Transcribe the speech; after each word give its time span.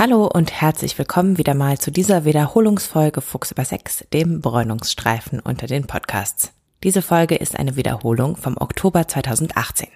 Hallo 0.00 0.30
und 0.32 0.52
herzlich 0.52 0.96
willkommen 0.96 1.38
wieder 1.38 1.54
mal 1.54 1.76
zu 1.76 1.90
dieser 1.90 2.24
Wiederholungsfolge 2.24 3.20
Fuchs 3.20 3.50
über 3.50 3.64
Sex, 3.64 4.04
dem 4.12 4.40
Bräunungsstreifen 4.40 5.40
unter 5.40 5.66
den 5.66 5.88
Podcasts. 5.88 6.52
Diese 6.84 7.02
Folge 7.02 7.34
ist 7.34 7.58
eine 7.58 7.74
Wiederholung 7.74 8.36
vom 8.36 8.56
Oktober 8.58 9.08
2018. 9.08 9.88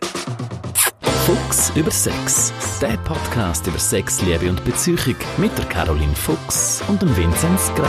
Fuchs 1.25 1.71
über 1.77 1.93
Sex, 1.93 2.53
der 2.81 2.97
Podcast 3.05 3.65
über 3.69 3.79
Sex, 3.79 4.21
Liebe 4.23 4.51
und 4.51 4.65
Beziehung 4.65 5.15
mit 5.37 5.57
der 5.57 5.67
Caroline 5.67 6.17
Fuchs 6.17 6.83
und 6.89 7.01
dem 7.01 7.17
Vinzenz 7.17 7.73
Grein. 7.77 7.89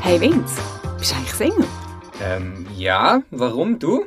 Hey 0.00 0.20
Vince, 0.20 0.60
bist 0.98 1.12
du 1.12 1.14
eigentlich 1.14 1.34
Single? 1.34 1.68
Ähm, 2.20 2.66
ja, 2.76 3.22
warum 3.30 3.78
du? 3.78 4.06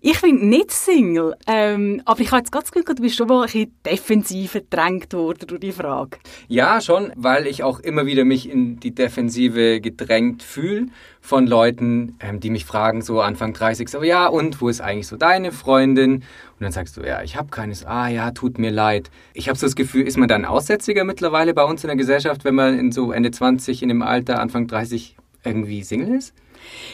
Ich 0.00 0.20
bin 0.20 0.48
nicht 0.48 0.70
Single, 0.70 1.34
ähm, 1.46 2.02
aber 2.04 2.20
ich 2.20 2.30
habe 2.30 2.38
jetzt 2.38 2.52
ganz 2.52 2.70
Gefühl, 2.70 2.94
du 2.94 3.02
bist 3.02 3.16
schon 3.16 3.28
mal 3.28 3.40
ein 3.40 3.46
bisschen 3.46 3.74
defensiv 3.84 4.52
gedrängt 4.54 5.12
worden 5.12 5.46
durch 5.46 5.60
die 5.60 5.72
Frage. 5.72 6.18
Ja, 6.48 6.80
schon, 6.80 7.12
weil 7.16 7.46
ich 7.46 7.62
auch 7.62 7.80
immer 7.80 8.06
wieder 8.06 8.24
mich 8.24 8.48
in 8.48 8.80
die 8.80 8.94
Defensive 8.94 9.80
gedrängt 9.80 10.42
fühle 10.42 10.86
von 11.20 11.46
Leuten, 11.46 12.16
ähm, 12.20 12.40
die 12.40 12.50
mich 12.50 12.64
fragen, 12.64 13.02
so 13.02 13.20
Anfang 13.20 13.52
30, 13.52 13.88
so, 13.88 14.02
ja, 14.02 14.26
und 14.26 14.60
wo 14.60 14.68
ist 14.68 14.80
eigentlich 14.80 15.06
so 15.06 15.16
deine 15.16 15.52
Freundin? 15.52 16.14
Und 16.14 16.24
dann 16.60 16.72
sagst 16.72 16.96
du, 16.96 17.02
ja, 17.02 17.22
ich 17.22 17.36
habe 17.36 17.48
keines. 17.48 17.84
Ah, 17.86 18.08
ja, 18.08 18.30
tut 18.32 18.58
mir 18.58 18.70
leid. 18.70 19.10
Ich 19.32 19.48
habe 19.48 19.58
so 19.58 19.66
das 19.66 19.76
Gefühl, 19.76 20.06
ist 20.06 20.18
man 20.18 20.28
dann 20.28 20.44
Aussätziger 20.44 21.04
mittlerweile 21.04 21.54
bei 21.54 21.64
uns 21.64 21.84
in 21.84 21.88
der 21.88 21.96
Gesellschaft, 21.96 22.44
wenn 22.44 22.54
man 22.54 22.78
in 22.78 22.92
so 22.92 23.12
Ende 23.12 23.30
20, 23.30 23.82
in 23.82 23.88
dem 23.88 24.02
Alter, 24.02 24.40
Anfang 24.40 24.66
30 24.66 25.16
irgendwie 25.44 25.82
Single 25.82 26.16
ist? 26.16 26.34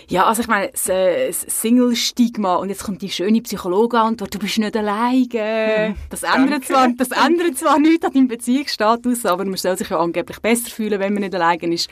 Ja, 0.08 0.26
also 0.26 0.42
ich 0.42 0.48
meine, 0.48 0.68
das, 0.70 0.88
äh, 0.88 1.28
das 1.28 1.40
Single-Stigma 1.40 2.56
und 2.56 2.68
jetzt 2.68 2.84
kommt 2.84 3.02
die 3.02 3.10
schöne 3.10 3.40
Psychologenantwort, 3.42 4.34
du 4.34 4.38
bist 4.38 4.58
nicht 4.58 4.76
alleine. 4.76 5.88
Hm, 5.88 5.94
das, 6.10 6.22
ändert 6.22 6.64
zwar, 6.64 6.88
das 6.88 7.10
ändert 7.10 7.56
zwar 7.58 7.78
nichts 7.78 8.04
an 8.04 8.12
deinem 8.12 8.28
Beziehungsstatus, 8.28 9.26
aber 9.26 9.44
man 9.44 9.56
soll 9.56 9.76
sich 9.76 9.88
ja 9.88 9.98
angeblich 9.98 10.40
besser 10.40 10.70
fühlen, 10.70 11.00
wenn 11.00 11.12
man 11.12 11.22
nicht 11.22 11.34
alleine 11.34 11.74
ist. 11.74 11.88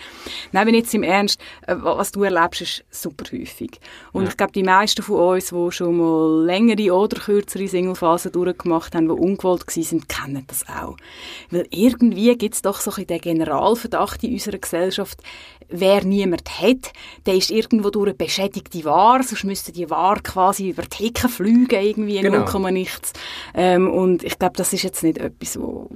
Nein, 0.53 0.67
wenn 0.67 0.75
jetzt 0.75 0.95
im 0.95 1.03
Ernst, 1.03 1.41
äh, 1.67 1.75
was 1.79 2.13
du 2.13 2.23
erlebst, 2.23 2.61
ist 2.61 2.85
super 2.91 3.25
häufig. 3.33 3.81
Und 4.13 4.25
ja. 4.25 4.31
ich 4.31 4.37
glaube, 4.37 4.53
die 4.53 4.63
meisten 4.63 5.03
von 5.03 5.35
uns, 5.35 5.49
die 5.49 5.73
schon 5.73 5.97
mal 5.97 6.45
längere 6.45 6.95
oder 6.95 7.19
kürzere 7.21 7.69
Single-Phasen 7.69 8.33
durchgemacht 8.33 8.95
haben, 8.95 9.09
die 9.09 9.15
ungewollt 9.15 9.67
waren, 9.67 10.09
kennen 10.09 10.45
das 10.47 10.69
auch. 10.69 10.97
Weil 11.51 11.67
irgendwie 11.71 12.37
gibt 12.37 12.55
es 12.55 12.63
doch 12.63 12.81
so 12.81 12.93
ein 12.93 13.07
den 13.07 13.21
Generalverdacht 13.21 14.23
in 14.25 14.33
unserer 14.33 14.59
Gesellschaft, 14.59 15.21
wer 15.69 16.05
niemand 16.05 16.61
hat, 16.61 16.93
der 17.27 17.35
ist 17.35 17.51
irgendwo 17.51 17.91
durch 17.91 18.09
eine 18.09 18.15
beschädigte 18.15 18.85
Ware, 18.85 19.23
sonst 19.23 19.45
müsste 19.45 19.73
die 19.73 19.89
Ware 19.91 20.21
quasi 20.23 20.71
über 20.71 20.83
die 20.83 21.05
Hecke 21.05 21.29
fliegen, 21.29 21.69
irgendwie 21.71 22.17
in 22.17 22.33
genau. 22.33 22.59
0, 22.59 22.73
nichts. 22.73 23.13
Ähm, 23.55 23.91
und 23.91 24.25
ich 24.25 24.39
glaube, 24.39 24.57
das 24.57 24.73
ist 24.73 24.83
jetzt 24.83 25.03
nicht 25.03 25.19
etwas, 25.19 25.59
wo, 25.59 25.89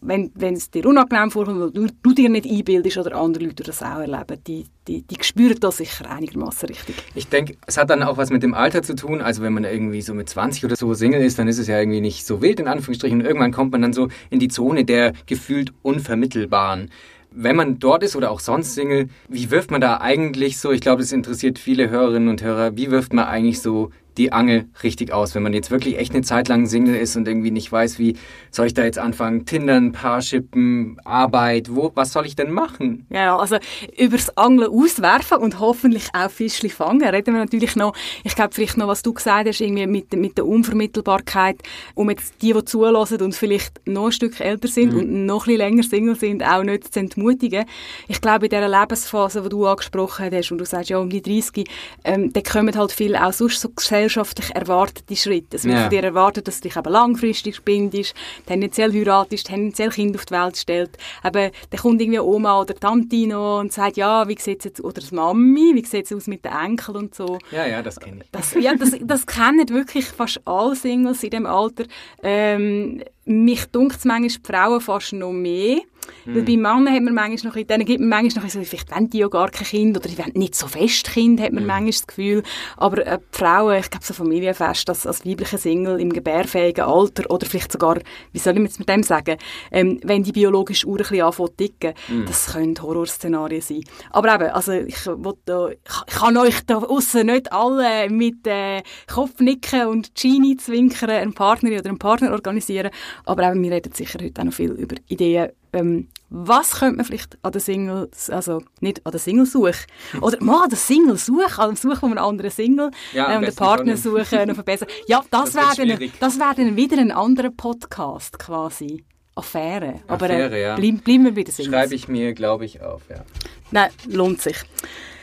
wenn, 0.00 0.30
wenn 0.34 0.54
es 0.54 0.70
dir 0.70 0.86
unangenehm 0.86 1.30
vorkommt, 1.30 1.60
weil 1.60 1.70
du, 1.70 1.86
du 2.02 2.14
dir 2.14 2.28
nicht 2.28 2.46
einbildest 2.46 2.98
oder 2.98 3.16
andere 3.16 3.44
Leute 3.44 3.62
das 3.62 3.82
auch 3.82 4.00
erleben, 4.00 4.42
die, 4.46 4.66
die, 4.88 5.02
die 5.02 5.16
spüren 5.22 5.58
das 5.60 5.78
sicher 5.78 6.10
einigermaßen 6.10 6.68
richtig. 6.68 6.96
Ich 7.14 7.28
denke, 7.28 7.56
es 7.66 7.76
hat 7.76 7.90
dann 7.90 8.02
auch 8.02 8.16
was 8.16 8.30
mit 8.30 8.42
dem 8.42 8.54
Alter 8.54 8.82
zu 8.82 8.94
tun. 8.94 9.20
Also 9.20 9.42
wenn 9.42 9.52
man 9.52 9.64
irgendwie 9.64 10.02
so 10.02 10.14
mit 10.14 10.28
20 10.28 10.64
oder 10.64 10.76
so 10.76 10.94
Single 10.94 11.22
ist, 11.22 11.38
dann 11.38 11.48
ist 11.48 11.58
es 11.58 11.66
ja 11.66 11.78
irgendwie 11.78 12.00
nicht 12.00 12.26
so 12.26 12.42
wild 12.42 12.60
in 12.60 12.68
Anführungsstrichen. 12.68 13.20
Und 13.20 13.26
irgendwann 13.26 13.52
kommt 13.52 13.72
man 13.72 13.82
dann 13.82 13.92
so 13.92 14.08
in 14.30 14.38
die 14.38 14.48
Zone 14.48 14.84
der 14.84 15.12
gefühlt 15.26 15.72
unvermittelbaren 15.82 16.90
wenn 17.36 17.54
man 17.54 17.78
dort 17.78 18.02
ist 18.02 18.16
oder 18.16 18.30
auch 18.30 18.40
sonst 18.40 18.74
Single, 18.74 19.08
wie 19.28 19.50
wirft 19.50 19.70
man 19.70 19.80
da 19.80 20.00
eigentlich 20.00 20.58
so, 20.58 20.72
ich 20.72 20.80
glaube, 20.80 21.02
das 21.02 21.12
interessiert 21.12 21.58
viele 21.58 21.90
Hörerinnen 21.90 22.28
und 22.28 22.42
Hörer, 22.42 22.76
wie 22.76 22.90
wirft 22.90 23.12
man 23.12 23.26
eigentlich 23.26 23.60
so 23.60 23.90
die 24.16 24.32
Angel 24.32 24.66
richtig 24.82 25.12
aus. 25.12 25.34
Wenn 25.34 25.42
man 25.42 25.52
jetzt 25.52 25.70
wirklich 25.70 25.98
echt 25.98 26.12
eine 26.12 26.22
Zeit 26.22 26.48
lang 26.48 26.66
Single 26.66 26.96
ist 26.96 27.16
und 27.16 27.28
irgendwie 27.28 27.50
nicht 27.50 27.70
weiß, 27.70 27.98
wie 27.98 28.16
soll 28.50 28.66
ich 28.66 28.74
da 28.74 28.84
jetzt 28.84 28.98
anfangen, 28.98 29.46
Tindern, 29.46 29.92
Paarschippen, 29.92 30.98
Arbeit, 31.04 31.74
wo, 31.74 31.92
was 31.94 32.12
soll 32.12 32.26
ich 32.26 32.36
denn 32.36 32.50
machen? 32.50 33.06
Ja, 33.10 33.36
also 33.36 33.56
übers 33.98 34.36
Angeln 34.36 34.70
auswerfen 34.70 35.38
und 35.38 35.60
hoffentlich 35.60 36.08
auch 36.12 36.30
Fischli 36.30 36.68
fangen, 36.68 37.02
reden 37.06 37.34
wir 37.34 37.40
natürlich 37.40 37.76
noch, 37.76 37.94
ich 38.24 38.34
glaube 38.34 38.54
vielleicht 38.54 38.76
noch, 38.76 38.88
was 38.88 39.02
du 39.02 39.12
gesagt 39.12 39.48
hast, 39.48 39.60
irgendwie 39.60 39.86
mit, 39.86 40.12
mit 40.14 40.36
der 40.36 40.46
Unvermittelbarkeit, 40.46 41.56
um 41.94 42.10
jetzt 42.10 42.34
die, 42.42 42.52
die 42.52 42.64
zulassen 42.64 43.20
und 43.22 43.34
vielleicht 43.34 43.80
noch 43.86 44.06
ein 44.06 44.12
Stück 44.12 44.40
älter 44.40 44.68
sind 44.68 44.92
mhm. 44.92 44.98
und 44.98 45.26
noch 45.26 45.46
ein 45.46 45.56
bisschen 45.56 45.58
länger 45.58 45.82
Single 45.82 46.16
sind, 46.16 46.42
auch 46.42 46.62
nicht 46.62 46.92
zu 46.92 47.00
entmutigen. 47.00 47.64
Ich 48.08 48.20
glaube, 48.20 48.46
in 48.46 48.50
dieser 48.50 48.68
Lebensphase, 48.68 49.42
die 49.42 49.48
du 49.48 49.66
angesprochen 49.66 50.30
hast, 50.32 50.50
und 50.52 50.58
du 50.58 50.64
sagst, 50.64 50.90
ja, 50.90 50.98
um 50.98 51.10
die 51.10 51.22
30, 51.22 51.66
ähm, 52.04 52.32
da 52.32 52.40
kommen 52.40 52.74
halt 52.76 52.92
viele 52.92 53.24
auch 53.24 53.32
sonst 53.32 53.60
so 53.60 53.68
gesellschaftlich 54.06 54.54
erwartete 54.54 55.16
Schritte. 55.16 55.56
Es 55.56 55.64
wird 55.64 55.74
ja. 55.74 55.82
von 55.82 55.90
dir 55.90 56.04
erwartet, 56.04 56.46
dass 56.46 56.60
du 56.60 56.68
dich 56.68 56.76
eben 56.76 56.90
langfristig 56.90 57.62
bindest, 57.62 58.14
tendenziell 58.46 58.92
heiratest, 58.92 59.46
tendenziell 59.46 59.90
Kind 59.90 60.16
auf 60.16 60.26
die 60.26 60.34
Welt 60.34 60.56
stellst. 60.56 60.96
Eben, 61.24 61.50
dann 61.70 61.80
kommt 61.80 62.00
irgendwie 62.00 62.20
Oma 62.20 62.60
oder 62.60 62.74
Tante 62.74 63.26
noch 63.26 63.60
und 63.60 63.72
sagt, 63.72 63.96
ja, 63.96 64.26
wie 64.28 64.38
sieht 64.38 64.58
es 64.60 64.64
jetzt, 64.64 64.80
oder 64.80 65.00
das 65.00 65.12
Mami, 65.12 65.72
wie 65.74 65.84
sieht 65.84 66.06
es 66.06 66.12
aus 66.12 66.26
mit 66.26 66.44
den 66.44 66.52
Enkeln 66.52 66.96
und 66.96 67.14
so. 67.14 67.38
Ja, 67.50 67.66
ja, 67.66 67.82
das 67.82 67.98
kenne 67.98 68.20
ich. 68.22 68.30
Das, 68.30 68.54
ja, 68.54 68.74
das, 68.74 68.92
das 69.00 69.26
kennen 69.26 69.68
wirklich 69.68 70.06
fast 70.06 70.40
alle 70.44 70.76
Singles 70.76 71.22
in 71.22 71.30
dem 71.30 71.46
Alter. 71.46 71.84
Ähm, 72.22 73.02
mich 73.24 73.66
dunkt 73.66 73.96
es 73.96 74.04
manchmal 74.04 74.28
die 74.28 74.52
Frauen 74.52 74.80
fast 74.80 75.12
noch 75.12 75.32
mehr. 75.32 75.80
Mhm. 76.24 76.34
Weil 76.34 76.42
bei 76.42 76.56
Männern 76.56 76.92
hat 76.92 77.02
man 77.02 77.14
manchmal 77.14 77.52
noch, 77.52 77.66
denen 77.66 77.84
gibt 77.84 78.00
man 78.00 78.08
manchmal 78.08 78.44
noch 78.44 78.50
so, 78.50 78.62
vielleicht 78.62 78.94
wollen 78.94 79.10
die 79.10 79.18
ja 79.18 79.28
gar 79.28 79.50
kein 79.50 79.66
Kind 79.66 79.96
oder 79.96 80.08
die 80.08 80.18
wollen 80.18 80.32
nicht 80.34 80.54
so 80.54 80.66
fest 80.66 81.10
Kind, 81.10 81.40
hat 81.40 81.52
man 81.52 81.62
mhm. 81.62 81.68
manchmal 81.68 81.90
das 81.90 82.06
Gefühl. 82.06 82.42
Aber 82.76 83.06
äh, 83.06 83.18
Frauen, 83.30 83.78
ich 83.78 83.90
glaube 83.90 84.04
so 84.04 84.14
Familienfest, 84.14 84.88
als, 84.88 85.06
als 85.06 85.24
weibliche 85.24 85.58
Single 85.58 86.00
im 86.00 86.12
gebärfähigen 86.12 86.84
Alter 86.84 87.30
oder 87.30 87.46
vielleicht 87.46 87.72
sogar, 87.72 87.98
wie 88.32 88.38
soll 88.38 88.56
ich 88.56 88.62
jetzt 88.62 88.78
mit 88.78 88.88
dem 88.88 89.02
sagen, 89.02 89.36
ähm, 89.70 90.00
wenn 90.02 90.22
die 90.22 90.32
biologische 90.32 90.86
Uhr 90.86 90.98
ein 90.98 90.98
bisschen 90.98 91.22
anfängt 91.22 91.58
ticken, 91.58 91.94
mhm. 92.08 92.26
das 92.26 92.52
können 92.52 92.80
Horrorszenarien 92.80 93.62
sein. 93.62 93.84
Aber 94.10 94.34
eben, 94.34 94.50
also 94.50 94.72
ich, 94.72 94.96
da, 95.44 95.68
ich 95.68 96.14
kann 96.14 96.36
euch 96.36 96.60
da 96.66 96.78
aussen 96.78 97.26
nicht 97.26 97.52
alle 97.52 98.08
mit 98.10 98.46
äh, 98.46 98.82
Kopfnicken 99.12 99.86
und 99.86 100.14
Genie 100.14 100.56
zwinkern 100.56 101.10
eine 101.10 101.32
Partnerin 101.32 101.80
oder 101.80 101.88
einen 101.88 101.98
Partner 101.98 102.32
organisieren, 102.32 102.90
aber 103.24 103.50
eben, 103.50 103.62
wir 103.62 103.72
reden 103.72 103.92
sicher 103.92 104.18
heute 104.22 104.40
auch 104.40 104.44
noch 104.44 104.52
viel 104.52 104.72
über 104.72 104.96
Ideen, 105.08 105.50
ähm, 105.76 106.08
was 106.28 106.80
könnte 106.80 106.96
man 106.96 107.04
vielleicht 107.04 107.38
an 107.42 107.52
der 107.52 107.60
Single, 107.60 108.10
also 108.30 108.62
nicht 108.80 109.04
an 109.06 109.12
der 109.12 109.20
Single-Suche, 109.20 109.86
oder 110.20 110.42
mal 110.42 110.64
an 110.64 110.70
der 110.70 110.78
Single-Suche, 110.78 111.62
an 111.62 111.70
der 111.70 111.76
Suche 111.76 111.96
von 111.96 112.10
einem 112.10 112.24
anderen 112.24 112.50
Single 112.50 112.90
ja, 113.12 113.32
äh, 113.32 113.36
und 113.36 113.46
den 113.46 113.54
Partner 113.54 113.96
suchen 113.96 114.48
noch 114.48 114.54
verbessern. 114.54 114.88
Ja, 115.06 115.22
das, 115.30 115.52
das 115.52 115.78
wäre 115.78 115.96
dann, 115.96 116.10
das 116.18 116.38
wär 116.38 116.54
dann 116.56 116.76
wieder 116.76 116.98
ein 116.98 117.12
anderer 117.12 117.50
Podcast 117.50 118.38
quasi. 118.38 119.04
Affäre. 119.36 120.00
Aber 120.08 120.26
Affäre, 120.26 120.56
äh, 120.56 120.62
ja. 120.62 120.76
bleib, 120.76 121.04
bleiben 121.04 121.24
wir 121.24 121.34
bei 121.34 121.42
der 121.44 121.52
Single. 121.52 121.72
Schreibe 121.72 121.94
ich 121.94 122.08
mir, 122.08 122.32
glaube 122.32 122.64
ich, 122.64 122.80
auf, 122.80 123.02
ja. 123.10 123.22
Nein, 123.70 123.90
lohnt 124.08 124.40
sich. 124.40 124.56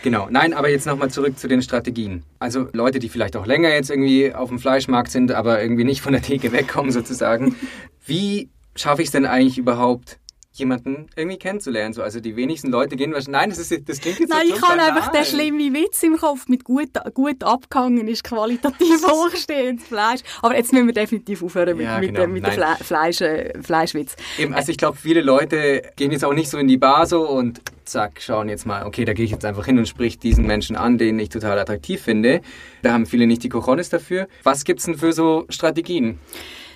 Genau. 0.03 0.28
Nein, 0.30 0.53
aber 0.53 0.70
jetzt 0.70 0.85
nochmal 0.85 1.09
zurück 1.09 1.40
zu 1.40 1.47
den 1.47 1.62
Strategien. 1.62 2.24
Also 2.38 2.68
Leute, 2.74 3.00
die 3.00 3.09
vielleicht 3.09 3.35
auch 3.35 3.47
länger 3.47 3.70
jetzt 3.70 3.90
irgendwie 3.90 4.34
auf 4.34 4.50
dem 4.50 4.59
Fleischmarkt 4.59 5.09
sind, 5.09 5.31
aber 5.31 5.62
irgendwie 5.62 5.85
nicht 5.85 6.02
von 6.02 6.14
der 6.14 6.22
Theke 6.22 6.52
wegkommen 6.52 6.91
sozusagen. 6.91 7.56
Wie 8.06 8.50
schaffe 8.75 9.02
ich 9.02 9.08
es 9.08 9.12
denn 9.12 9.25
eigentlich 9.25 9.58
überhaupt, 9.58 10.20
jemanden 10.53 11.08
irgendwie 11.16 11.38
kennenzulernen. 11.38 11.94
So, 11.94 12.03
also 12.03 12.19
die 12.19 12.36
wenigsten 12.36 12.69
Leute 12.69 12.96
gehen 12.96 13.12
wahrscheinlich, 13.12 13.41
nein, 13.41 13.50
das, 13.50 13.59
ist, 13.59 13.90
das 13.90 14.00
klingt 14.00 14.19
jetzt 14.19 14.30
Nein, 14.30 14.47
so 14.47 14.56
ich 14.56 14.62
habe 14.62 14.81
einfach 14.81 15.12
den 15.12 15.25
schlimmen 15.25 15.74
Witz 15.74 16.03
im 16.03 16.18
Kopf 16.18 16.47
mit 16.47 16.64
gut, 16.64 16.90
gut 17.14 17.44
abgehangen 17.44 18.08
ist 18.08 18.24
qualitativ 18.24 19.03
hochstehendes 19.08 19.88
Fleisch. 19.88 20.22
Aber 20.41 20.56
jetzt 20.56 20.72
müssen 20.72 20.86
wir 20.86 20.94
definitiv 20.94 21.41
aufhören 21.41 21.78
mit, 21.78 21.86
ja, 21.86 22.00
mit, 22.00 22.14
genau. 22.14 22.28
mit 22.28 22.46
dem 22.46 22.52
Fle 22.52 22.75
Fleisch, 22.81 23.22
äh, 23.22 23.53
Fleischwitz. 23.62 24.16
Eben, 24.38 24.53
also 24.53 24.72
ich 24.72 24.78
glaube, 24.78 24.97
viele 24.97 25.22
Leute 25.22 25.81
gehen 25.96 26.12
jetzt 26.12 26.24
auch 26.24 26.34
nicht 26.34 26.50
so 26.50 26.58
in 26.59 26.68
die 26.68 26.78
Bar 26.78 27.08
so 27.08 27.28
und 27.28 27.62
zack, 27.85 28.22
schauen 28.22 28.47
jetzt 28.47 28.66
mal, 28.66 28.85
okay, 28.85 29.06
da 29.06 29.14
gehe 29.14 29.25
ich 29.25 29.31
jetzt 29.31 29.46
einfach 29.46 29.66
hin 29.66 29.78
und 29.78 29.88
sprich 29.88 30.20
diesen 30.20 30.46
Menschen 30.46 30.75
an, 30.75 30.97
den 30.97 31.20
ich 31.20 31.30
total 31.30 31.58
attraktiv 31.59 32.02
finde. 32.02 32.41
Da 32.81 32.94
haben 32.94 33.06
viele 33.06 33.28
nicht 33.28 33.44
die 33.44 33.50
Cojones 33.50 33.90
dafür. 33.90 34.28
Was 34.44 34.64
gibt's 34.64 34.85
denn 34.85 34.97
für 34.97 35.14
so 35.14 35.46
Strategien? 35.50 36.20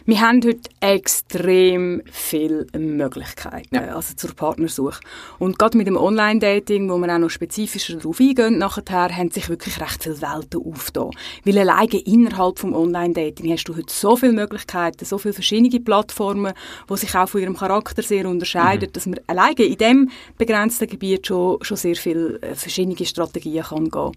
Wir 0.09 0.21
haben 0.21 0.41
heute 0.41 0.69
extrem 0.79 2.01
viele 2.09 2.65
Möglichkeiten, 2.77 3.75
ja. 3.75 3.93
also 3.93 4.15
zur 4.15 4.33
Partnersuche. 4.33 5.01
Und 5.37 5.59
gerade 5.59 5.77
mit 5.77 5.85
dem 5.85 5.97
Online-Dating, 5.97 6.89
wo 6.89 6.97
wir 6.97 7.13
auch 7.13 7.19
noch 7.19 7.29
spezifischer 7.29 7.97
darauf 7.97 8.17
eingehen, 8.21 8.57
nachher 8.57 9.09
haben 9.13 9.31
sich 9.31 9.49
wirklich 9.49 9.81
recht 9.81 10.03
viele 10.03 10.21
Welten 10.21 10.65
aufgetan. 10.65 11.11
Weil 11.43 11.57
alleine 11.57 11.99
innerhalb 12.05 12.57
vom 12.57 12.73
Online-Dating 12.73 13.51
hast 13.51 13.65
du 13.65 13.75
heute 13.75 13.93
so 13.93 14.15
viele 14.15 14.31
Möglichkeiten, 14.31 15.03
so 15.03 15.17
viele 15.17 15.33
verschiedene 15.33 15.81
Plattformen, 15.81 16.53
die 16.89 16.95
sich 16.95 17.13
auch 17.13 17.27
von 17.27 17.41
ihrem 17.41 17.57
Charakter 17.57 18.01
sehr 18.01 18.29
unterscheiden, 18.29 18.87
mhm. 18.87 18.93
dass 18.93 19.07
man 19.07 19.19
alleine 19.27 19.63
in 19.63 19.77
diesem 19.77 20.09
begrenzten 20.37 20.87
Gebiet 20.87 21.27
schon, 21.27 21.61
schon 21.61 21.75
sehr 21.75 21.97
viele 21.97 22.41
äh, 22.43 22.55
verschiedene 22.55 22.95
Strategien 23.05 23.63
kann 23.63 23.89
gehen 23.89 24.13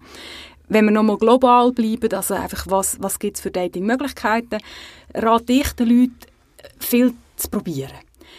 wenn 0.71 0.85
wir 0.85 0.91
nochmal 0.91 1.17
global 1.17 1.73
bleiben, 1.73 2.13
also 2.13 2.33
einfach, 2.33 2.65
was, 2.69 2.97
was 3.01 3.19
gibt 3.19 3.35
es 3.35 3.41
für 3.41 3.51
Dating-Möglichkeiten, 3.51 4.59
rate 5.13 5.51
ich 5.51 5.73
den 5.73 5.89
Leuten, 5.89 6.15
viel 6.79 7.13
zu 7.35 7.49
probieren. 7.49 7.91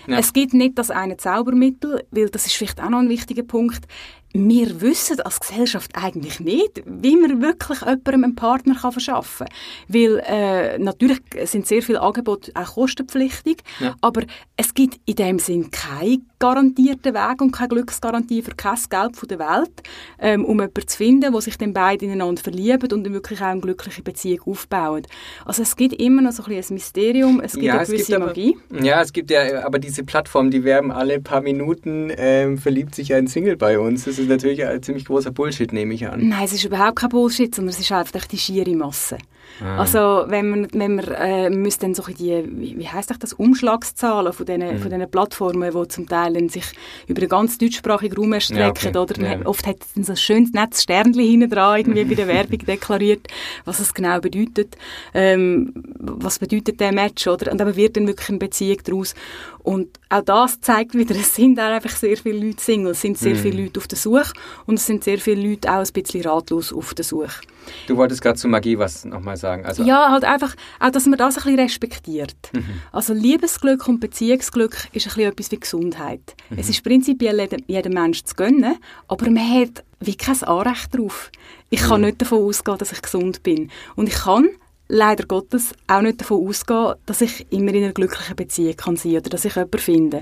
Ja. 0.06 0.18
Es 0.18 0.32
gibt 0.32 0.54
nicht 0.54 0.78
das 0.78 0.90
eine 0.90 1.18
Zaubermittel, 1.18 2.04
weil 2.10 2.30
das 2.30 2.46
ist 2.46 2.54
vielleicht 2.54 2.80
auch 2.80 2.88
noch 2.88 3.00
ein 3.00 3.10
wichtiger 3.10 3.42
Punkt. 3.42 3.86
Wir 4.34 4.80
wissen 4.80 5.20
als 5.20 5.40
Gesellschaft 5.40 5.90
eigentlich 5.94 6.40
nicht, 6.40 6.82
wie 6.86 7.16
man 7.16 7.42
wirklich 7.42 7.80
jemandem 7.80 8.24
einen 8.24 8.34
Partner 8.34 8.74
kann 8.74 8.92
verschaffen 8.92 9.46
kann. 9.46 9.56
Weil 9.88 10.22
äh, 10.26 10.78
natürlich 10.78 11.20
sind 11.44 11.66
sehr 11.66 11.82
viele 11.82 12.00
Angebote 12.00 12.52
auch 12.54 12.74
kostenpflichtig, 12.74 13.58
ja. 13.80 13.94
aber 14.00 14.22
es 14.56 14.74
gibt 14.74 15.00
in 15.04 15.16
dem 15.16 15.38
Sinn 15.38 15.70
keinen 15.70 16.28
garantierten 16.38 17.14
Weg 17.14 17.40
und 17.40 17.52
keine 17.52 17.68
Glücksgarantie 17.68 18.42
für 18.42 18.54
kein 18.54 18.78
Geld 18.88 19.16
von 19.16 19.28
der 19.28 19.38
Welt, 19.38 19.82
ähm, 20.18 20.44
um 20.44 20.58
jemanden 20.58 20.88
zu 20.88 20.96
finden, 20.96 21.32
wo 21.32 21.40
sich 21.40 21.58
dann 21.58 21.72
beide 21.72 22.06
ineinander 22.06 22.42
verlieben 22.42 22.90
und 22.92 23.04
dann 23.04 23.12
wirklich 23.12 23.40
auch 23.40 23.46
eine 23.46 23.60
glückliche 23.60 24.02
Beziehung 24.02 24.40
aufbauen. 24.46 25.02
Also 25.44 25.62
es 25.62 25.76
gibt 25.76 25.94
immer 26.00 26.22
noch 26.22 26.32
so 26.32 26.42
ein, 26.44 26.52
ein 26.52 26.64
Mysterium, 26.70 27.40
es 27.40 27.52
gibt 27.52 27.64
ja, 27.64 27.78
eine 27.78 27.86
gewisse 27.86 28.16
aber, 28.16 28.26
Magie. 28.26 28.56
Ja, 28.82 29.02
es 29.02 29.12
gibt 29.12 29.30
ja, 29.30 29.64
aber 29.64 29.78
diese 29.78 30.04
Plattformen, 30.04 30.50
die 30.50 30.64
werben 30.64 30.90
alle 30.90 31.20
paar 31.20 31.42
Minuten, 31.42 32.10
ähm, 32.16 32.58
verliebt 32.58 32.94
sich 32.94 33.14
ein 33.14 33.26
Single 33.26 33.56
bei 33.56 33.78
uns. 33.78 34.04
Das 34.04 34.18
natürlich 34.28 34.64
ein 34.64 34.82
ziemlich 34.82 35.04
großer 35.04 35.30
Bullshit, 35.30 35.72
nehme 35.72 35.94
ich 35.94 36.06
an. 36.06 36.28
Nein, 36.28 36.44
es 36.44 36.52
ist 36.52 36.64
überhaupt 36.64 36.96
kein 36.96 37.08
Bullshit, 37.10 37.54
sondern 37.54 37.70
es 37.70 37.80
ist 37.80 37.92
einfach 37.92 38.26
die 38.26 38.38
schiere 38.38 38.74
Masse. 38.74 39.18
Ah. 39.60 39.78
Also 39.78 40.24
wenn 40.28 40.50
man, 40.50 40.68
wenn 40.72 40.96
man 40.96 41.04
äh, 41.08 41.50
müsste 41.50 41.82
dann 41.82 41.94
so 41.94 42.02
die, 42.02 42.44
wie, 42.46 42.78
wie 42.78 42.88
heisst 42.88 43.12
das, 43.20 43.32
Umschlagszahlen 43.32 44.32
von 44.32 44.46
diesen, 44.46 44.60
mhm. 44.60 44.78
von 44.78 44.90
diesen 44.90 45.10
Plattformen, 45.10 45.70
die 45.70 45.88
zum 45.88 46.08
Teil 46.08 46.50
sich 46.50 46.64
über 47.06 47.20
den 47.20 47.28
ganz 47.28 47.58
deutschsprachigen 47.58 48.16
Raum 48.16 48.32
erstrecken, 48.32 48.92
ja, 48.92 49.00
okay. 49.00 49.14
oder 49.14 49.38
ja. 49.38 49.46
oft 49.46 49.66
hat 49.66 49.76
es 49.80 50.06
so 50.06 50.12
ein 50.12 50.16
schönes 50.16 50.52
nettes 50.52 50.82
Sternchen 50.82 51.22
hinten 51.22 51.50
dran 51.50 51.78
irgendwie 51.78 52.04
bei 52.04 52.14
der 52.14 52.28
Werbung 52.28 52.58
deklariert, 52.66 53.28
was 53.64 53.80
es 53.80 53.94
genau 53.94 54.20
bedeutet, 54.20 54.76
ähm, 55.14 55.72
was 55.98 56.38
bedeutet 56.38 56.80
der 56.80 56.92
Match, 56.92 57.26
oder? 57.26 57.52
Und 57.52 57.58
dann 57.58 57.76
wird 57.76 57.96
dann 57.96 58.06
wirklich 58.06 58.28
eine 58.28 58.38
Beziehung 58.38 58.78
daraus. 58.84 59.14
Und 59.62 60.00
auch 60.08 60.22
das 60.22 60.60
zeigt 60.60 60.94
wieder, 60.94 61.14
es 61.14 61.34
sind 61.34 61.58
auch 61.60 61.64
einfach 61.64 61.94
sehr 61.94 62.16
viele 62.16 62.46
Leute 62.46 62.60
Single, 62.60 62.92
es 62.92 63.00
sind 63.00 63.16
sehr 63.16 63.34
mm. 63.34 63.38
viele 63.38 63.62
Leute 63.62 63.78
auf 63.78 63.86
der 63.86 63.98
Suche 63.98 64.32
und 64.66 64.74
es 64.74 64.86
sind 64.86 65.04
sehr 65.04 65.18
viele 65.18 65.48
Leute 65.48 65.70
auch 65.70 65.84
ein 65.84 65.92
bisschen 65.92 66.22
ratlos 66.22 66.72
auf 66.72 66.94
der 66.94 67.04
Suche. 67.04 67.40
Du 67.86 67.96
wolltest 67.96 68.22
gerade 68.22 68.38
zu 68.38 68.48
Magie 68.48 68.78
was 68.78 69.04
nochmal 69.04 69.36
sagen. 69.36 69.64
Also 69.64 69.82
ja, 69.84 70.10
halt 70.10 70.24
einfach, 70.24 70.54
auch, 70.80 70.90
dass 70.90 71.06
man 71.06 71.18
das 71.18 71.36
ein 71.36 71.42
bisschen 71.42 71.60
respektiert. 71.60 72.36
Mhm. 72.52 72.82
Also 72.92 73.14
Liebesglück 73.14 73.88
und 73.88 74.00
Beziehungsglück 74.00 74.88
ist 74.92 75.06
ein 75.06 75.14
bisschen 75.14 75.32
etwas 75.32 75.50
wie 75.50 75.60
Gesundheit. 75.60 76.36
Mhm. 76.50 76.58
Es 76.58 76.68
ist 76.68 76.82
prinzipiell 76.82 77.40
jedem, 77.40 77.62
jedem 77.66 77.94
Mensch 77.94 78.24
zu 78.24 78.34
gönnen, 78.34 78.76
aber 79.08 79.30
man 79.30 79.60
hat 79.60 79.84
wie 80.00 80.16
kein 80.16 80.42
Anrecht 80.42 80.94
darauf. 80.94 81.30
Ich 81.70 81.80
kann 81.80 82.00
mhm. 82.00 82.08
nicht 82.08 82.22
davon 82.22 82.44
ausgehen, 82.44 82.78
dass 82.78 82.92
ich 82.92 83.02
gesund 83.02 83.42
bin. 83.42 83.70
Und 83.96 84.08
ich 84.08 84.14
kann 84.14 84.48
leider 84.88 85.24
Gottes 85.24 85.72
auch 85.86 86.02
nicht 86.02 86.20
davon 86.20 86.46
ausgehen, 86.46 86.94
dass 87.06 87.22
ich 87.22 87.46
immer 87.50 87.72
in 87.72 87.84
einer 87.84 87.92
glücklichen 87.92 88.36
Beziehung 88.36 88.76
kann 88.76 88.96
sein 88.96 89.16
oder 89.16 89.30
dass 89.30 89.44
ich 89.44 89.54
jemanden 89.54 89.78
finde. 89.78 90.20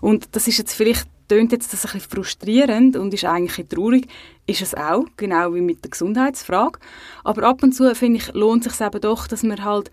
Und 0.00 0.28
das 0.32 0.46
ist 0.46 0.58
jetzt 0.58 0.74
vielleicht 0.74 1.08
tönt 1.32 1.50
jetzt 1.50 1.72
das 1.72 1.86
ein 1.86 1.92
bisschen 1.92 2.10
frustrierend 2.10 2.94
und 2.94 3.14
ist 3.14 3.24
eigentlich 3.24 3.66
traurig, 3.66 4.06
ist 4.46 4.60
es 4.60 4.74
auch, 4.74 5.06
genau 5.16 5.54
wie 5.54 5.62
mit 5.62 5.82
der 5.82 5.90
Gesundheitsfrage. 5.90 6.78
Aber 7.24 7.44
ab 7.44 7.62
und 7.62 7.72
zu, 7.72 7.94
finde 7.94 8.18
ich, 8.18 8.34
lohnt 8.34 8.66
es 8.66 8.76
sich 8.76 8.86
eben 8.86 9.00
doch, 9.00 9.26
dass 9.26 9.42
man 9.42 9.64
halt 9.64 9.90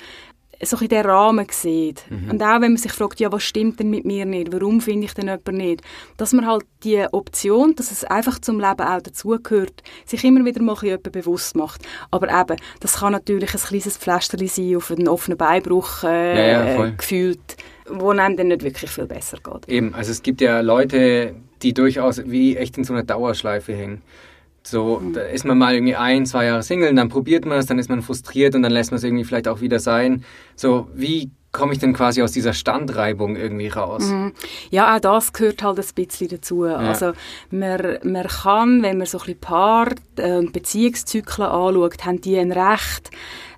so 0.61 0.77
in 0.77 0.89
den 0.89 1.05
Rahmen 1.05 1.47
sieht. 1.51 2.03
Mhm. 2.09 2.31
Und 2.31 2.43
auch 2.43 2.61
wenn 2.61 2.73
man 2.73 2.77
sich 2.77 2.91
fragt, 2.91 3.19
ja, 3.19 3.31
was 3.31 3.43
stimmt 3.43 3.79
denn 3.79 3.89
mit 3.89 4.05
mir 4.05 4.25
nicht? 4.25 4.51
Warum 4.51 4.81
finde 4.81 5.05
ich 5.05 5.13
denn 5.13 5.27
jemanden 5.27 5.57
nicht? 5.57 5.81
Dass 6.17 6.33
man 6.33 6.45
halt 6.45 6.65
die 6.83 7.05
Option, 7.11 7.75
dass 7.75 7.91
es 7.91 8.03
einfach 8.03 8.39
zum 8.39 8.59
Leben 8.59 8.81
auch 8.81 9.01
dazugehört, 9.01 9.83
sich 10.05 10.23
immer 10.23 10.43
wieder 10.45 10.61
mal 10.61 10.75
ein 10.81 11.01
bewusst 11.01 11.55
macht. 11.55 11.81
Aber 12.11 12.27
eben, 12.27 12.59
das 12.79 12.99
kann 12.99 13.13
natürlich 13.13 13.53
ein 13.53 13.59
kleines 13.61 13.97
Pflasterli 13.97 14.47
sein 14.47 14.75
auf 14.75 14.91
einen 14.91 15.07
offenen 15.07 15.37
Beinbruch 15.37 16.03
äh, 16.03 16.51
ja, 16.51 16.69
ja, 16.75 16.89
gefühlt, 16.89 17.57
wo 17.89 18.09
einem 18.09 18.37
dann 18.37 18.47
nicht 18.47 18.63
wirklich 18.63 18.91
viel 18.91 19.07
besser 19.07 19.37
geht. 19.43 19.67
Eben, 19.67 19.93
also 19.93 20.11
es 20.11 20.21
gibt 20.21 20.41
ja 20.41 20.61
Leute, 20.61 21.35
die 21.61 21.73
durchaus 21.73 22.21
wie 22.25 22.57
echt 22.57 22.77
in 22.77 22.83
so 22.83 22.93
einer 22.93 23.03
Dauerschleife 23.03 23.73
hängen. 23.73 24.01
So, 24.63 25.01
da 25.13 25.21
ist 25.21 25.45
man 25.45 25.57
mal 25.57 25.73
irgendwie 25.73 25.95
ein, 25.95 26.25
zwei 26.25 26.45
Jahre 26.45 26.63
Single, 26.63 26.93
dann 26.93 27.09
probiert 27.09 27.45
man 27.45 27.57
es, 27.57 27.65
dann 27.65 27.79
ist 27.79 27.89
man 27.89 28.01
frustriert 28.01 28.55
und 28.55 28.63
dann 28.63 28.71
lässt 28.71 28.91
man 28.91 28.97
es 28.97 29.03
irgendwie 29.03 29.23
vielleicht 29.23 29.47
auch 29.47 29.61
wieder 29.61 29.79
sein. 29.79 30.23
So, 30.55 30.89
wie 30.93 31.31
komme 31.51 31.73
ich 31.73 31.79
denn 31.79 31.93
quasi 31.93 32.21
aus 32.21 32.31
dieser 32.31 32.53
Standreibung 32.53 33.35
irgendwie 33.35 33.69
raus? 33.69 34.05
Mhm. 34.05 34.33
Ja, 34.69 34.95
auch 34.95 34.99
das 34.99 35.33
gehört 35.33 35.63
halt 35.63 35.79
ein 35.79 35.85
bisschen 35.95 36.27
dazu. 36.27 36.65
Ja. 36.65 36.75
Also 36.75 37.13
man, 37.49 37.97
man 38.03 38.27
kann, 38.27 38.83
wenn 38.83 38.99
man 38.99 39.07
so 39.07 39.17
ein 39.17 39.25
bisschen 39.25 39.39
Paar- 39.39 39.95
und 40.17 40.53
Beziehungszyklen 40.53 41.47
anschaut, 41.47 42.05
haben 42.05 42.21
die 42.21 42.37
ein 42.37 42.51
Recht, 42.51 43.09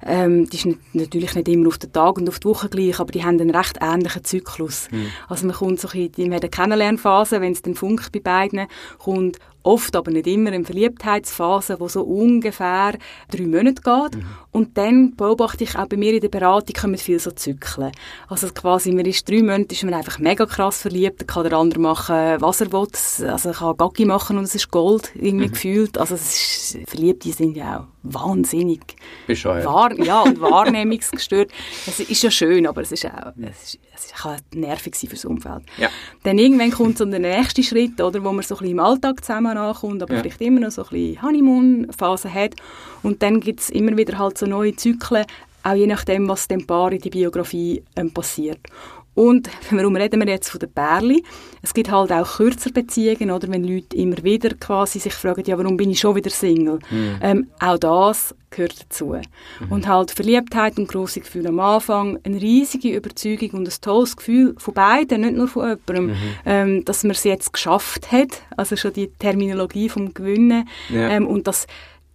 ähm, 0.04 0.50
die 0.50 0.58
ist 0.58 0.66
nicht, 0.66 0.80
natürlich 0.94 1.36
nicht 1.36 1.48
immer 1.48 1.68
auf 1.68 1.78
den 1.78 1.92
Tag 1.92 2.18
und 2.18 2.30
auf 2.30 2.40
die 2.40 2.48
Woche 2.48 2.70
gleich, 2.70 3.00
aber 3.00 3.12
die 3.12 3.24
haben 3.24 3.40
einen 3.40 3.54
recht 3.54 3.78
ähnlichen 3.82 4.24
Zyklus. 4.24 4.88
Mhm. 4.90 5.08
Also 5.28 5.46
man 5.46 5.56
kommt 5.56 5.80
so 5.80 5.90
ein 5.90 6.10
bisschen, 6.10 6.30
man 6.30 6.38
hat 6.38 6.44
eine 6.44 6.50
Kennenlernphase, 6.50 7.42
wenn 7.42 7.52
es 7.52 7.62
dann 7.62 7.76
funkt 7.76 8.12
bei 8.12 8.20
beiden, 8.20 8.68
kommt 9.00 9.38
oft, 9.64 9.96
aber 9.96 10.12
nicht 10.12 10.28
immer, 10.28 10.52
eine 10.52 10.66
Verliebtheitsphase, 10.66 11.78
die 11.82 11.90
so 11.90 12.02
ungefähr 12.04 12.94
drei 13.30 13.44
Monate 13.44 13.82
geht. 13.82 14.16
Mhm. 14.16 14.26
Und 14.52 14.78
dann 14.78 15.16
beobachte 15.16 15.64
ich 15.64 15.78
auch 15.78 15.88
bei 15.88 15.98
mir 15.98 16.14
in 16.14 16.22
der 16.22 16.30
Beratung 16.30 16.76
kommen 16.80 16.98
viel 16.98 17.20
so 17.20 17.32
Zyklen. 17.32 17.92
Also 18.28 18.48
quasi, 18.50 18.92
man 18.92 19.06
ist 19.06 19.28
drei 19.30 19.42
Monate, 19.42 19.74
ist 19.74 19.84
man 19.84 19.94
einfach 19.94 20.20
mega 20.20 20.46
krass 20.46 20.82
verliebt, 20.82 21.22
dann 21.22 21.28
kann 21.28 21.44
der 21.44 21.58
andere 21.58 21.80
machen, 21.80 22.38
was 22.40 22.62
er 22.62 22.72
will. 22.72 22.88
Also 23.30 23.52
kann 23.52 23.78
Gaggi 23.78 24.06
machen 24.06 24.38
und 24.38 24.46
es 24.46 24.56
ist 24.56 24.72
Gold, 24.72 25.12
irgendwie 25.16 25.48
mhm. 25.48 25.52
gefühlt. 25.52 25.98
Also 25.98 26.16
es 26.16 26.74
ist, 26.76 26.90
Verliebte 26.90 27.32
sind 27.32 27.56
ja 27.56 27.80
auch 27.80 27.88
wahnsinnig. 28.04 28.82
Bescheuert. 29.28 29.66
Wahr, 29.66 29.94
ja, 30.00 30.22
und 30.22 30.42
wahrnehmungsgestört. 30.42 31.52
es 31.88 32.00
ist 32.00 32.24
ja 32.24 32.32
schön, 32.32 32.68
aber 32.68 32.82
es 32.82 32.92
ist 32.92 33.06
auch, 33.06 33.34
es, 33.42 33.76
ist, 33.76 33.80
es 34.06 34.22
kann 34.22 34.40
nervig 34.54 34.96
sein 34.96 35.10
fürs 35.10 35.26
Umfeld. 35.26 35.64
Ja. 35.78 35.90
Dann 36.24 36.38
irgendwann 36.38 36.72
kommt 36.72 36.98
so 36.98 37.06
der 37.06 37.20
nächste 37.20 37.64
Schritt, 37.64 38.00
oder, 38.02 38.24
wo 38.24 38.32
man 38.32 38.44
so 38.44 38.56
ein 38.56 38.60
bisschen 38.60 38.72
im 38.72 38.80
Alltag 38.80 39.24
zusammen 39.24 39.58
ankommt, 39.58 40.04
aber 40.04 40.16
ja. 40.16 40.22
vielleicht 40.22 40.42
immer 40.42 40.62
noch 40.62 40.72
so 40.72 40.84
ein 40.84 40.90
bisschen 40.90 41.22
Honeymoon-Phase 41.22 42.34
hat. 42.34 42.56
Und 43.04 43.22
dann 43.22 43.40
gibt 43.40 43.62
es 43.62 43.70
immer 43.70 43.96
wieder 43.98 44.18
halt 44.18 44.38
so 44.38 44.46
neue 44.46 44.76
Zyklen, 44.76 45.26
auch 45.64 45.76
je 45.76 45.88
nachdem, 45.88 46.28
was 46.28 46.48
dem 46.48 46.66
Paar 46.66 46.92
in 46.92 47.00
die 47.00 47.10
Biografie 47.10 47.84
ähm, 47.96 48.12
passiert. 48.12 48.60
Und 49.14 49.50
warum 49.72 49.96
reden 49.96 50.20
wir 50.20 50.28
jetzt 50.28 50.50
von 50.50 50.60
den 50.60 50.72
Pärli? 50.72 51.24
Es 51.62 51.74
gibt 51.74 51.92
halt 51.92 52.12
auch 52.12 52.38
kürzer 52.38 52.72
Beziehungen, 52.72 53.32
oder 53.32 53.48
wenn 53.50 53.64
Leute 53.64 53.96
immer 53.98 54.24
wieder 54.24 54.50
quasi 54.56 55.00
sich 55.00 55.14
fragen, 55.14 55.44
ja, 55.46 55.58
warum 55.58 55.78
bin 55.78 55.92
ich 55.92 56.00
schon 56.00 56.16
wieder 56.16 56.30
Single? 56.30 56.80
Mhm. 56.90 57.20
Ähm, 57.22 57.48
auch 57.60 57.78
das 57.78 58.34
gehört 58.50 58.82
dazu. 58.82 59.08
Mhm. 59.08 59.72
Und 59.72 59.88
halt 59.88 60.12
Verliebtheit 60.12 60.78
und 60.78 60.88
grosse 60.88 61.22
Gefühle 61.22 61.50
am 61.50 61.60
Anfang, 61.60 62.20
eine 62.24 62.42
riesige 62.42 62.96
Überzeugung 62.96 63.52
und 63.52 63.68
ein 63.68 63.82
tolles 63.82 64.16
Gefühl 64.16 64.56
von 64.58 64.74
beiden, 64.74 65.22
nicht 65.22 65.36
nur 65.36 65.48
von 65.48 65.70
jemandem, 65.70 66.08
mhm. 66.08 66.16
ähm, 66.46 66.86
dass 66.86 67.04
man 67.04 67.12
es 67.12 67.24
jetzt 67.24 67.54
geschafft 67.54 68.12
hat, 68.12 68.42
also 68.58 68.76
schon 68.76 68.94
die 68.94 69.08
Terminologie 69.08 69.90
vom 69.90 70.14
Gewinnen 70.14 70.68
ja. 70.90 71.10
ähm, 71.10 71.28
und 71.28 71.48
das 71.48 71.68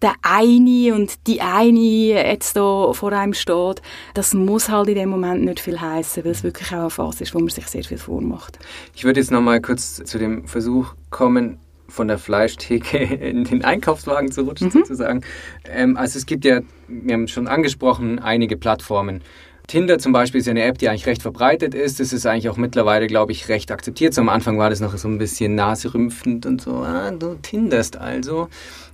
der 0.03 0.15
eine 0.23 0.95
und 0.95 1.27
die 1.27 1.41
eine 1.41 1.81
jetzt 1.81 2.57
da 2.57 2.93
vor 2.93 3.13
einem 3.13 3.35
steht, 3.35 3.83
das 4.15 4.35
muss 4.35 4.69
halt 4.69 4.89
in 4.89 4.97
dem 4.97 5.09
Moment 5.09 5.45
nicht 5.45 5.61
viel 5.61 5.81
heißen, 5.81 6.25
weil 6.25 6.33
es 6.33 6.43
wirklich 6.43 6.69
auch 6.69 6.81
eine 6.81 6.91
Phase 6.91 7.25
ist, 7.25 7.35
wo 7.35 7.39
man 7.39 7.49
sich 7.49 7.67
sehr 7.67 7.85
viel 7.85 7.99
vormacht. 7.99 8.59
Ich 8.95 9.05
würde 9.05 9.21
jetzt 9.21 9.31
noch 9.31 9.41
mal 9.41 9.61
kurz 9.61 10.03
zu 10.05 10.19
dem 10.19 10.47
Versuch 10.47 10.95
kommen, 11.11 11.59
von 11.89 12.09
der 12.09 12.19
Fleischtheke 12.19 12.99
in 12.99 13.45
den 13.45 13.65
Einkaufswagen 13.65 14.31
zu 14.33 14.43
rutschen, 14.43 14.69
mhm. 14.69 14.73
sozusagen. 14.73 15.23
Ähm, 15.65 15.97
also 15.97 16.19
es 16.19 16.27
gibt 16.27 16.45
ja, 16.45 16.61
wir 16.89 17.15
haben 17.15 17.29
schon 17.29 17.49
angesprochen, 17.49 18.19
einige 18.19 18.57
Plattformen. 18.57 19.23
Tinder 19.67 19.99
zum 19.99 20.13
Beispiel 20.13 20.41
ist 20.41 20.47
ja 20.47 20.53
eine 20.53 20.63
App, 20.63 20.79
die 20.79 20.89
eigentlich 20.89 21.07
recht 21.07 21.23
verbreitet 21.23 21.75
ist. 21.75 21.99
Das 21.99 22.13
ist 22.13 22.25
eigentlich 22.25 22.49
auch 22.49 22.57
mittlerweile, 22.57 23.09
glaube 23.09 23.33
ich, 23.33 23.49
recht 23.49 23.73
akzeptiert. 23.73 24.15
So 24.15 24.21
am 24.21 24.29
Anfang 24.29 24.59
war 24.59 24.71
das 24.71 24.81
noch 24.81 24.97
so 24.97 25.09
ein 25.09 25.19
bisschen 25.19 25.57
naserümpfend 25.57 26.47
und 26.47 26.61
so, 26.61 26.77
ah, 26.77 27.11
du 27.11 27.35
tinderst 27.43 27.97
also. 27.97 28.49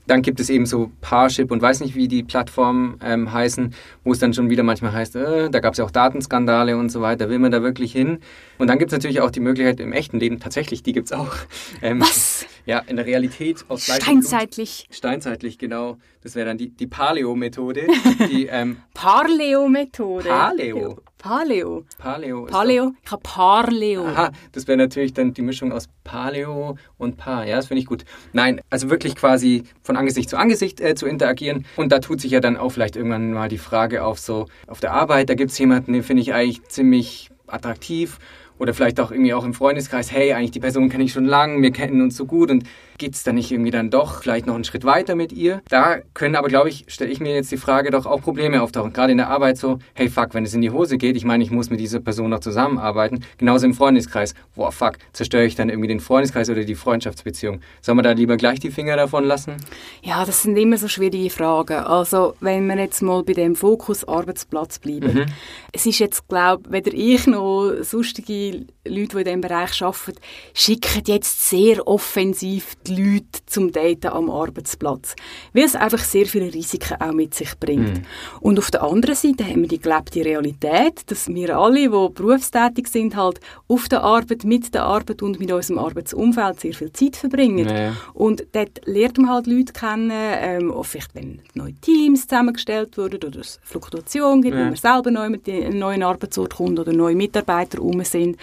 Dann 0.07 0.23
gibt 0.23 0.41
es 0.41 0.51
eben 0.51 0.67
so 0.67 0.91
Parship 1.01 1.51
und 1.51 1.63
weiß 1.63 1.81
nicht, 1.81 1.95
wie 1.95 2.09
die 2.09 2.23
Plattformen 2.23 2.99
ähm, 3.05 3.33
heißen, 3.33 3.75
wo 4.05 4.13
es 4.13 4.19
dann 4.19 4.35
schon 4.35 4.51
wieder 4.51 4.63
manchmal 4.63 4.93
heißt, 4.93 5.17
äh, 5.17 5.51
da 5.51 5.61
gab 5.61 5.75
es 5.75 5.79
ja 5.79 5.85
auch 5.85 5.91
Datenskandale 5.91 6.77
und 6.77 6.91
so 6.91 7.01
weiter, 7.01 7.29
will 7.29 7.39
man 7.39 7.53
da 7.53 7.63
wirklich 7.63 7.93
hin? 7.93 8.19
Und 8.59 8.69
dann 8.69 8.79
gibt 8.79 8.93
es 8.93 8.97
natürlich 8.97 9.21
auch 9.21 9.31
die 9.31 9.41
Möglichkeit 9.41 9.81
im 9.81 9.93
echten 9.93 10.19
Leben, 10.19 10.41
tatsächlich, 10.41 10.83
die 10.83 10.93
gibt 10.93 11.07
es 11.07 11.13
auch. 11.13 11.35
Ähm, 11.81 12.01
Was? 12.01 12.47
Ja, 12.65 12.79
in 12.81 12.97
der 12.97 13.07
Realität 13.07 13.65
aus 13.69 13.87
Steinzeitlich. 13.87 14.87
Steinzeitlich, 14.91 15.59
genau. 15.59 15.97
Das 16.23 16.37
wäre 16.37 16.47
dann 16.47 16.59
die, 16.59 16.69
die 16.71 16.87
Paleo-Methode. 16.87 17.87
ähm, 18.31 18.77
Paleo-Methode? 18.95 20.29
Paleo. 20.29 20.99
Paleo. 21.23 21.85
Paleo. 21.99 22.47
Paleo. 22.47 22.93
Ich 23.05 23.13
habe 23.13 23.23
Parleo. 23.23 24.07
Aha, 24.07 24.33
das 24.51 24.67
wäre 24.67 24.77
natürlich 24.77 25.13
dann 25.15 25.33
die 25.33 25.43
Mischung 25.43 25.71
aus 25.71 25.89
Paleo 26.03 26.77
und 26.99 27.17
Paar. 27.17 27.47
Ja, 27.47 27.55
das 27.57 27.69
finde 27.69 27.81
ich 27.81 27.87
gut. 27.87 28.05
Nein, 28.33 28.61
also 28.71 28.91
wirklich 28.91 29.15
quasi 29.15 29.63
von 29.85 29.97
Angesicht 29.97 30.29
zu 30.29 30.37
Angesicht 30.37 30.81
äh, 30.81 30.97
zu 30.97 31.07
interagieren. 31.07 31.65
Und 31.77 31.93
da 31.93 32.01
tut 32.01 32.21
sich 32.21 32.33
ja 32.33 32.41
dann 32.41 32.57
auch 32.57 32.71
vielleicht 32.71 32.97
irgendwann 32.97 33.33
mal 33.33 33.49
die 33.49 33.59
Frage 33.59 34.05
auf 34.05 34.19
so, 34.19 34.47
auf 34.67 34.81
der 34.81 34.95
Arbeit, 34.95 35.31
da 35.31 35.35
gibt 35.35 35.53
es 35.53 35.59
jemanden, 35.59 35.93
den 35.93 36.03
finde 36.03 36.23
ich 36.23 36.35
eigentlich 36.35 36.65
ziemlich 36.65 37.31
attraktiv 37.47 38.19
oder 38.59 38.75
vielleicht 38.75 38.99
auch 38.99 39.13
irgendwie 39.13 39.35
auch 39.35 39.45
im 39.45 39.55
Freundeskreis, 39.55 40.11
hey, 40.11 40.33
eigentlich 40.33 40.51
die 40.51 40.61
Person 40.61 40.89
kenne 40.89 41.05
ich 41.05 41.13
schon 41.13 41.25
lange, 41.25 41.63
wir 41.63 41.71
kennen 41.71 42.01
uns 42.01 42.17
so 42.17 42.27
gut 42.27 42.51
und 42.51 42.65
geht 42.99 43.15
es 43.15 43.23
dann 43.23 43.35
nicht 43.35 43.51
irgendwie 43.51 43.71
dann 43.71 43.91
doch 43.91 44.23
vielleicht 44.23 44.47
noch 44.47 44.55
einen 44.55 44.65
Schritt 44.65 44.85
weiter 44.85 45.15
mit 45.15 45.33
ihr? 45.33 45.63
Da 45.69 45.99
können 46.15 46.37
aber, 46.37 46.49
glaube 46.49 46.69
ich, 46.69 46.85
stelle 46.89 47.11
ich 47.11 47.21
mir 47.21 47.35
jetzt 47.35 47.51
die 47.51 47.57
Frage, 47.57 47.91
doch 47.91 48.07
auch 48.07 48.23
Probleme 48.23 48.63
auftauchen. 48.63 48.93
Gerade 48.93 49.13
in 49.13 49.19
der 49.19 49.29
Arbeit 49.29 49.59
so, 49.59 49.79
hey, 49.95 50.09
fuck, 50.09 50.35
wenn 50.35 50.45
es 50.45 50.55
in 50.55 50.61
die 50.61 50.71
Hose 50.71 50.99
geht, 50.99 51.17
ich 51.17 51.25
meine, 51.25 51.43
ich 51.43 51.51
muss 51.51 51.71
mit 51.71 51.81
dieser 51.81 52.01
Person 52.01 52.31
noch 52.31 52.41
zusammenarbeiten. 52.41 53.25
Genauso 53.39 53.67
im 53.67 53.75
Freundeskreis. 53.75 54.35
Boah, 54.55 54.73
fuck, 54.73 54.99
zerstöre 55.13 55.45
ich 55.45 55.55
dann 55.55 55.69
irgendwie 55.69 55.89
den 55.89 56.01
Freundeskreis 56.01 56.51
oder 56.51 56.65
die 56.65 56.75
Freundschaftsbeziehung. 56.75 57.61
Soll 57.81 57.95
man 57.95 58.05
da 58.05 58.13
lieber 58.13 58.37
gleich 58.37 58.61
die 58.61 58.71
Finger 58.71 58.97
davon 58.97 59.25
lassen? 59.25 59.57
Ja, 60.03 60.25
das 60.25 60.43
sind 60.43 60.57
immer 60.57 60.79
so 60.79 60.89
schwierige 60.89 61.31
Fragen. 61.31 61.79
Also, 61.79 62.35
wenn 62.41 62.67
wir 62.67 62.79
jetzt 62.79 63.03
mal 63.03 63.23
bei 63.23 63.33
dem 63.33 63.57
Fokus 63.57 64.07
Arbeitsplatz 64.07 64.79
bleiben. 64.79 65.15
Mhm. 65.15 65.27
Es 65.73 65.87
ist 65.87 65.99
jetzt, 65.99 66.29
glaube 66.29 66.63
ich, 66.67 66.73
weder 66.73 66.93
ich 66.93 67.27
noch 67.27 67.73
sonstige 67.83 68.67
Leute, 68.85 69.17
die 69.17 69.19
in 69.19 69.25
diesem 69.25 69.41
Bereich 69.41 69.83
arbeiten, 69.83 70.21
schicken 70.55 71.03
jetzt 71.07 71.49
sehr 71.49 71.87
offensiv 71.87 72.75
die 72.87 72.97
Leute 72.97 73.45
zum 73.47 73.73
Daten 73.73 74.09
am 74.09 74.31
Arbeitsplatz. 74.31 75.15
Weil 75.53 75.65
es 75.65 75.75
einfach 75.75 76.01
sehr 76.01 76.27
viele 76.27 76.53
Risiken 76.53 77.01
auch 77.01 77.13
mit 77.13 77.35
sich 77.35 77.59
bringt. 77.59 77.99
Mhm. 77.99 78.03
Und 78.41 78.59
auf 78.59 78.71
der 78.71 78.83
anderen 78.83 79.15
Seite 79.15 79.45
haben 79.45 79.63
wir 79.63 79.69
die 79.69 79.81
gelebte 79.81 80.25
Realität, 80.25 81.03
dass 81.07 81.29
wir 81.29 81.57
alle, 81.57 81.89
die 81.89 81.89
berufstätig 81.89 82.89
sind, 82.89 83.17
halt 83.17 83.41
auf 83.69 83.89
der 83.89 84.03
Arbeit, 84.03 84.45
mit 84.45 84.75
der 84.75 84.85
Arbeit 84.85 85.23
und 85.23 85.41
mit 85.41 85.53
unserem 85.53 85.79
Arbeitsumfeld 85.79 86.61
sehr 86.61 86.75
viel 86.75 86.93
Zeit 86.93 87.17
verbringen. 87.17 87.69
Ja. 87.69 87.97
Und 88.15 88.45
dort 88.53 88.81
lernt 88.85 89.19
man 89.19 89.31
halt 89.31 89.47
Leute 89.47 89.73
kennen, 89.73 90.11
ähm, 90.13 90.75
vielleicht 90.83 91.15
wenn 91.15 91.41
neue 91.55 91.75
Teams 91.75 92.27
zusammengestellt 92.27 92.97
wurden 92.97 93.23
oder 93.25 93.41
es 93.41 93.61
Fluktuation 93.63 94.43
gibt, 94.43 94.55
ja. 94.55 94.61
wenn 94.61 94.69
man 94.69 94.77
selber 94.77 95.11
neu 95.11 95.29
mit 95.29 95.49
einem 95.49 95.79
neuen 95.79 96.03
Arbeitsort 96.03 96.55
kommt 96.55 96.79
oder 96.79 96.93
neue 96.93 97.15
Mitarbeiter 97.15 97.79
rum 97.79 98.03
sind. 98.05 98.37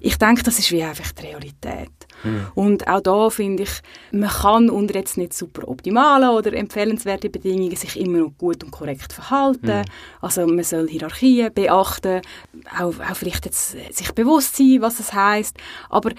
Ich 0.00 0.16
denke, 0.16 0.42
das 0.42 0.58
ist 0.58 0.72
wie 0.72 0.82
einfach 0.82 1.12
die 1.12 1.26
Realität. 1.26 1.90
Mhm. 2.24 2.46
Und 2.54 2.88
auch 2.88 3.00
da 3.00 3.30
finde 3.30 3.64
ich, 3.64 3.70
man 4.12 4.30
kann 4.30 4.70
unter 4.70 4.94
jetzt 4.94 5.16
nicht 5.16 5.34
super 5.34 5.68
optimalen 5.68 6.30
oder 6.30 6.52
empfehlenswerten 6.52 7.30
Bedingungen 7.30 7.76
sich 7.76 7.98
immer 7.98 8.18
noch 8.18 8.32
gut 8.38 8.62
und 8.64 8.70
korrekt 8.70 9.12
verhalten. 9.12 9.80
Mhm. 9.80 9.84
Also 10.20 10.46
man 10.46 10.64
soll 10.64 10.88
Hierarchien 10.88 11.52
beachten, 11.52 12.20
auch, 12.78 12.94
auch 12.98 13.16
vielleicht 13.16 13.46
jetzt 13.46 13.76
sich 13.94 14.12
bewusst 14.12 14.56
sein, 14.56 14.78
was 14.80 15.00
es 15.00 15.12
heißt. 15.12 15.56
Aber 15.88 16.10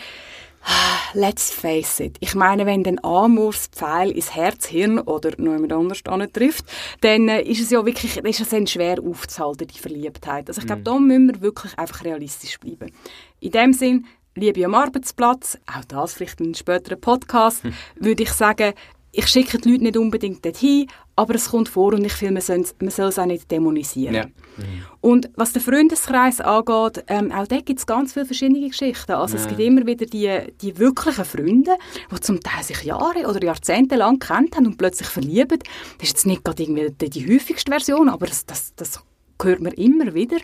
Let's 1.13 1.51
face 1.51 1.99
it. 1.99 2.17
Ich 2.19 2.35
meine, 2.35 2.65
wenn 2.65 2.83
den 2.83 3.03
Amors 3.03 3.67
Pfeil 3.67 4.11
ins 4.11 4.35
Herz, 4.35 4.67
Hirn 4.67 4.99
oder 4.99 5.31
noch 5.37 5.53
jemand 5.53 5.73
anders 5.73 6.03
trifft, 6.31 6.65
dann 7.01 7.27
äh, 7.27 7.41
ist 7.41 7.61
es 7.61 7.71
ja 7.71 7.83
wirklich 7.83 8.17
ist 8.17 8.39
es 8.39 8.49
dann 8.49 8.67
schwer 8.67 8.97
aufzuhalten, 9.03 9.67
die 9.67 9.79
Verliebtheit. 9.79 10.47
Also 10.47 10.61
ich 10.61 10.67
glaube, 10.67 10.81
mhm. 10.81 10.85
da 10.85 10.99
müssen 10.99 11.27
wir 11.27 11.41
wirklich 11.41 11.77
einfach 11.77 12.05
realistisch 12.05 12.59
bleiben. 12.59 12.91
In 13.39 13.51
dem 13.51 13.73
Sinn, 13.73 14.05
Liebe 14.35 14.65
am 14.65 14.75
Arbeitsplatz, 14.75 15.57
auch 15.67 15.85
das 15.85 16.13
vielleicht 16.13 16.39
in 16.39 16.47
einem 16.47 16.53
späteren 16.55 17.01
Podcast, 17.01 17.63
hm. 17.63 17.73
würde 17.95 18.23
ich 18.23 18.31
sagen, 18.31 18.73
ich 19.13 19.27
schicke 19.27 19.57
die 19.57 19.71
Leute 19.71 19.83
nicht 19.83 19.97
unbedingt 19.97 20.45
dorthin, 20.45 20.87
aber 21.15 21.35
es 21.35 21.49
kommt 21.49 21.67
vor 21.67 21.93
und 21.93 22.05
ich 22.05 22.13
finde, 22.13 22.35
man 22.35 22.41
soll, 22.41 22.65
man 22.79 22.89
soll 22.89 23.07
es 23.07 23.19
auch 23.19 23.25
nicht 23.25 23.51
dämonisieren. 23.51 24.15
Ja. 24.15 24.25
Mhm. 24.25 24.83
Und 25.01 25.29
was 25.35 25.51
den 25.51 25.61
Freundeskreis 25.61 26.39
angeht, 26.39 27.03
ähm, 27.07 27.31
auch 27.31 27.45
dort 27.45 27.65
gibt 27.65 27.79
es 27.79 27.85
ganz 27.85 28.13
viele 28.13 28.25
verschiedene 28.25 28.67
Geschichten. 28.67 29.11
Also 29.11 29.35
ja. 29.35 29.41
es 29.41 29.49
gibt 29.49 29.59
immer 29.59 29.85
wieder 29.85 30.05
die, 30.05 30.53
die 30.61 30.77
wirklichen 30.77 31.25
Freunde, 31.25 31.75
die 32.09 32.19
zum 32.21 32.39
Teil 32.39 32.63
sich 32.63 32.83
Jahre 32.83 33.27
oder 33.27 33.43
Jahrzehnte 33.43 33.97
lang 33.97 34.19
kennt 34.19 34.55
haben 34.55 34.67
und 34.67 34.77
plötzlich 34.77 35.09
verlieben. 35.09 35.59
Das 35.97 36.07
ist 36.07 36.13
jetzt 36.13 36.25
nicht 36.25 36.43
gerade 36.45 36.63
irgendwie 36.63 37.09
die, 37.09 37.33
häufigste 37.33 37.69
Version, 37.69 38.07
aber 38.07 38.27
das, 38.27 38.45
das, 38.45 38.73
das 38.75 39.03
hört 39.43 39.59
man 39.59 39.73
immer 39.73 40.13
wieder. 40.13 40.37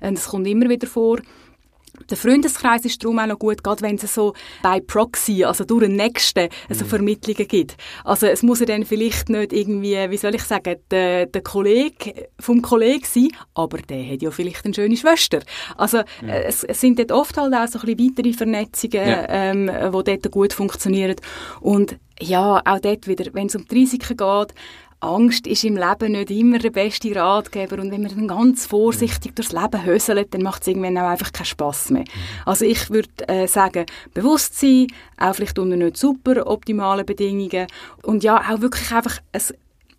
Es 0.00 0.28
kommt 0.28 0.46
immer 0.46 0.68
wieder 0.68 0.86
vor. 0.86 1.20
Der 2.08 2.16
Freundeskreis 2.16 2.84
ist 2.84 3.02
darum 3.02 3.18
auch 3.18 3.26
noch 3.26 3.38
gut, 3.38 3.62
gerade 3.62 3.82
wenn 3.82 3.96
es 3.96 4.14
so 4.14 4.34
bei 4.62 4.80
Proxy, 4.80 5.44
also 5.44 5.64
durch 5.64 5.84
den 5.84 5.96
Nächsten, 5.96 6.48
so 6.68 6.84
mhm. 6.84 6.88
Vermittlungen 6.88 7.46
gibt. 7.46 7.76
Also 8.04 8.26
es 8.26 8.42
muss 8.42 8.60
ja 8.60 8.66
dann 8.66 8.84
vielleicht 8.84 9.28
nicht 9.28 9.52
irgendwie, 9.52 9.96
wie 10.10 10.16
soll 10.16 10.34
ich 10.34 10.42
sagen, 10.42 10.76
der, 10.90 11.26
der 11.26 11.42
Kollege 11.42 12.28
vom 12.38 12.62
Kollegen 12.62 13.04
sein, 13.04 13.28
aber 13.54 13.78
der 13.78 14.12
hat 14.12 14.22
ja 14.22 14.30
vielleicht 14.30 14.64
eine 14.64 14.74
schöne 14.74 14.96
Schwester. 14.96 15.40
Also 15.76 15.98
mhm. 16.22 16.28
es, 16.28 16.64
es, 16.64 16.80
sind 16.80 16.98
dort 16.98 17.12
oft 17.12 17.36
halt 17.36 17.54
auch 17.54 17.68
so 17.68 17.78
ein 17.78 17.94
bisschen 17.94 18.10
weitere 18.10 18.32
Vernetzungen, 18.32 19.08
ja. 19.08 19.26
ähm, 19.28 19.66
die 19.66 20.04
dort 20.04 20.30
gut 20.30 20.52
funktionieren. 20.52 21.16
Und 21.60 21.96
ja, 22.20 22.60
auch 22.64 22.80
dort 22.80 23.06
wieder, 23.06 23.32
wenn 23.32 23.46
es 23.46 23.56
um 23.56 23.66
die 23.66 23.74
Risiken 23.74 24.16
geht, 24.16 24.54
Angst 25.00 25.46
ist 25.46 25.64
im 25.64 25.76
Leben 25.76 26.12
nicht 26.12 26.30
immer 26.30 26.58
der 26.58 26.70
beste 26.70 27.14
Ratgeber 27.16 27.80
und 27.80 27.90
wenn 27.90 28.02
man 28.02 28.14
dann 28.14 28.28
ganz 28.28 28.66
vorsichtig 28.66 29.34
durchs 29.34 29.52
Leben 29.52 29.84
höselt, 29.84 30.34
dann 30.34 30.42
macht 30.42 30.62
es 30.62 30.68
irgendwann 30.68 30.98
auch 30.98 31.08
einfach 31.08 31.32
keinen 31.32 31.46
Spass 31.46 31.90
mehr. 31.90 32.04
Also 32.44 32.66
ich 32.66 32.90
würde 32.90 33.08
äh, 33.26 33.46
sagen, 33.46 33.86
Bewusstsein, 34.12 34.88
auch 35.18 35.34
vielleicht 35.34 35.58
unter 35.58 35.76
nicht 35.76 35.96
super 35.96 36.46
optimalen 36.46 37.06
Bedingungen 37.06 37.66
und 38.02 38.22
ja, 38.22 38.38
auch 38.38 38.60
wirklich 38.60 38.92
einfach 38.92 39.18
ein 39.32 39.42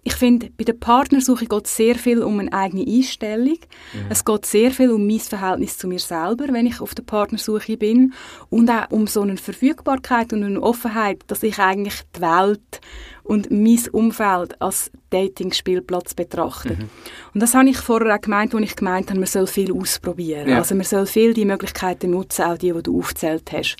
ich 0.03 0.13
finde, 0.13 0.49
bei 0.57 0.63
der 0.63 0.73
Partnersuche 0.73 1.45
geht 1.45 1.65
es 1.65 1.75
sehr 1.75 1.95
viel 1.95 2.23
um 2.23 2.39
eine 2.39 2.51
eigene 2.51 2.85
Einstellung. 2.87 3.57
Mhm. 3.93 4.05
Es 4.09 4.25
geht 4.25 4.45
sehr 4.47 4.71
viel 4.71 4.89
um 4.89 5.05
mein 5.05 5.19
Verhältnis 5.19 5.77
zu 5.77 5.87
mir 5.87 5.99
selber, 5.99 6.45
wenn 6.51 6.65
ich 6.65 6.81
auf 6.81 6.95
der 6.95 7.03
Partnersuche 7.03 7.77
bin. 7.77 8.13
Und 8.49 8.69
auch 8.71 8.89
um 8.89 9.05
so 9.05 9.21
eine 9.21 9.37
Verfügbarkeit 9.37 10.33
und 10.33 10.43
eine 10.43 10.61
Offenheit, 10.61 11.21
dass 11.27 11.43
ich 11.43 11.59
eigentlich 11.59 12.01
die 12.15 12.21
Welt 12.21 12.81
und 13.23 13.51
mein 13.51 13.79
Umfeld 13.91 14.61
als 14.61 14.91
Dating-Spielplatz 15.09 16.13
betrachte. 16.13 16.73
Mhm. 16.73 16.89
Und 17.33 17.41
das 17.41 17.53
habe 17.53 17.69
ich 17.69 17.77
vorher 17.77 18.15
auch 18.15 18.21
gemeint, 18.21 18.53
als 18.53 18.63
ich 18.63 18.75
gemeint 18.75 19.09
habe, 19.09 19.19
man 19.19 19.27
soll 19.27 19.47
viel 19.47 19.71
ausprobieren. 19.73 20.49
Ja. 20.49 20.57
Also 20.57 20.75
man 20.75 20.83
soll 20.83 21.05
viel 21.05 21.33
die 21.33 21.45
Möglichkeiten 21.45 22.11
nutzen, 22.11 22.43
auch 22.43 22.57
die, 22.57 22.71
die 22.71 22.83
du 22.83 22.99
aufgezählt 22.99 23.51
hast. 23.51 23.77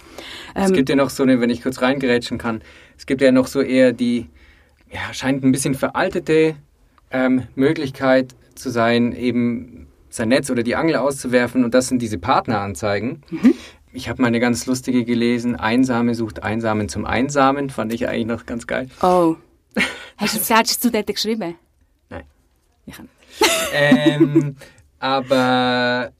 Ähm, 0.56 0.64
es 0.64 0.74
gibt 0.74 0.90
ja 0.90 0.96
noch 0.96 1.10
so 1.10 1.24
eine, 1.24 1.40
wenn 1.42 1.50
ich 1.50 1.62
kurz 1.62 1.82
reingerätschen 1.82 2.38
kann, 2.38 2.62
es 2.98 3.06
gibt 3.06 3.22
ja 3.22 3.32
noch 3.32 3.48
so 3.48 3.62
eher 3.62 3.94
die 3.94 4.28
ja, 4.92 5.14
scheint 5.14 5.44
ein 5.44 5.52
bisschen 5.52 5.74
veraltete 5.74 6.56
ähm, 7.12 7.44
Möglichkeit 7.56 8.36
zu 8.56 8.70
sein, 8.70 9.14
eben 9.14 9.88
sein 10.10 10.30
Netz 10.30 10.50
oder 10.50 10.64
die 10.64 10.76
Angel 10.76 10.98
auszuwerfen 10.98 11.64
und 11.64 11.74
das 11.74 11.88
sind 11.88 12.02
diese 12.02 12.18
Partneranzeigen. 12.18 13.24
Mhm. 13.30 13.54
Ich 13.94 14.08
habe 14.08 14.22
mal 14.22 14.30
eine 14.30 14.40
ganz 14.40 14.66
lustige 14.66 15.04
gelesen, 15.04 15.56
Einsame 15.56 16.16
sucht 16.16 16.44
Einsamen 16.44 16.88
zum 16.88 17.06
Einsamen, 17.06 17.70
fand 17.70 17.94
ich 17.94 18.08
eigentlich 18.08 18.26
noch 18.26 18.46
ganz 18.46 18.68
geil. 18.68 18.90
Oh. 19.02 19.36
Hast 20.18 20.50
du, 20.50 20.54
hast 20.54 20.86
du 20.86 20.92
dort 20.92 21.08
geschrieben? 21.08 21.56
Nein. 22.10 22.24
Ich 22.86 22.96
ähm, 23.74 24.56
aber 25.00 26.12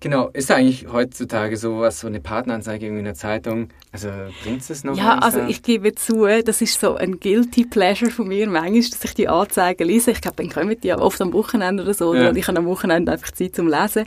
Genau, 0.00 0.28
ist 0.32 0.48
da 0.48 0.54
eigentlich 0.54 0.86
heutzutage 0.92 1.56
sowas, 1.56 1.98
so 1.98 2.06
eine 2.06 2.20
Partneranzeige 2.20 2.86
in 2.86 3.02
der 3.02 3.14
Zeitung, 3.14 3.70
also 3.90 4.08
bringt 4.44 4.68
es 4.68 4.84
noch? 4.84 4.96
Ja, 4.96 5.18
also 5.18 5.40
ich 5.48 5.60
gebe 5.62 5.92
zu, 5.92 6.26
das 6.44 6.60
ist 6.60 6.80
so 6.80 6.94
ein 6.94 7.18
guilty 7.18 7.64
pleasure 7.64 8.12
von 8.12 8.28
mir 8.28 8.48
manchmal, 8.48 8.90
dass 8.90 9.02
ich 9.02 9.14
die 9.14 9.26
Anzeigen 9.26 9.88
lese. 9.88 10.12
Ich 10.12 10.20
glaube, 10.20 10.36
dann 10.36 10.50
kommen 10.50 10.78
die 10.80 10.88
ja 10.88 10.98
oft 11.00 11.20
am 11.20 11.32
Wochenende 11.32 11.82
oder 11.82 11.94
so, 11.94 12.14
ja. 12.14 12.28
und 12.28 12.36
ich 12.36 12.46
habe 12.46 12.58
am 12.58 12.66
Wochenende 12.66 13.10
einfach 13.10 13.32
Zeit 13.32 13.56
zum 13.56 13.66
Lesen. 13.66 14.04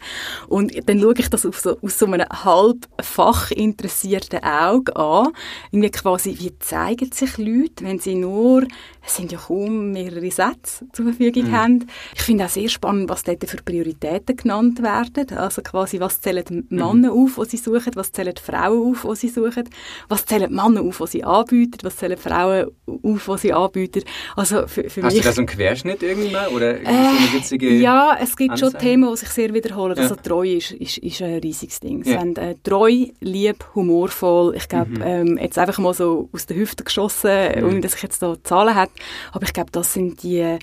Und 0.48 0.72
dann 0.88 1.02
schaue 1.02 1.14
ich 1.18 1.30
das 1.30 1.46
auf 1.46 1.60
so, 1.60 1.78
aus 1.82 2.00
so 2.00 2.06
einem 2.06 2.26
halb 2.30 2.88
fachinteressierten 3.02 4.44
Auge 4.44 4.96
an. 4.96 5.34
Irgendwie 5.72 5.92
quasi, 5.92 6.38
wie 6.40 6.58
zeigen 6.60 7.12
sich 7.12 7.38
Leute, 7.38 7.84
wenn 7.84 8.00
sie 8.00 8.16
nur, 8.16 8.66
es 9.06 9.18
sind 9.18 9.34
ja 9.34 9.40
kaum 9.40 9.92
mehrere 9.92 10.32
Sätze 10.32 10.86
zur 10.94 11.06
Verfügung 11.06 11.50
mhm. 11.50 11.52
haben. 11.52 11.88
Ich 12.16 12.22
finde 12.22 12.46
auch 12.46 12.50
sehr 12.50 12.70
spannend, 12.70 13.10
was 13.10 13.24
dort 13.24 13.44
für 13.50 13.58
Prioritäten 13.58 14.38
genannt 14.38 14.82
werden. 14.82 15.38
Also 15.38 15.62
quasi 15.62 15.81
quasi, 15.82 16.00
was 16.00 16.22
zählen 16.22 16.66
Männer 16.70 16.94
mhm. 16.94 17.10
auf, 17.10 17.40
die 17.48 17.58
sie 17.58 17.64
suchen, 17.64 17.92
was 17.96 18.12
zählen 18.12 18.36
Frauen 18.38 18.92
auf, 18.92 19.06
die 19.12 19.16
sie 19.16 19.30
suchen, 19.30 19.70
was 20.10 20.26
zählen 20.26 20.54
Männer 20.54 20.82
auf, 20.82 20.98
die 20.98 21.08
sie 21.08 21.24
anbieten, 21.24 21.80
was 21.84 21.98
zählen 21.98 22.18
Frauen 22.18 22.68
auf, 22.86 23.26
die 23.26 23.38
sie 23.38 23.54
anbieten. 23.54 24.04
Also 24.36 24.68
für, 24.68 24.90
für 24.90 25.04
Hast 25.04 25.14
mich, 25.14 25.24
du 25.24 25.28
da 25.30 25.34
so 25.34 25.42
einen 25.42 25.48
Querschnitt 25.48 26.04
irgendwann 26.04 26.48
oder 26.48 26.80
äh, 26.80 26.86
so 26.86 26.90
eine 26.90 27.34
witzige 27.34 27.74
Ja, 27.74 28.18
es 28.20 28.36
gibt 28.36 28.52
Anzeige? 28.52 28.72
schon 28.72 28.80
Themen, 28.80 29.10
die 29.10 29.18
sich 29.18 29.30
sehr 29.30 29.54
wiederholen. 29.54 29.96
Ja. 29.96 30.04
Also 30.04 30.16
Treue 30.16 30.58
ist, 30.58 30.72
ist, 30.72 30.98
ist 31.00 31.22
ein 31.22 31.40
riesiges 31.40 31.80
Ding. 31.80 32.04
Ja. 32.04 32.20
Sind, 32.20 32.38
äh, 32.38 32.56
treu, 32.64 33.08
lieb, 33.20 33.66
humorvoll. 33.76 34.56
Ich 34.56 34.68
glaube, 34.68 34.92
mhm. 34.92 35.02
ähm, 35.04 35.38
jetzt 35.42 35.58
einfach 35.58 35.80
mal 35.80 35.94
so 35.94 36.30
aus 36.32 36.46
der 36.46 36.58
Hüfte 36.58 36.84
geschossen, 36.84 37.32
mhm. 37.58 37.64
ohne 37.66 37.82
dass 37.82 37.96
ich 37.96 38.04
jetzt 38.04 38.22
da 38.22 38.36
Zahlen 38.44 38.76
habe. 38.76 38.92
Aber 39.32 39.44
ich 39.44 39.54
glaube, 39.54 39.72
das 39.72 39.94
sind 39.94 40.24
die 40.24 40.58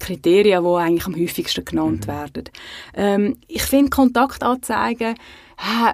Kriterien, 0.00 0.64
die 0.64 0.76
eigentlich 0.76 1.06
am 1.06 1.16
häufigsten 1.16 1.64
genannt 1.64 2.06
mhm. 2.06 2.12
werden. 2.12 2.44
Ähm, 2.94 3.36
ich 3.46 3.62
finde 3.62 3.90
Kontaktanzeigen, 3.90 5.14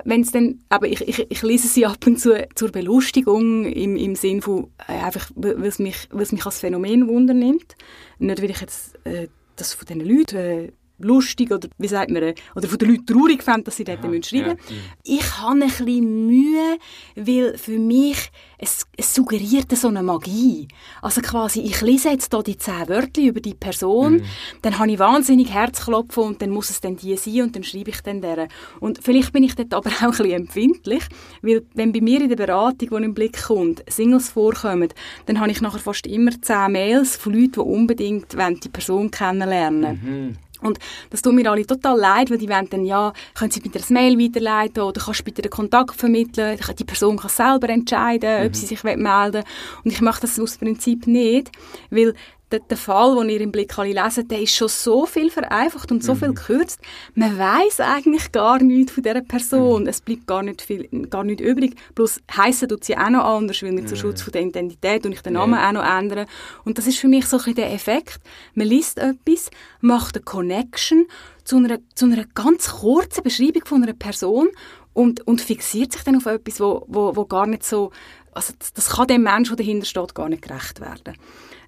wenn 0.04 0.20
es 0.20 0.30
dann, 0.30 0.60
aber 0.68 0.86
ich, 0.86 1.00
ich, 1.00 1.30
ich 1.30 1.42
lese 1.42 1.66
sie 1.66 1.86
ab 1.86 2.06
und 2.06 2.20
zu 2.20 2.46
zur 2.54 2.70
Belustigung 2.70 3.64
im, 3.64 3.96
im 3.96 4.14
Sinn 4.14 4.40
von 4.40 4.70
äh, 4.86 4.92
einfach, 4.92 5.30
weil 5.34 5.64
es 5.66 5.78
mich, 5.78 6.08
mich 6.12 6.46
als 6.46 6.60
Phänomen 6.60 7.08
wundernimmt. 7.08 7.76
Nicht, 8.18 8.42
weil 8.42 8.50
ich 8.50 8.60
jetzt 8.60 8.94
äh, 9.04 9.28
das 9.56 9.74
von 9.74 9.86
diesen 9.86 10.06
Leuten 10.06 10.36
äh, 10.36 10.72
lustig 10.98 11.50
oder 11.50 11.68
wie 11.78 11.88
sagt 11.88 12.10
man, 12.10 12.34
oder 12.54 12.68
von 12.68 12.78
den 12.78 12.90
Leuten 12.90 13.06
traurig 13.06 13.42
fände, 13.42 13.64
dass 13.64 13.76
sie 13.76 13.84
dort 13.84 13.98
Aha, 13.98 14.22
schreiben 14.22 14.56
müssen. 14.56 14.56
Ja. 14.68 14.76
Ich 15.04 15.38
habe 15.38 15.52
ein 15.52 15.60
bisschen 15.60 16.26
Mühe, 16.26 16.78
weil 17.14 17.58
für 17.58 17.78
mich 17.78 18.30
es, 18.58 18.86
es 18.96 19.14
suggeriert 19.14 19.76
so 19.76 19.88
eine 19.88 20.02
Magie. 20.02 20.68
Also 21.02 21.20
quasi, 21.20 21.60
ich 21.60 21.80
lese 21.82 22.10
jetzt 22.10 22.32
hier 22.32 22.42
die 22.42 22.56
zehn 22.56 22.88
Wörter 22.88 23.20
über 23.20 23.40
die 23.40 23.54
Person, 23.54 24.14
mhm. 24.14 24.24
dann 24.62 24.78
habe 24.78 24.90
ich 24.90 24.98
wahnsinnig 24.98 25.52
Herzklopfen 25.52 26.22
und 26.22 26.42
dann 26.42 26.50
muss 26.50 26.70
es 26.70 26.80
dann 26.80 26.96
die 26.96 27.16
sein 27.16 27.42
und 27.42 27.56
dann 27.56 27.64
schreibe 27.64 27.90
ich 27.90 28.00
dann 28.00 28.22
deren. 28.22 28.48
Und 28.80 29.00
vielleicht 29.02 29.32
bin 29.32 29.42
ich 29.42 29.54
dort 29.54 29.74
aber 29.74 29.90
auch 29.90 30.02
ein 30.02 30.10
bisschen 30.10 30.30
empfindlich, 30.30 31.02
weil 31.42 31.66
wenn 31.74 31.92
bei 31.92 32.00
mir 32.00 32.22
in 32.22 32.28
der 32.28 32.36
Beratung, 32.36 32.88
die 32.88 33.04
im 33.04 33.14
Blick 33.14 33.42
kommt, 33.42 33.84
Singles 33.88 34.30
vorkommen, 34.30 34.88
dann 35.26 35.40
habe 35.40 35.50
ich 35.50 35.60
nachher 35.60 35.78
fast 35.78 36.06
immer 36.06 36.30
zehn 36.40 36.72
Mails 36.72 37.16
von 37.16 37.34
Leuten, 37.34 37.52
die 37.52 37.60
unbedingt 37.60 38.32
die 38.32 38.68
Person 38.68 39.10
kennenlernen. 39.10 40.00
Mhm. 40.02 40.36
Und 40.66 40.78
das 41.10 41.22
tut 41.22 41.34
mir 41.34 41.50
alle 41.50 41.66
total 41.66 41.98
leid, 41.98 42.30
weil 42.30 42.38
die 42.38 42.48
wollen 42.48 42.68
dann, 42.68 42.84
ja, 42.84 43.12
können 43.34 43.50
sie 43.50 43.60
bitte 43.60 43.78
das 43.78 43.90
Mail 43.90 44.18
weiterleiten 44.18 44.82
oder 44.82 45.00
kannst 45.00 45.20
du 45.20 45.24
bitte 45.24 45.42
den 45.42 45.50
Kontakt 45.50 45.96
vermitteln. 45.96 46.58
Die 46.78 46.84
Person 46.84 47.16
kann 47.16 47.30
selber 47.30 47.68
entscheiden, 47.68 48.40
mhm. 48.40 48.46
ob 48.46 48.56
sie 48.56 48.66
sich 48.66 48.82
melden 48.82 49.04
will. 49.04 49.42
Und 49.84 49.92
ich 49.92 50.00
mache 50.00 50.20
das 50.20 50.38
aus 50.38 50.58
Prinzip 50.58 51.06
nicht, 51.06 51.50
weil 51.90 52.14
der, 52.52 52.60
der 52.60 52.76
Fall, 52.76 53.16
den 53.16 53.28
ihr 53.28 53.40
im 53.40 53.50
Blick 53.50 53.76
alle 53.78 53.92
lesen, 53.92 54.28
der 54.28 54.40
ist 54.40 54.54
schon 54.54 54.68
so 54.68 55.04
viel 55.04 55.30
vereinfacht 55.30 55.90
und 55.90 56.04
so 56.04 56.14
mhm. 56.14 56.18
viel 56.18 56.28
gekürzt. 56.34 56.80
Man 57.14 57.36
weiß 57.36 57.80
eigentlich 57.80 58.30
gar 58.30 58.62
nichts 58.62 58.92
von 58.92 59.02
dieser 59.02 59.20
Person. 59.22 59.82
Mhm. 59.82 59.88
Es 59.88 60.00
bleibt 60.00 60.26
gar 60.26 60.42
nicht 60.42 60.62
viel, 60.62 60.86
gar 61.08 61.24
nicht 61.24 61.40
übrig. 61.40 61.74
Bloß 61.94 62.20
heissen 62.36 62.68
tut 62.68 62.84
sie 62.84 62.96
auch 62.96 63.10
noch 63.10 63.24
anders, 63.24 63.62
weil 63.62 63.78
ich 63.78 63.86
zum 63.86 63.96
Schutz 63.96 64.22
von 64.22 64.32
der 64.32 64.42
Identität 64.42 65.04
und 65.04 65.12
ich 65.12 65.22
den 65.22 65.32
Namen 65.32 65.58
auch 65.58 65.72
noch 65.72 65.84
ändern. 65.84 66.26
Und 66.64 66.78
das 66.78 66.86
ist 66.86 66.98
für 66.98 67.08
mich 67.08 67.26
so 67.26 67.36
ein 67.36 67.40
bisschen 67.40 67.56
der 67.56 67.72
Effekt. 67.72 68.20
Man 68.54 68.68
liest 68.68 68.98
etwas, 68.98 69.50
macht 69.80 70.16
eine 70.16 70.24
Connection 70.24 71.06
zu 71.42 71.56
einer, 71.56 71.78
zu 71.94 72.06
einer 72.06 72.24
ganz 72.34 72.68
kurzen 72.70 73.22
Beschreibung 73.24 73.64
von 73.64 73.82
einer 73.82 73.92
Person 73.92 74.48
und, 74.92 75.26
und 75.26 75.40
fixiert 75.40 75.92
sich 75.92 76.02
dann 76.04 76.16
auf 76.16 76.26
etwas, 76.26 76.60
wo, 76.60 76.84
wo, 76.88 77.14
wo 77.16 77.24
gar 77.26 77.46
nicht 77.46 77.64
so, 77.64 77.90
also 78.32 78.52
das, 78.58 78.72
das 78.72 78.88
kann 78.90 79.08
dem 79.08 79.22
Menschen, 79.22 79.56
der 79.56 79.64
dahinter 79.64 79.86
steht, 79.86 80.14
gar 80.14 80.28
nicht 80.28 80.42
gerecht 80.42 80.80
werden. 80.80 81.16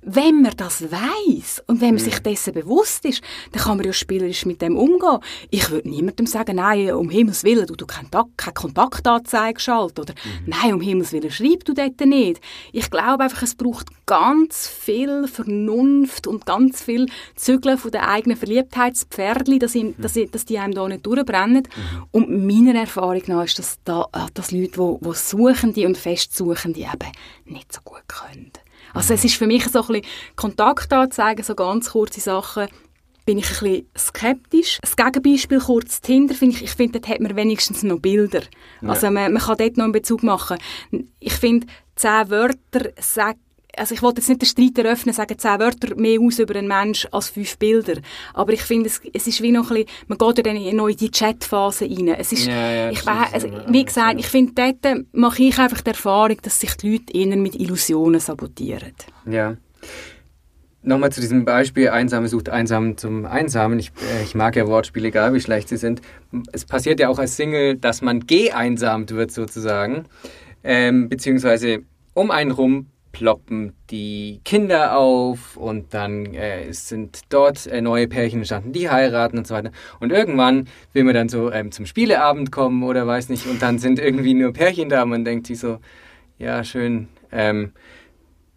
Wenn 0.03 0.43
man 0.43 0.57
das 0.57 0.83
weiß 0.83 1.65
und 1.67 1.81
wenn 1.81 1.95
man 1.95 2.05
sich 2.05 2.19
dessen 2.21 2.55
bewusst 2.55 3.05
ist, 3.05 3.23
dann 3.53 3.63
kann 3.63 3.77
man 3.77 3.87
ja 3.87 3.93
spielerisch 3.93 4.47
mit 4.47 4.63
dem 4.63 4.77
umgehen. 4.77 5.19
Ich 5.51 5.71
würde 5.71 5.89
niemandem 5.89 6.27
sagen, 6.27 6.57
nein, 6.57 6.93
um 6.93 7.11
Himmels 7.11 7.45
Willen, 7.45 7.67
du, 7.67 7.75
du 7.75 7.87
keinen 7.87 8.11
keine 8.11 8.55
Kontaktanzeige 8.55 9.61
schalten 9.61 10.01
oder 10.01 10.15
mhm. 10.15 10.47
nein, 10.47 10.75
um 10.75 10.81
Himmels 10.81 11.13
Willen, 11.13 11.31
schreib 11.31 11.65
du 11.65 11.75
dort 11.75 12.01
nicht. 12.01 12.41
Ich 12.73 12.91
glaube 12.91 13.25
einfach, 13.25 13.43
es 13.43 13.55
braucht 13.55 13.89
ganz 14.07 14.69
viel 14.69 15.27
Vernunft 15.27 16.27
und 16.27 16.47
ganz 16.47 16.83
viel 16.83 17.07
Zügeln 17.35 17.79
von 17.79 17.91
den 17.91 18.01
eigenen 18.01 18.37
Verliebtheitspferdli, 18.37 19.59
dass, 19.59 19.75
ihm, 19.75 19.89
mhm. 19.89 20.03
dass, 20.03 20.15
dass 20.31 20.45
die 20.45 20.59
einem 20.59 20.75
da 20.75 20.89
nicht 20.89 21.05
durchbrennen. 21.05 21.65
Mhm. 21.65 22.05
Und 22.13 22.47
meiner 22.47 22.79
Erfahrung 22.79 23.23
nach 23.27 23.45
ist 23.45 23.59
das, 23.59 23.79
da, 23.85 24.07
äh, 24.13 24.27
dass 24.35 24.53
Leute, 24.53 24.73
die, 24.79 25.05
die 25.05 25.15
Suchende 25.15 25.87
und 25.87 25.99
Festsuchende 25.99 26.81
eben 26.81 27.13
nicht 27.45 27.73
so 27.73 27.81
gut 27.85 28.05
können. 28.09 28.53
Also 28.95 29.15
es 29.15 29.25
ist 29.25 29.37
für 29.37 29.47
mich 29.47 29.67
so 29.69 29.81
ein 29.83 29.87
bisschen 29.87 30.07
Kontaktanzeigen, 30.37 31.45
so 31.45 31.55
ganz 31.55 31.91
kurze 31.91 32.21
Sachen, 32.21 32.69
bin 33.29 33.39
ich 33.39 33.47
ein 33.47 33.59
bisschen 33.61 33.87
skeptisch. 33.97 34.79
Das 34.81 34.97
Gegenbeispiel 34.97 35.61
kurz 35.61 36.01
Tinder, 36.01 36.35
finde 36.35 36.57
ich, 36.57 36.65
ich 36.65 36.71
finde, 36.71 36.99
dort 36.99 37.13
hat 37.13 37.21
man 37.21 37.37
wenigstens 37.37 37.83
noch 37.83 37.99
Bilder. 37.99 38.41
Ja. 38.81 38.89
Also 38.89 39.11
man, 39.11 39.33
man 39.33 39.43
kann 39.43 39.59
dort 39.59 39.77
noch 39.77 39.85
einen 39.85 39.93
Bezug 39.93 40.23
machen. 40.23 40.57
Ich 41.21 41.35
finde, 41.35 41.67
zehn 41.95 42.31
Wörter 42.31 42.91
sagen 42.99 43.39
also 43.79 43.95
ich 43.95 44.03
wollte 44.03 44.21
jetzt 44.21 44.29
nicht 44.29 44.43
den 44.43 44.47
Streit 44.47 44.79
eröffnen, 44.85 45.15
sagen 45.15 45.39
zehn 45.39 45.59
Wörter 45.59 45.95
mehr 45.97 46.21
aus 46.21 46.39
über 46.39 46.57
einen 46.57 46.69
Menschen 46.69 47.13
als 47.13 47.29
fünf 47.31 47.59
Bilder. 47.59 48.01
Aber 48.35 48.53
ich 48.53 48.63
finde, 48.63 48.89
es, 48.89 49.01
es 49.13 49.27
ist 49.27 49.43
wie 49.43 49.53
noch 49.53 49.71
ein 49.71 49.85
bisschen, 49.85 49.91
man 50.09 50.19
geht 50.19 50.39
ja 50.39 50.43
dann 50.43 50.57
in 50.57 50.97
die 50.97 51.11
Chatphase 51.11 51.85
rein. 51.85 52.09
Es 52.09 52.33
ist, 52.33 52.47
ja, 52.47 52.71
ja, 52.71 52.91
ich 52.91 53.05
weiß, 53.05 53.33
also, 53.33 53.49
wie 53.69 53.85
gesagt, 53.85 54.19
ich 54.19 54.27
finde, 54.27 54.53
dort 54.55 55.07
mache 55.13 55.43
ich 55.43 55.59
einfach 55.59 55.81
die 55.81 55.91
Erfahrung, 55.91 56.37
dass 56.43 56.61
sich 56.61 56.75
die 56.77 56.93
Leute 56.93 57.13
eher 57.15 57.37
mit 57.37 57.55
Illusionen 57.55 58.21
sabotieren. 58.21 58.95
Ja. 59.27 59.57
Nochmal 60.83 61.11
zu 61.11 61.21
diesem 61.21 61.45
Beispiel, 61.45 61.89
Einsame 61.89 62.29
sucht 62.29 62.49
Einsam 62.49 62.97
zum 62.97 63.27
Einsamen. 63.27 63.79
Ich, 63.79 63.91
äh, 64.01 64.23
ich 64.23 64.35
mag 64.35 64.55
ja 64.57 64.67
Wortspiele, 64.67 65.09
egal 65.09 65.35
wie 65.35 65.41
schlecht 65.41 65.69
sie 65.69 65.77
sind. 65.77 66.01
Es 66.53 66.65
passiert 66.65 67.01
ja 67.01 67.09
auch 67.09 67.19
als 67.19 67.37
Single, 67.37 67.77
dass 67.77 68.01
man 68.01 68.27
geeinsamt 68.27 69.11
wird 69.11 69.33
sozusagen. 69.33 70.05
Ähm, 70.63 71.09
beziehungsweise 71.09 71.81
um 72.15 72.31
einen 72.31 72.53
rum 72.53 72.87
ploppen 73.19 73.73
die 73.91 74.41
Kinder 74.45 74.97
auf 74.97 75.57
und 75.57 75.93
dann 75.93 76.35
äh, 76.35 76.73
sind 76.73 77.23
dort 77.31 77.67
äh, 77.67 77.81
neue 77.81 78.07
Pärchen 78.07 78.39
entstanden, 78.39 78.73
die 78.73 78.89
heiraten 78.89 79.39
und 79.39 79.47
so 79.47 79.55
weiter. 79.55 79.73
Und 79.99 80.13
irgendwann 80.13 80.69
will 80.93 81.03
man 81.03 81.15
dann 81.15 81.29
so 81.29 81.51
ähm, 81.51 81.73
zum 81.73 81.85
Spieleabend 81.85 82.53
kommen 82.53 82.85
oder 82.85 83.09
weiß 83.09 83.29
nicht 83.29 83.47
und 83.47 83.61
dann 83.61 83.81
sind 83.81 83.99
irgendwie 83.99 84.35
nur 84.35 84.53
Pärchen 84.53 84.89
da 84.89 85.05
man 85.05 85.25
denkt 85.25 85.49
sich 85.49 85.59
so, 85.59 85.81
ja 86.39 86.63
schön, 86.63 87.09
ähm, 87.33 87.73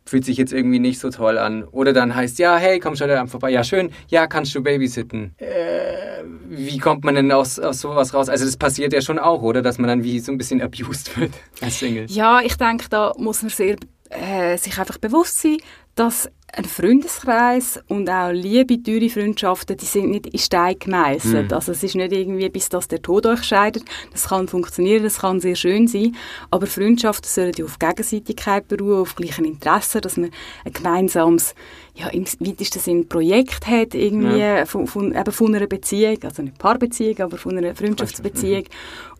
fühlt 0.06 0.26
sich 0.26 0.38
jetzt 0.38 0.54
irgendwie 0.54 0.78
nicht 0.78 1.00
so 1.00 1.10
toll 1.10 1.40
an. 1.40 1.64
Oder 1.64 1.92
dann 1.92 2.14
heißt, 2.14 2.38
ja, 2.38 2.58
hey, 2.58 2.80
komm 2.80 2.96
schon 2.96 3.08
da 3.08 3.26
vorbei, 3.26 3.50
ja 3.50 3.64
schön, 3.64 3.92
ja, 4.10 4.28
kannst 4.28 4.54
du 4.54 4.62
babysitten. 4.62 5.34
Äh, 5.38 6.24
wie 6.50 6.78
kommt 6.78 7.04
man 7.04 7.16
denn 7.16 7.32
aus, 7.32 7.58
aus 7.58 7.82
sowas 7.82 8.14
raus? 8.14 8.30
Also 8.30 8.46
das 8.46 8.58
passiert 8.58 8.94
ja 8.94 9.02
schon 9.02 9.18
auch, 9.18 9.42
oder? 9.42 9.64
Dass 9.64 9.80
man 9.80 9.88
dann 9.88 10.04
wie 10.04 10.20
so 10.20 10.32
ein 10.32 10.38
bisschen 10.38 10.62
abused 10.62 11.18
wird 11.20 11.32
als 11.62 11.80
Single. 11.80 12.06
Ja, 12.10 12.42
ich 12.44 12.58
denke, 12.58 12.86
da 12.90 13.14
muss 13.18 13.42
man 13.42 13.50
sehr 13.50 13.78
äh, 14.12 14.58
sich 14.58 14.78
einfach 14.78 14.98
bewusst 14.98 15.42
sein, 15.42 15.58
dass 15.96 16.30
ein 16.54 16.66
Freundeskreis 16.66 17.80
und 17.88 18.10
auch 18.10 18.32
liebe, 18.32 18.82
teure 18.84 19.10
Freundschaften, 19.10 19.78
die 19.78 19.86
sind 19.86 20.10
nicht 20.10 20.28
in 20.28 20.40
Stein 20.40 20.76
gemeißelt. 20.78 21.50
Mhm. 21.50 21.54
Also 21.54 21.72
es 21.72 21.82
ist 21.82 21.96
nicht 21.96 22.12
irgendwie, 22.12 22.50
bis 22.50 22.68
das 22.68 22.90
der 22.90 23.02
Tod 23.02 23.26
euch 23.26 23.44
scheidet. 23.44 23.84
Das 24.12 24.28
kann 24.28 24.50
funktionieren, 24.50 25.04
das 25.04 25.20
kann 25.20 25.40
sehr 25.40 25.56
schön 25.56 25.88
sein. 25.88 26.16
Aber 26.50 26.68
Freundschaften 26.68 27.30
sollen 27.30 27.54
ja 27.56 27.64
auf 27.64 27.80
Gegenseitigkeit 27.80 28.68
beruhen, 28.68 29.02
auf 29.02 29.16
gleichen 29.16 29.46
Interessen, 29.46 30.02
dass 30.02 30.18
man 30.18 30.32
ein 30.66 30.74
gemeinsames, 30.74 31.56
ja, 31.96 32.08
im 32.10 32.26
weitesten 32.26 32.80
Sinne 32.80 33.04
Projekt 33.06 33.68
hat, 33.68 33.94
irgendwie 33.94 34.40
ja. 34.40 34.66
von, 34.66 34.88
von, 34.88 35.16
eben 35.16 35.32
von 35.32 35.56
einer 35.56 35.68
Beziehung, 35.68 36.18
also 36.24 36.42
nicht 36.42 36.58
Paarbeziehung, 36.58 37.20
aber 37.20 37.38
von 37.38 37.58
einer 37.58 37.76
Freundschaftsbeziehung. 37.76 38.66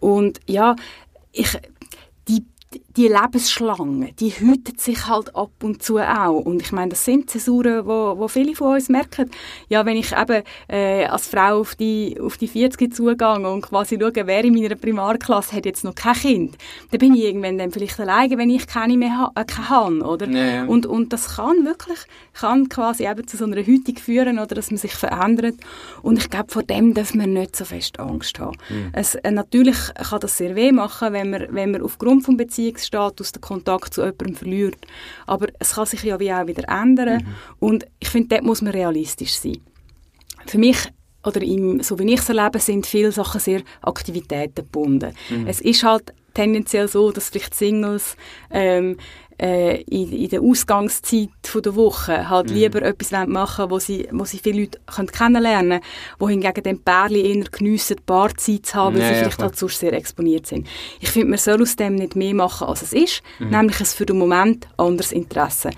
Und 0.02 0.42
ja, 0.48 0.76
ich, 1.32 1.58
die 2.28 2.44
die 2.98 3.08
Lebensschlange, 3.08 4.14
die 4.14 4.32
hütet 4.32 4.82
sich 4.82 5.08
halt 5.08 5.36
ab 5.36 5.52
und 5.64 5.82
zu 5.82 6.00
auch. 6.00 6.40
Und 6.40 6.62
ich 6.62 6.72
meine, 6.72 6.90
das 6.90 7.06
sind 7.06 7.30
Zäsuren, 7.30 7.86
wo, 7.86 8.18
wo 8.18 8.28
viele 8.28 8.56
von 8.56 8.76
uns 8.76 8.90
merken. 8.90 9.30
Ja, 9.70 9.86
wenn 9.86 9.98
ich 9.98 10.12
eben 10.12 10.44
äh, 10.68 11.06
als 11.06 11.28
Frau 11.28 11.60
auf 11.60 11.76
die, 11.76 12.20
auf 12.20 12.38
die 12.38 12.48
40 12.48 12.94
zugehe 12.94 13.50
und 13.50 13.62
quasi 13.62 13.98
schaue, 14.00 14.26
wer 14.26 14.44
in 14.44 14.54
meiner 14.54 14.76
Primarklasse 14.76 15.56
hat 15.56 15.66
jetzt 15.66 15.84
noch 15.84 15.96
kein 15.96 16.14
Kind, 16.14 16.58
dann 16.92 17.00
bin 17.00 17.16
ich 17.16 17.24
irgendwann 17.24 17.58
dann 17.58 17.72
vielleicht 17.72 18.00
alleine, 18.00 18.38
wenn 18.38 18.50
ich 18.50 18.68
keine 18.68 18.98
mehr 18.98 19.18
ha 19.18 19.32
äh, 19.36 19.46
keine 19.46 19.70
habe, 19.70 20.02
oder? 20.02 20.28
Nee. 20.28 20.62
Und, 20.62 20.86
und 20.86 21.14
das 21.14 21.36
kann 21.36 21.66
wirklich, 21.66 22.00
kann 22.34 22.70
quasi 22.70 23.08
eben 23.08 23.26
zu 23.28 23.38
so 23.38 23.46
einer 23.46 23.64
Hütung 23.66 23.98
führen, 23.98 24.40
oder 24.40 24.56
dass 24.56 24.72
man 24.72 24.78
sich 24.78 24.94
verändert. 24.94 25.56
Und 26.02 26.18
ich 26.18 26.30
glaube, 26.30 26.52
vor 26.52 26.64
dem 26.64 26.94
darf 26.94 27.14
man 27.14 27.34
nicht 27.34 27.56
so 27.56 27.66
fest 27.66 28.00
Angst 28.00 28.40
haben. 28.40 28.58
Mhm. 28.70 28.90
Es, 28.94 29.16
äh, 29.16 29.32
natürlich 29.32 29.78
kann 29.94 30.20
das 30.20 30.38
sehr 30.38 30.56
weh 30.56 30.72
machen, 30.72 31.14
wenn 31.14 31.30
man, 31.30 31.48
wenn 31.52 31.72
man 31.72 31.82
aufgrund 31.82 32.26
von 32.26 32.38
Beziehungen 32.38 32.81
Beziehungsstatus 32.82 33.32
den 33.32 33.42
Kontakt 33.42 33.94
zu 33.94 34.02
jemandem 34.02 34.36
verliert. 34.36 34.78
Aber 35.28 35.48
es 35.60 35.76
kann 35.76 35.86
sich 35.86 36.04
ja 36.04 36.20
wie 36.20 36.34
auch 36.34 36.48
wieder 36.48 36.68
ändern. 36.68 37.24
Mhm. 37.24 37.36
Und 37.60 37.86
ich 38.00 38.10
finde, 38.10 38.30
dort 38.30 38.44
muss 38.44 38.62
man 38.62 38.74
realistisch 38.74 39.36
sein. 39.36 39.62
Für 40.46 40.58
mich 40.58 40.78
oder 41.24 41.42
im, 41.42 41.84
so 41.84 42.00
wie 42.00 42.14
ich 42.14 42.20
es 42.20 42.30
erlebe, 42.30 42.60
sind 42.60 42.88
viele 42.88 43.12
Sachen 43.12 43.40
sehr 43.40 43.62
Aktivitäten 43.82 44.56
gebunden. 44.56 45.14
Mhm. 45.30 45.48
Es 45.48 45.62
ist 45.62 45.84
halt 45.84 46.14
tendenziell 46.34 46.88
so, 46.88 47.12
dass 47.12 47.30
vielleicht 47.30 47.54
Singles 47.54 48.16
ähm, 48.50 48.98
äh, 49.42 49.82
in, 49.82 50.12
in 50.12 50.30
der 50.30 50.42
Ausgangszeit 50.42 51.30
von 51.44 51.62
der 51.64 51.76
Woche 51.76 52.30
halt 52.30 52.50
mhm. 52.50 52.56
lieber 52.56 52.82
etwas 52.84 53.12
machen 53.28 53.72
wo 53.72 53.80
sie, 53.80 54.08
wo 54.12 54.24
sie 54.24 54.38
viele 54.38 54.62
Leute 54.62 54.80
können 54.86 55.08
kennenlernen 55.08 55.80
können, 55.80 55.84
wohingegen 56.20 56.64
den 56.64 56.80
Pärchen 56.80 57.26
eher 57.26 57.44
geniessen, 57.46 57.98
Paarzeit 58.06 58.68
zu 58.68 58.76
haben, 58.76 58.96
weil 58.96 59.02
ja, 59.02 59.08
sie 59.10 59.16
vielleicht 59.16 59.40
ja, 59.40 59.46
halt 59.46 59.58
sonst 59.58 59.80
sehr 59.80 59.94
exponiert 59.94 60.46
sind. 60.46 60.68
Ich 61.00 61.10
finde, 61.10 61.30
man 61.30 61.40
soll 61.40 61.62
aus 61.62 61.76
dem 61.76 61.96
nicht 61.96 62.16
mehr 62.16 62.36
machen, 62.36 62.68
als 62.68 62.84
es 62.84 62.94
ist, 62.94 63.24
mhm. 63.40 63.50
nämlich 63.50 63.80
ein 63.80 63.86
für 63.88 64.06
den 64.06 64.20
Moment 64.20 64.68
anderes 64.78 65.12
Interesse. 65.12 65.72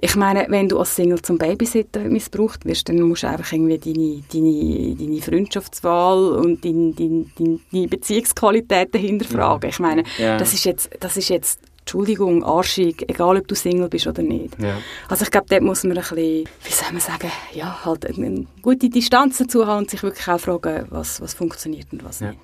Ich 0.00 0.16
meine, 0.16 0.46
wenn 0.48 0.68
du 0.68 0.78
als 0.78 0.96
Single 0.96 1.20
zum 1.20 1.36
Babysitter 1.36 2.00
missbraucht 2.00 2.64
wirst, 2.64 2.88
dann 2.88 3.00
musst 3.02 3.22
du 3.22 3.28
einfach 3.28 3.52
irgendwie 3.52 3.78
deine, 3.78 4.22
deine, 4.32 4.96
deine 4.96 5.20
Freundschaftswahl 5.20 6.32
und 6.36 6.64
deine, 6.64 6.92
deine, 6.92 7.26
deine 7.70 7.88
Beziehungsqualitäten 7.88 8.98
hinterfragen. 8.98 9.68
Mhm. 9.68 9.70
Ich 9.70 9.78
meine, 9.78 10.04
ja. 10.18 10.38
das 10.38 10.54
ist 10.54 10.64
jetzt, 10.64 10.90
das 11.00 11.16
ist 11.18 11.28
jetzt 11.28 11.60
Entschuldigung, 11.90 12.44
arschig, 12.44 13.04
egal 13.08 13.36
ob 13.36 13.48
du 13.48 13.56
Single 13.56 13.88
bist 13.88 14.06
oder 14.06 14.22
nicht. 14.22 14.56
Ja. 14.62 14.78
Also 15.08 15.24
ich 15.24 15.30
glaube, 15.32 15.48
dort 15.50 15.62
muss 15.62 15.82
man 15.82 15.98
ein 15.98 16.04
bisschen, 16.04 16.16
wie 16.62 16.72
soll 16.72 16.92
man 16.92 17.00
sagen, 17.00 17.32
ja, 17.52 17.84
halt 17.84 18.06
eine 18.06 18.46
gute 18.62 18.88
Distanz 18.88 19.38
dazu 19.38 19.66
haben 19.66 19.78
und 19.78 19.90
sich 19.90 20.00
wirklich 20.04 20.28
auch 20.28 20.38
fragen, 20.38 20.86
was, 20.90 21.20
was 21.20 21.34
funktioniert 21.34 21.88
und 21.90 22.04
was 22.04 22.20
ja. 22.20 22.28
nicht. 22.28 22.38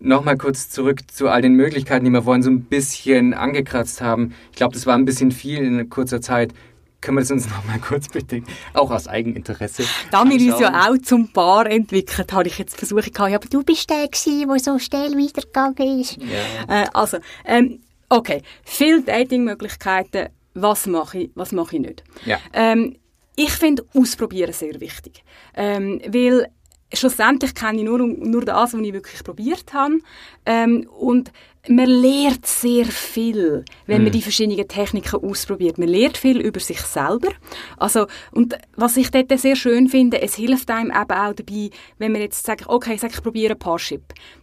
Nochmal 0.00 0.36
kurz 0.36 0.68
zurück 0.68 1.00
zu 1.10 1.28
all 1.28 1.40
den 1.40 1.54
Möglichkeiten, 1.54 2.04
die 2.04 2.10
wir 2.10 2.24
vorhin 2.24 2.42
so 2.42 2.50
ein 2.50 2.64
bisschen 2.64 3.32
angekratzt 3.32 4.02
haben. 4.02 4.34
Ich 4.50 4.56
glaube, 4.56 4.74
das 4.74 4.84
war 4.84 4.96
ein 4.96 5.06
bisschen 5.06 5.30
viel 5.30 5.64
in 5.64 5.88
kurzer 5.88 6.20
Zeit. 6.20 6.52
können 7.00 7.16
wir 7.16 7.22
das 7.22 7.30
uns 7.30 7.48
noch 7.50 7.64
mal 7.64 7.78
kurz 7.78 8.08
bitte, 8.08 8.42
auch 8.74 8.90
aus 8.90 9.08
Eigeninteresse 9.08 9.84
Da 10.10 10.28
wir 10.28 10.34
uns 10.34 10.60
ja 10.60 10.90
auch 10.90 10.98
zum 10.98 11.32
Paar 11.32 11.70
entwickelt, 11.70 12.30
habe 12.34 12.48
ich 12.48 12.58
jetzt 12.58 12.76
versucht, 12.76 13.18
ja, 13.18 13.24
aber 13.24 13.48
du 13.48 13.62
bist 13.62 13.88
der 13.88 14.08
gewesen, 14.08 14.46
der 14.46 14.58
so 14.58 14.78
schnell 14.78 15.12
weitergegangen 15.12 16.00
ist. 16.00 16.18
Ja. 16.18 16.82
Äh, 16.82 16.86
also, 16.92 17.16
ähm, 17.46 17.80
okay, 18.12 18.42
viele 18.64 19.02
Datingmöglichkeiten, 19.02 20.28
was 20.54 20.86
mache 20.86 21.18
ich, 21.18 21.30
was 21.34 21.52
mache 21.52 21.76
ich 21.76 21.82
nicht? 21.82 22.04
Ja. 22.26 22.38
Ähm, 22.52 22.96
ich 23.34 23.50
finde 23.50 23.84
Ausprobieren 23.94 24.52
sehr 24.52 24.78
wichtig, 24.80 25.24
ähm, 25.54 26.00
weil 26.06 26.48
schlussendlich 26.92 27.54
kenne 27.54 27.78
ich 27.78 27.84
nur, 27.84 27.98
nur 27.98 28.44
das, 28.44 28.74
was 28.74 28.80
ich 28.80 28.92
wirklich 28.92 29.24
probiert 29.24 29.72
habe 29.72 29.98
ähm, 30.44 30.86
und 30.98 31.32
man 31.68 31.86
lernt 31.86 32.44
sehr 32.44 32.86
viel, 32.86 33.64
wenn 33.86 34.02
man 34.02 34.12
die 34.12 34.20
verschiedenen 34.20 34.66
Techniken 34.66 35.24
ausprobiert. 35.24 35.78
Man 35.78 35.86
lernt 35.86 36.16
viel 36.16 36.40
über 36.40 36.58
sich 36.58 36.80
selber. 36.80 37.28
Also, 37.76 38.08
und 38.32 38.56
was 38.74 38.96
ich 38.96 39.12
dort 39.12 39.38
sehr 39.38 39.54
schön 39.54 39.88
finde, 39.88 40.20
es 40.20 40.34
hilft 40.34 40.70
einem 40.72 40.90
eben 40.90 41.12
auch 41.12 41.32
dabei, 41.32 41.70
wenn 41.98 42.10
man 42.10 42.20
jetzt 42.20 42.44
sagt, 42.44 42.68
okay, 42.68 42.94
ich 42.94 43.00
sage, 43.00 43.14
ich 43.14 43.22
probiere 43.22 43.54
Parship. 43.54 44.02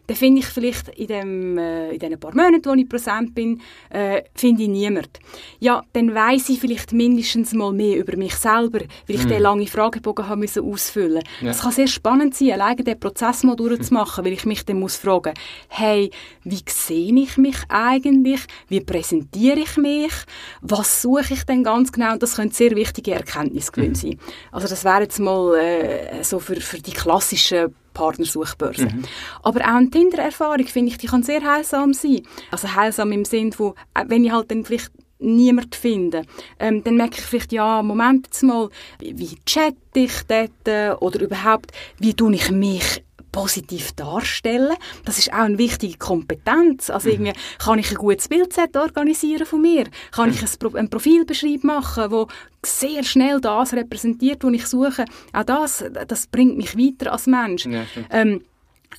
Dann 0.09 0.17
finde 0.17 0.39
ich 0.39 0.47
vielleicht 0.47 0.87
in, 0.97 1.05
dem, 1.05 1.57
äh, 1.59 1.91
in 1.91 1.99
den 1.99 2.19
paar 2.19 2.33
Monaten, 2.33 2.65
wo 2.65 2.73
ich 2.73 2.89
präsent 2.89 3.35
bin, 3.35 3.61
äh, 3.91 4.23
finde 4.33 4.63
ich 4.63 4.67
niemand. 4.67 5.19
Ja, 5.59 5.83
dann 5.93 6.15
weiss 6.15 6.49
ich 6.49 6.59
vielleicht 6.59 6.93
mindestens 6.93 7.53
mal 7.53 7.71
mehr 7.71 7.97
über 7.97 8.17
mich 8.17 8.33
selber, 8.33 8.79
weil 8.79 9.15
ich 9.15 9.25
den 9.25 9.39
langen 9.39 9.67
Fragebogen 9.67 10.27
haben 10.27 10.39
müssen 10.39 10.63
ausfüllen. 10.63 11.21
Ja. 11.41 11.51
Es 11.51 11.61
kann 11.61 11.73
sehr 11.73 11.85
spannend 11.85 12.33
sein, 12.33 12.53
alleine 12.53 12.83
den 12.83 12.99
Prozess 12.99 13.43
mal 13.43 13.55
durchzumachen, 13.55 14.25
weil 14.25 14.33
ich 14.33 14.47
mich 14.47 14.65
dann 14.65 14.79
muss 14.79 14.95
fragen, 14.95 15.35
hey, 15.67 16.09
wie 16.43 16.63
sehe 16.67 17.13
ich 17.13 17.37
mich 17.37 17.57
eigentlich? 17.69 18.41
Wie 18.67 18.81
präsentiere 18.81 19.59
ich 19.59 19.77
mich? 19.77 20.13
Was 20.61 21.03
suche 21.03 21.35
ich 21.35 21.43
denn 21.43 21.63
ganz 21.63 21.91
genau? 21.91 22.13
Und 22.13 22.23
das 22.23 22.35
können 22.35 22.49
sehr 22.49 22.71
wichtige 22.75 23.11
Erkenntnisgewinne 23.11 23.93
sein. 23.93 24.19
Also 24.51 24.67
das 24.67 24.83
wäre 24.83 25.01
jetzt 25.01 25.19
mal 25.19 25.55
äh, 25.55 26.23
so 26.23 26.39
für, 26.39 26.59
für 26.59 26.79
die 26.79 26.93
klassischen 26.93 27.75
Partnersuchbörsen. 27.93 29.03
Aber 29.43 29.61
auch 29.61 29.75
eine 29.75 29.89
Tinder-Erfahrung, 29.89 30.65
finde 30.65 30.91
ich, 30.91 30.97
die 30.97 31.07
kann 31.07 31.23
sehr 31.23 31.43
heilsam 31.43 31.93
sein. 31.93 32.21
Also 32.51 32.73
heilsam 32.73 33.11
im 33.11 33.25
Sinn 33.25 33.51
von, 33.51 33.73
äh, 33.93 34.05
wenn 34.07 34.23
ich 34.23 34.31
halt 34.31 34.51
dann 34.51 34.65
vielleicht 34.65 34.91
niemand 35.19 35.75
finde, 35.75 36.23
ähm, 36.59 36.83
dann 36.83 36.95
merke 36.95 37.17
ich 37.17 37.25
vielleicht, 37.25 37.51
ja, 37.51 37.81
Moment 37.83 38.27
jetzt 38.27 38.43
mal, 38.43 38.69
wie, 38.99 39.17
wie 39.17 39.37
chatte 39.45 39.75
ich 39.95 40.23
dort 40.27 40.67
äh, 40.67 40.91
oder 40.91 41.19
überhaupt, 41.21 41.71
wie 41.99 42.13
tue 42.13 42.33
ich 42.35 42.51
mich 42.51 43.03
positiv 43.31 43.91
darstellen. 43.93 44.75
Das 45.05 45.17
ist 45.17 45.31
auch 45.33 45.39
eine 45.39 45.57
wichtige 45.57 45.97
Kompetenz. 45.97 46.89
Also 46.89 47.09
irgendwie 47.09 47.33
kann 47.57 47.79
ich 47.79 47.91
ein 47.91 47.97
gutes 47.97 48.27
Bildset 48.27 48.75
organisieren 48.75 49.45
von 49.45 49.61
mir, 49.61 49.85
kann 50.11 50.29
ich 50.29 50.41
ein, 50.41 50.49
Pro 50.59 50.75
einen 50.75 50.89
Profilbeschreib 50.89 51.63
machen, 51.63 52.11
wo 52.11 52.27
sehr 52.65 53.03
schnell 53.03 53.39
das 53.39 53.73
repräsentiert, 53.73 54.43
was 54.43 54.53
ich 54.53 54.65
suche. 54.67 55.05
Auch 55.33 55.43
das, 55.43 55.83
das 56.07 56.27
bringt 56.27 56.57
mich 56.57 56.77
weiter 56.77 57.11
als 57.11 57.27
Mensch. 57.27 57.65
Ja. 57.65 57.83
Ähm, 58.09 58.41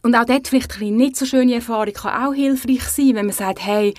und 0.03 0.14
auch 0.14 0.25
dort 0.25 0.49
vielleicht 0.49 0.81
eine 0.81 0.90
nicht 0.93 1.16
so 1.16 1.27
schöne 1.27 1.55
Erfahrung 1.55 1.93
kann 1.93 2.25
auch 2.25 2.35
hilfreich 2.35 2.83
sein, 2.85 3.14
wenn 3.16 3.27
man 3.27 3.35
sagt, 3.35 3.64
hey, 3.64 3.95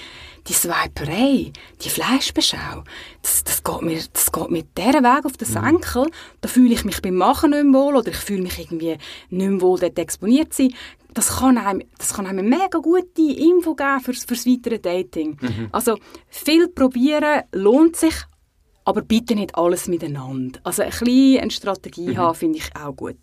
die 0.47 0.53
Swiperei, 0.53 1.51
die 1.83 1.89
Fleischbeschau, 1.89 2.83
das, 3.21 3.43
das, 3.43 3.63
geht 3.63 3.81
mir, 3.81 4.01
das 4.13 4.31
geht 4.31 4.49
mir 4.49 4.63
dieser 4.63 5.03
Weg 5.03 5.25
auf 5.25 5.37
den 5.37 5.47
Senkel, 5.47 6.09
da 6.41 6.47
fühle 6.47 6.73
ich 6.73 6.83
mich 6.83 7.01
beim 7.01 7.15
Machen 7.15 7.51
nicht 7.51 7.63
mehr 7.63 7.79
wohl 7.79 7.95
oder 7.95 8.09
ich 8.09 8.17
fühle 8.17 8.43
mich 8.43 8.59
irgendwie 8.59 8.97
nicht 9.29 9.49
mehr 9.49 9.61
wohl 9.61 9.79
dort 9.79 9.99
exponiert 9.99 10.53
sein. 10.53 10.73
Das 11.13 11.39
kann 11.39 11.57
einem, 11.57 11.83
das 11.97 12.13
kann 12.13 12.25
einem 12.25 12.39
eine 12.39 12.57
mega 12.57 12.79
gute 12.79 13.21
Info 13.21 13.75
geben 13.75 13.99
fürs, 13.99 14.23
fürs 14.23 14.45
weitere 14.45 14.79
Dating. 14.79 15.37
Also 15.71 15.97
viel 16.29 16.69
probieren 16.69 17.41
lohnt 17.51 17.97
sich, 17.97 18.15
aber 18.85 19.01
bitte 19.01 19.35
nicht 19.35 19.55
alles 19.55 19.87
miteinander. 19.87 20.59
Also 20.63 20.83
ein 20.83 20.89
bisschen 20.89 21.39
eine 21.41 21.51
Strategie 21.51 22.17
haben, 22.17 22.35
finde 22.35 22.59
ich 22.59 22.75
auch 22.75 22.95
gut. 22.95 23.17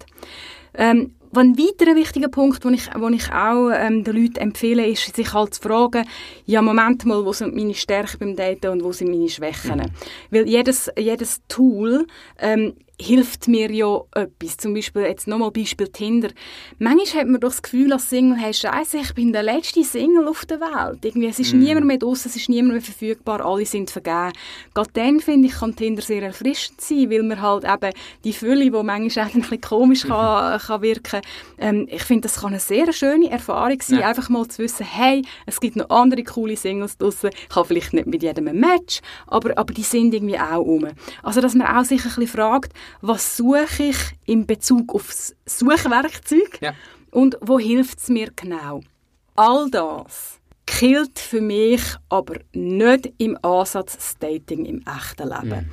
Ähm, 0.74 1.14
ein 1.36 1.58
weiterer 1.58 1.94
wichtiger 1.96 2.28
Punkt, 2.28 2.64
den 2.64 2.74
ich, 2.74 2.88
den 2.88 3.12
ich 3.12 3.32
auch 3.32 3.70
ähm, 3.70 4.04
den 4.04 4.16
Leuten 4.16 4.38
empfehle, 4.38 4.86
ist, 4.86 5.14
sich 5.14 5.32
halt 5.32 5.54
zu 5.54 5.62
fragen, 5.62 6.06
ja, 6.46 6.62
Moment 6.62 7.04
mal, 7.04 7.24
wo 7.24 7.32
sind 7.32 7.54
meine 7.54 7.74
Stärken 7.74 8.18
beim 8.18 8.36
Daten 8.36 8.68
und 8.68 8.84
wo 8.84 8.92
sind 8.92 9.10
meine 9.10 9.28
Schwächen? 9.28 9.82
Weil 10.30 10.48
jedes, 10.48 10.90
jedes 10.96 11.40
Tool 11.48 12.06
ähm, 12.38 12.74
hilft 13.00 13.46
mir 13.48 13.70
ja 13.70 14.00
etwas. 14.14 14.56
Zum 14.56 14.74
Beispiel, 14.74 15.02
jetzt 15.02 15.28
nochmal 15.28 15.50
Beispiel 15.50 15.88
Tinder. 15.88 16.28
Manchmal 16.78 17.22
hat 17.22 17.28
man 17.28 17.40
doch 17.40 17.50
das 17.50 17.62
Gefühl 17.62 17.92
als 17.92 18.10
Single, 18.10 18.36
hey, 18.38 18.52
Scheiße, 18.52 18.98
ich 18.98 19.14
bin 19.14 19.32
der 19.32 19.42
letzte 19.44 19.84
Single 19.84 20.26
auf 20.26 20.44
der 20.46 20.60
Welt. 20.60 21.04
Irgendwie, 21.04 21.28
es 21.28 21.38
ist 21.38 21.54
niemand 21.54 21.86
mehr 21.86 21.98
draussen, 21.98 22.28
es 22.28 22.36
ist 22.36 22.48
niemand 22.48 22.72
mehr 22.74 22.82
verfügbar, 22.82 23.44
alle 23.44 23.64
sind 23.66 23.90
vergeben. 23.90 24.32
Gerade 24.74 24.90
dann, 24.94 25.20
finde 25.20 25.48
ich, 25.48 25.54
kann 25.54 25.76
Tinder 25.76 26.02
sehr 26.02 26.22
erfrischend 26.22 26.80
sein, 26.80 27.10
weil 27.10 27.22
man 27.22 27.40
halt 27.40 27.64
eben 27.64 27.92
die 28.24 28.32
Fülle, 28.32 28.64
die 28.64 28.70
manchmal 28.70 29.26
auch 29.26 29.34
ein 29.34 29.40
bisschen 29.42 29.60
komisch 29.60 30.02
kann, 30.06 30.58
kann 30.60 30.82
wirken 30.82 31.20
ähm, 31.58 31.86
ich 31.90 32.02
finde, 32.02 32.22
das 32.22 32.40
kann 32.40 32.50
eine 32.50 32.60
sehr 32.60 32.92
schöne 32.92 33.30
Erfahrung 33.30 33.80
sein, 33.80 34.00
Ja. 34.00 34.08
einfach 34.08 34.28
mal 34.28 34.46
zu 34.48 34.62
wissen, 34.62 34.86
hey, 34.86 35.22
es 35.46 35.60
gibt 35.60 35.76
noch 35.76 35.90
andere 35.90 36.22
coole 36.22 36.56
Singles 36.56 36.96
draussen. 36.96 37.30
Ich 37.48 37.56
habe 37.56 37.66
vielleicht 37.66 37.92
nicht 37.92 38.06
mit 38.06 38.22
jedem 38.22 38.48
ein 38.48 38.58
Match, 38.58 39.00
aber, 39.26 39.56
aber 39.56 39.72
die 39.72 39.82
sind 39.82 40.14
irgendwie 40.14 40.38
auch 40.38 40.58
rum. 40.58 40.86
Also, 41.22 41.40
dass 41.40 41.54
man 41.54 41.66
auch 41.66 41.84
sich 41.84 42.00
ein 42.04 42.08
bisschen 42.08 42.26
fragt, 42.28 42.72
was 43.00 43.36
suche 43.36 43.82
ich 43.84 43.96
in 44.26 44.46
Bezug 44.46 44.94
auf 44.94 45.06
das 45.08 45.34
Suchwerkzeug 45.46 46.58
Ja. 46.60 46.74
und 47.10 47.36
wo 47.40 47.58
hilft 47.58 47.98
es 47.98 48.08
mir 48.08 48.30
genau? 48.34 48.80
All 49.36 49.70
das 49.70 50.38
killt 50.66 51.18
für 51.18 51.40
mich 51.40 51.80
aber 52.10 52.34
nicht 52.52 53.12
im 53.18 53.38
Ansatz 53.42 53.96
das 53.96 54.18
Dating 54.18 54.66
im 54.66 54.84
echten 54.86 55.28
Leben. 55.28 55.70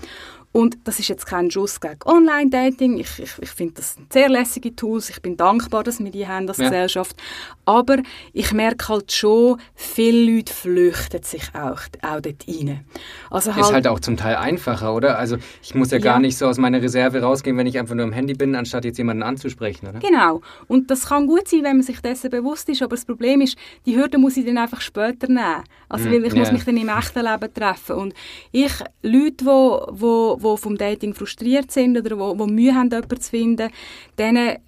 Und 0.55 0.77
das 0.85 0.99
ist 0.99 1.09
jetzt 1.09 1.25
kein 1.25 1.51
Schuss 1.51 1.81
gegen 1.81 1.99
Online-Dating. 2.05 2.97
Ich, 2.97 3.19
ich, 3.19 3.33
ich 3.41 3.49
finde 3.49 3.73
das 3.73 3.95
sind 3.95 4.13
sehr 4.13 4.29
lässige 4.29 4.73
Tools. 4.73 5.09
Ich 5.09 5.21
bin 5.21 5.35
dankbar, 5.35 5.83
dass 5.83 5.99
wir 6.01 6.09
die 6.09 6.25
haben 6.29 6.47
als 6.47 6.59
Ja. 6.59 6.69
Gesellschaft. 6.69 7.17
Aber 7.65 7.97
ich 8.31 8.53
merke 8.53 8.87
halt 8.87 9.11
schon, 9.11 9.59
viele 9.73 10.31
Leute 10.37 10.53
flüchten 10.53 11.21
sich 11.23 11.43
auch, 11.53 11.81
auch 12.01 12.21
dort 12.21 12.47
rein. 12.47 12.85
Also 13.29 13.51
Ist 13.51 13.73
halt 13.73 13.85
auch 13.85 13.99
zum 13.99 14.15
Teil 14.15 14.37
einfacher, 14.37 14.93
oder? 14.95 15.19
Also 15.19 15.35
ich 15.61 15.75
muss 15.75 15.91
ja, 15.91 15.97
Ja. 15.97 16.03
gar 16.05 16.19
nicht 16.19 16.37
so 16.37 16.45
aus 16.47 16.57
meiner 16.57 16.81
Reserve 16.81 17.21
rausgehen, 17.21 17.57
wenn 17.57 17.67
ich 17.67 17.77
einfach 17.77 17.95
nur 17.95 18.05
am 18.05 18.13
Handy 18.13 18.33
bin, 18.33 18.55
anstatt 18.55 18.85
jetzt 18.85 18.97
jemanden 18.97 19.23
anzusprechen, 19.23 19.87
oder? 19.89 19.99
Genau. 19.99 20.39
Und 20.67 20.89
das 20.89 21.07
kann 21.09 21.27
gut 21.27 21.49
sein, 21.49 21.63
wenn 21.63 21.75
man 21.75 21.83
sich 21.83 21.99
dessen 21.99 22.29
bewusst 22.29 22.69
ist. 22.69 22.81
Aber 22.81 22.95
das 22.95 23.03
Problem 23.03 23.41
ist, 23.41 23.57
die 23.85 23.97
Hürde 23.97 24.17
muss 24.17 24.37
ich 24.37 24.45
dann 24.45 24.57
einfach 24.57 24.79
später 24.79 25.27
nehmen. 25.27 25.63
Also, 25.89 26.07
Mhm, 26.07 26.13
weil 26.13 26.25
ich 26.27 26.33
muss 26.33 26.47
ja. 26.47 26.53
mich 26.53 26.63
dann 26.63 26.77
im 26.77 26.87
echten 26.87 27.25
Leben 27.25 27.53
treffen. 27.53 27.95
Und 27.97 28.13
ich, 28.53 28.71
Leute, 29.01 29.31
die 29.41 29.45
wo, 29.45 29.85
wo, 29.91 30.37
wo 30.45 30.55
vom 30.55 30.77
Dating 30.77 31.13
frustriert 31.13 31.71
sind 31.71 31.97
oder 31.97 32.17
wo, 32.17 32.39
wo 32.39 32.45
Mühe 32.45 32.73
haben, 32.73 32.89
jemanden 32.89 33.19
zu 33.19 33.29
finden, 33.29 33.69
denen, 34.17 34.47
äh, 34.47 34.59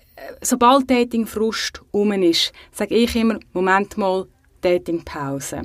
sobald 0.42 0.90
Dating-Frust 0.90 1.82
um 1.92 2.12
ist, 2.12 2.52
sage 2.72 2.96
ich 2.96 3.16
immer, 3.16 3.40
Moment 3.54 3.98
mal, 3.98 4.28
Datingpause. 4.62 5.62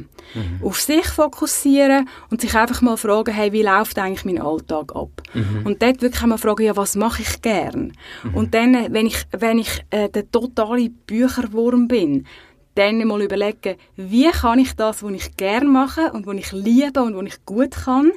Auf 0.63 0.81
sich 0.81 1.07
fokussieren 1.07 2.09
und 2.31 2.41
sich 2.41 2.55
einfach 2.55 2.83
mal 2.83 2.97
fragen, 2.97 3.35
hey, 3.35 3.53
wie 3.53 3.63
läuft 3.63 3.99
eigentlich 3.99 4.25
mein 4.25 4.41
Alltag 4.41 4.95
ab? 4.95 5.23
Und 5.65 5.83
dort 5.83 6.03
wirklich 6.03 6.27
mal 6.27 6.39
fragen, 6.39 6.65
ja, 6.65 6.77
was 6.77 6.95
mache 6.95 7.23
ich 7.23 7.41
gern? 7.43 7.93
Und 8.35 8.55
dann, 8.55 8.75
äh, 8.75 8.89
wenn 8.91 9.07
ich, 9.07 9.25
wenn 9.33 9.59
ich 9.59 9.83
äh, 9.91 10.09
der 10.09 10.31
totale 10.31 10.91
Bücherwurm 10.91 11.89
bin, 11.89 12.27
dann 12.75 13.07
mal 13.07 13.23
überlegen, 13.23 13.77
wie 13.97 14.31
kann 14.31 14.59
ich 14.59 14.75
das, 14.75 15.03
was 15.03 15.13
ich 15.13 15.37
gern 15.37 15.69
mache 15.69 16.13
und 16.13 16.27
was 16.27 16.37
ich 16.37 16.53
liebe 16.53 17.03
und 17.03 17.17
was 17.17 17.27
ich 17.27 17.45
gut 17.45 17.73
kann, 17.73 18.13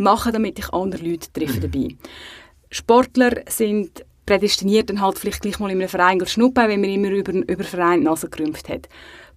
machen, 0.00 0.32
damit 0.32 0.58
ich 0.58 0.72
andere 0.72 1.02
Leute 1.04 1.32
treffe 1.32 1.60
dabei. 1.60 1.96
Sportler 2.70 3.42
sind 3.48 4.04
prädestiniert, 4.26 4.90
dann 4.90 5.00
halt 5.00 5.18
vielleicht 5.18 5.42
gleich 5.42 5.58
mal 5.58 5.70
in 5.70 5.78
einem 5.78 5.88
Verein 5.88 6.20
zu 6.20 6.26
schnuppern, 6.26 6.68
wenn 6.68 6.80
man 6.80 6.90
immer 6.90 7.10
über, 7.10 7.32
über 7.32 7.64
Verein 7.64 8.00
die 8.00 8.06
Nase 8.06 8.28
gerümpft 8.28 8.68
hat. 8.68 8.88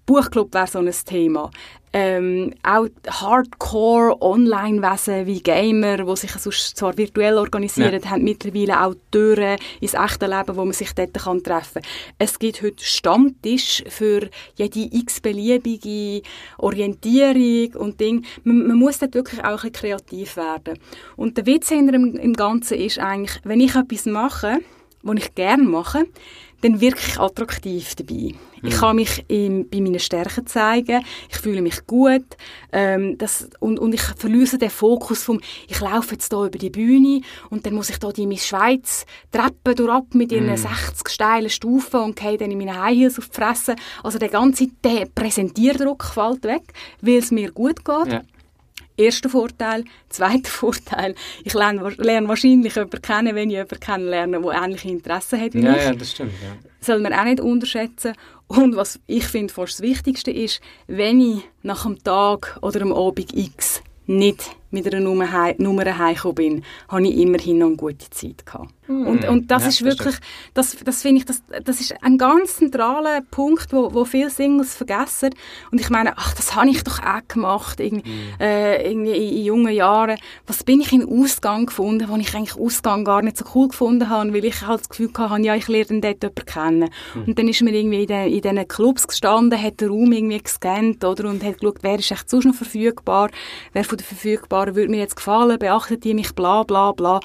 Buchclub 0.06 0.54
wäre 0.54 0.68
so 0.68 0.80
ein 0.80 0.92
Thema. 1.06 1.50
Ähm, 1.96 2.56
auch 2.64 2.88
Hardcore-Online-Wesen 3.08 5.28
wie 5.28 5.42
Gamer, 5.42 5.98
die 5.98 6.16
sich 6.16 6.32
sonst 6.32 6.76
zwar 6.76 6.98
virtuell 6.98 7.38
organisieren, 7.38 8.02
Ja. 8.04 8.10
haben 8.10 8.24
mittlerweile 8.24 8.84
auch 8.84 8.96
Türen 9.12 9.60
ins 9.80 9.94
echte 9.94 10.26
Leben, 10.26 10.56
wo 10.56 10.66
man 10.66 10.74
sich 10.74 10.92
dort 10.94 11.14
kann 11.14 11.44
treffen 11.44 11.84
kann. 11.84 11.92
Es 12.18 12.40
gibt 12.40 12.64
heute 12.64 12.84
Stammtisch 12.84 13.84
für 13.90 14.28
jede 14.56 14.90
x-beliebige 14.92 16.24
Orientierung 16.58 17.76
und 17.82 18.00
Ding. 18.00 18.26
Man, 18.44 18.68
man 18.68 18.78
muss 18.78 19.00
dort 19.00 19.14
wirklich 19.14 19.42
auch 19.44 19.64
ein 19.64 19.72
bisschen 19.72 19.74
kreativ 19.74 20.38
werden. 20.38 20.80
Und 21.16 21.38
der 21.38 21.46
Witz 21.46 21.70
hinter 21.70 21.92
dem, 21.92 22.16
im 22.16 22.34
Ganzen 22.34 22.78
ist 22.80 23.00
eigentlich, 23.00 23.40
wenn 23.44 23.60
ich 23.60 23.76
etwas 23.76 24.06
mache, 24.06 24.60
was 25.04 25.18
ich 25.18 25.36
gerne 25.36 25.64
mache, 25.64 26.06
dann 26.62 26.80
wirke 26.80 27.00
ich 27.06 27.20
attraktiv 27.20 27.94
dabei. 27.96 28.36
Ich 28.66 28.76
kann 28.76 28.96
mich 28.96 29.26
im, 29.28 29.70
bei 29.70 29.82
meinen 29.82 30.00
Stärken 30.00 30.48
zeigen, 30.48 31.04
ich 31.30 31.38
fühle 31.38 31.62
mich 31.62 31.86
gut 31.86 32.24
ähm, 32.72 33.18
das, 33.18 33.50
und, 33.60 33.78
und 33.78 33.94
ich 33.94 34.02
verliere 34.02 34.58
den 34.58 34.70
Fokus 34.70 35.24
vom, 35.24 35.42
ich 35.68 35.82
laufe 35.82 36.14
jetzt 36.14 36.32
hier 36.32 36.46
über 36.46 36.58
die 36.58 36.70
Bühne 36.70 37.20
und 37.50 37.66
dann 37.66 37.74
muss 37.74 37.90
ich 37.90 37.98
da 37.98 38.14
die 38.14 38.26
Miss 38.26 38.48
Schweiz 38.48 39.06
Treppen 39.34 39.76
durchab 39.76 40.16
mit 40.16 40.32
ihren 40.32 40.56
60 40.56 41.10
steilen 41.10 41.50
Stufen 41.50 42.00
und 42.00 42.16
gehe 42.16 42.38
dann 42.38 42.52
in 42.52 42.58
meine 42.58 42.82
High 42.82 42.96
Heels 42.96 43.20
auf 43.20 43.28
die 43.28 43.36
Fresse. 43.36 43.76
Also 44.02 44.18
der 44.18 44.30
ganze 44.30 44.68
der 44.82 45.08
Präsentierdruck 45.14 46.06
fällt 46.06 46.46
weg, 46.46 46.64
weil 47.02 47.18
es 47.18 47.32
mir 47.32 47.52
gut 47.52 47.84
geht. 47.84 48.14
Ja. 48.14 48.22
Erster 48.98 49.30
Vorteil. 49.30 49.86
Zweiter 50.10 50.50
Vorteil, 50.50 51.16
ich 51.44 51.54
lerne, 51.54 51.90
lerne 51.98 52.28
wahrscheinlich 52.28 52.76
jemanden 52.76 53.02
kennen, 53.02 53.36
wenn 53.36 53.50
ich 53.50 53.56
jemanden 53.56 53.80
kennenlerne, 53.80 54.42
der 54.42 54.52
ähnliche 54.64 54.90
Interessen 54.90 55.42
hat 55.42 55.54
wie 55.54 55.62
ja, 55.62 55.76
ich. 55.76 55.84
Ja, 55.84 55.94
das 55.94 56.12
stimmt. 56.12 56.34
Ja. 56.42 56.70
Soll 56.80 57.00
man 57.00 57.14
auch 57.14 57.24
nicht 57.24 57.40
unterschätzen. 57.40 58.14
Und 58.48 58.76
was 58.76 59.00
ich 59.08 59.26
finde 59.26 59.54
fast 59.54 59.80
das 59.80 59.82
Wichtigste 59.82 60.32
ist, 60.32 60.62
wenn 60.88 61.20
ich 61.20 61.44
nach 61.62 61.86
einem 61.86 62.04
Tag 62.04 62.60
oder 62.62 62.82
am 62.82 62.94
Abend 62.94 63.34
X 63.34 63.82
nicht 64.06 64.56
mit 64.74 64.92
einer 64.92 65.04
Nummer, 65.04 65.32
hei 65.32 65.56
Nummer 65.58 65.98
heimgekommen 65.98 66.36
bin, 66.36 66.64
habe 66.90 67.08
ich 67.08 67.18
immerhin 67.18 67.60
noch 67.60 67.68
eine 67.68 67.76
gute 67.78 68.10
Zeit 68.10 68.46
gehabt. 68.46 68.74
Mm. 68.88 69.08
Und, 69.08 69.28
und 69.28 69.52
das 69.52 69.64
Ja, 69.64 69.70
ist 69.70 69.84
wirklich, 69.84 70.16
das, 70.54 70.76
das 70.84 71.02
finde 71.02 71.20
ich, 71.20 71.26
das, 71.26 71.42
das 71.64 71.80
ist 71.80 71.96
ein 72.02 72.18
ganz 72.18 72.58
zentraler 72.58 73.22
Punkt, 73.32 73.72
wo, 73.72 73.94
wo 73.94 74.06
viele 74.06 74.30
Singles 74.30 74.76
vergessen. 74.76 75.30
Und 75.72 75.80
ich 75.80 75.90
meine, 75.90 76.18
ach, 76.18 76.34
das 76.34 76.56
habe 76.56 76.70
ich 76.70 76.84
doch 76.84 77.00
auch 77.00 77.28
gemacht, 77.28 77.80
irgendwie, 77.80 78.12
äh, 78.40 78.90
irgendwie 78.90 79.12
in, 79.12 79.38
in 79.38 79.46
jungen 79.46 79.74
Jahren. 79.74 80.18
Was 80.48 80.64
bin 80.64 80.82
ich 80.82 80.92
in 80.92 81.08
Ausgang 81.08 81.68
gefunden, 81.68 82.10
wo 82.10 82.16
ich 82.18 82.36
eigentlich 82.36 82.58
Ausgang 82.60 83.06
gar 83.06 83.22
nicht 83.22 83.38
so 83.38 83.46
cool 83.56 83.70
gefunden 83.70 84.10
habe, 84.10 84.34
weil 84.34 84.46
ich 84.46 84.66
halt 84.66 84.82
das 84.82 84.90
Gefühl 84.90 85.12
hatte, 85.18 85.44
ja, 85.44 85.56
ich 85.56 85.68
lerne 85.68 86.02
dort 86.02 86.24
jemanden 86.24 86.46
kennen. 86.46 86.90
Und 87.26 87.40
dann 87.40 87.48
ist 87.48 87.62
mir 87.62 87.72
irgendwie 87.72 88.02
in, 88.02 88.08
den, 88.08 88.28
in 88.34 88.42
diesen 88.42 88.68
Clubs 88.68 89.08
gestanden, 89.08 89.62
hat 89.62 89.80
den 89.80 89.90
Raum 89.90 90.12
irgendwie 90.12 90.42
gescannt, 90.42 91.04
oder, 91.04 91.30
und 91.30 91.44
hat 91.44 91.60
geschaut, 91.60 91.78
wer 91.82 92.00
ist 92.00 92.12
echt 92.12 92.30
sonst 92.30 92.46
noch 92.46 92.56
verfügbar, 92.56 93.30
wer 93.72 93.84
von 93.84 93.98
den 93.98 94.06
Verfügbaren 94.06 94.63
würde 94.68 94.90
mir 94.90 95.00
jetzt 95.00 95.16
gefallen, 95.16 95.58
beachtet 95.60 96.04
die 96.04 96.14
mich, 96.14 96.34
bla, 96.34 96.64
bla, 96.64 96.92
bla. 96.92 97.20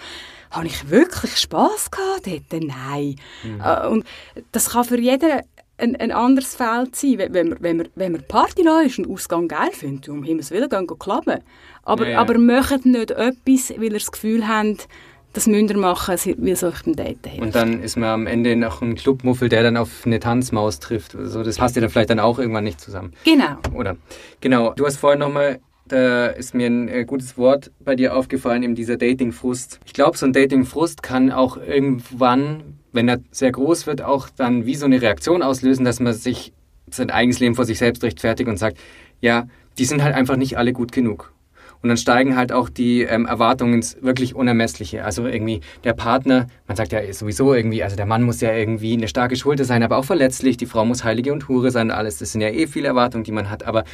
Habe 0.51 0.67
ich 0.67 0.89
wirklich 0.91 1.37
Spass 1.37 1.91
gehabt 1.91 2.27
dort? 2.27 2.63
Nein. 2.63 3.17
Äh, 3.63 3.87
Und 3.89 4.05
das 4.53 4.71
kann 4.71 4.85
für 4.85 4.99
jeden 4.99 5.43
ein, 5.79 5.97
ein 5.97 6.11
anderes 6.11 6.57
Feld 6.57 6.97
sein. 6.97 7.19
Wenn, 7.19 7.49
man, 7.51 7.59
wenn, 7.61 7.77
man, 7.77 7.89
wenn 7.95 8.13
man 8.13 8.23
Party 8.27 8.65
ist 8.85 8.99
und 8.99 9.09
Ausgang 9.11 9.47
geil 9.49 9.71
findet, 9.73 10.09
um 10.09 10.25
Himmels 10.25 10.51
Willen, 10.51 10.69
gehen 10.69 10.89
wir 10.89 10.97
klappen. 10.99 11.41
Aber, 11.85 12.05
Ja, 12.05 12.11
ja. 12.13 12.19
aber 12.21 12.39
macht 12.39 12.85
nicht 12.85 13.11
etwas, 13.11 13.71
weil 13.77 13.85
ihr 13.85 13.91
das 13.99 14.11
Gefühl 14.11 14.47
habt, 14.49 14.89
das 15.35 15.47
müsst 15.47 15.71
ihr 15.71 15.77
machen, 15.77 16.17
weil 16.39 16.53
es 16.53 16.65
euch 16.65 16.83
beim 16.83 16.97
Daten 16.97 17.19
hilft. 17.29 17.41
Und 17.41 17.55
dann 17.55 17.83
ist 17.83 17.97
man 17.97 18.09
am 18.09 18.27
Ende 18.27 18.57
noch 18.57 18.83
ein 18.83 18.97
Clubmuffel, 18.97 19.49
der 19.49 19.63
dann 19.63 19.77
auf 19.77 20.05
eine 20.05 20.19
Tanzmaus 20.19 20.81
trifft. 20.81 21.15
Also 21.15 21.43
das 21.43 21.59
passt 21.59 21.77
ja 21.77 21.81
dann 21.83 21.91
vielleicht 21.91 22.11
dann 22.11 22.19
auch 22.19 22.39
irgendwann 22.39 22.65
nicht 22.65 22.81
zusammen. 22.81 23.13
Genau. 23.25 23.57
Oder? 23.75 23.97
Genau. 24.41 24.73
Du 24.73 24.87
hast 24.87 24.97
vorhin 24.97 25.21
nochmal, 25.21 25.61
da 25.89 26.27
ist 26.27 26.55
mir 26.55 26.67
ein 26.67 26.89
äh, 26.89 27.05
gutes 27.05 27.37
Wort 27.37 27.71
bei 27.81 27.97
dir 27.97 28.17
aufgefallen, 28.17 28.63
eben 28.63 28.75
dieser 28.75 28.97
Dating-Frust. 28.97 29.81
Ich 29.85 29.93
glaube, 29.93 30.17
so 30.17 30.27
ein 30.27 30.33
Dating-Frust 30.33 31.03
kann 31.03 31.33
auch 31.33 31.57
irgendwann, 31.57 32.79
wenn 32.93 33.09
er 33.09 33.19
sehr 33.31 33.53
groß 33.53 33.87
wird, 33.87 34.03
auch 34.03 34.29
dann 34.29 34.67
wie 34.67 34.75
so 34.75 34.87
eine 34.87 35.01
Reaktion 35.01 35.43
auslösen, 35.43 35.85
dass 35.85 36.01
man 36.01 36.13
sich 36.13 36.53
sein 36.91 37.11
eigenes 37.11 37.41
Leben 37.41 37.55
vor 37.55 37.65
sich 37.65 37.79
selbst 37.79 38.03
rechtfertigt 38.03 38.49
und 38.49 38.59
sagt, 38.59 38.79
ja, 39.21 39.47
die 39.79 39.85
sind 39.85 40.03
halt 40.03 40.15
einfach 40.15 40.37
nicht 40.37 40.59
alle 40.59 40.73
gut 40.73 40.93
genug. 40.93 41.33
Und 41.81 41.89
dann 41.89 41.97
steigen 41.97 42.37
halt 42.37 42.51
auch 42.51 42.69
die 42.69 43.03
ähm, 43.03 43.27
Erwartungen 43.27 43.75
ins 43.75 44.03
wirklich 44.03 44.35
Unermessliche. 44.35 45.05
Also 45.05 45.27
irgendwie 45.27 45.61
der 45.85 45.93
Partner, 45.93 46.49
man 46.67 46.77
sagt 46.77 46.93
ja 46.93 47.13
sowieso 47.13 47.55
irgendwie, 47.55 47.85
also 47.85 47.95
der 47.95 48.07
Mann 48.07 48.25
muss 48.25 48.41
ja 48.41 48.53
irgendwie 48.53 48.95
eine 48.95 49.07
starke 49.07 49.37
Schulter 49.37 49.65
sein, 49.65 49.85
aber 49.85 49.97
auch 49.97 50.05
verletzlich. 50.05 50.57
Die 50.57 50.67
Frau 50.67 50.85
muss 50.85 51.05
heilige 51.05 51.33
und 51.33 51.49
Hure 51.49 51.71
sein, 51.71 51.93
alles. 51.93 52.19
Das 52.19 52.33
sind 52.33 52.41
ja 52.41 52.49
eh 52.49 52.67
viele 52.67 52.89
Erwartungen, 52.89 53.23
die 53.23 53.33
man 53.33 53.49
hat, 53.49 53.63
aber 53.63 53.85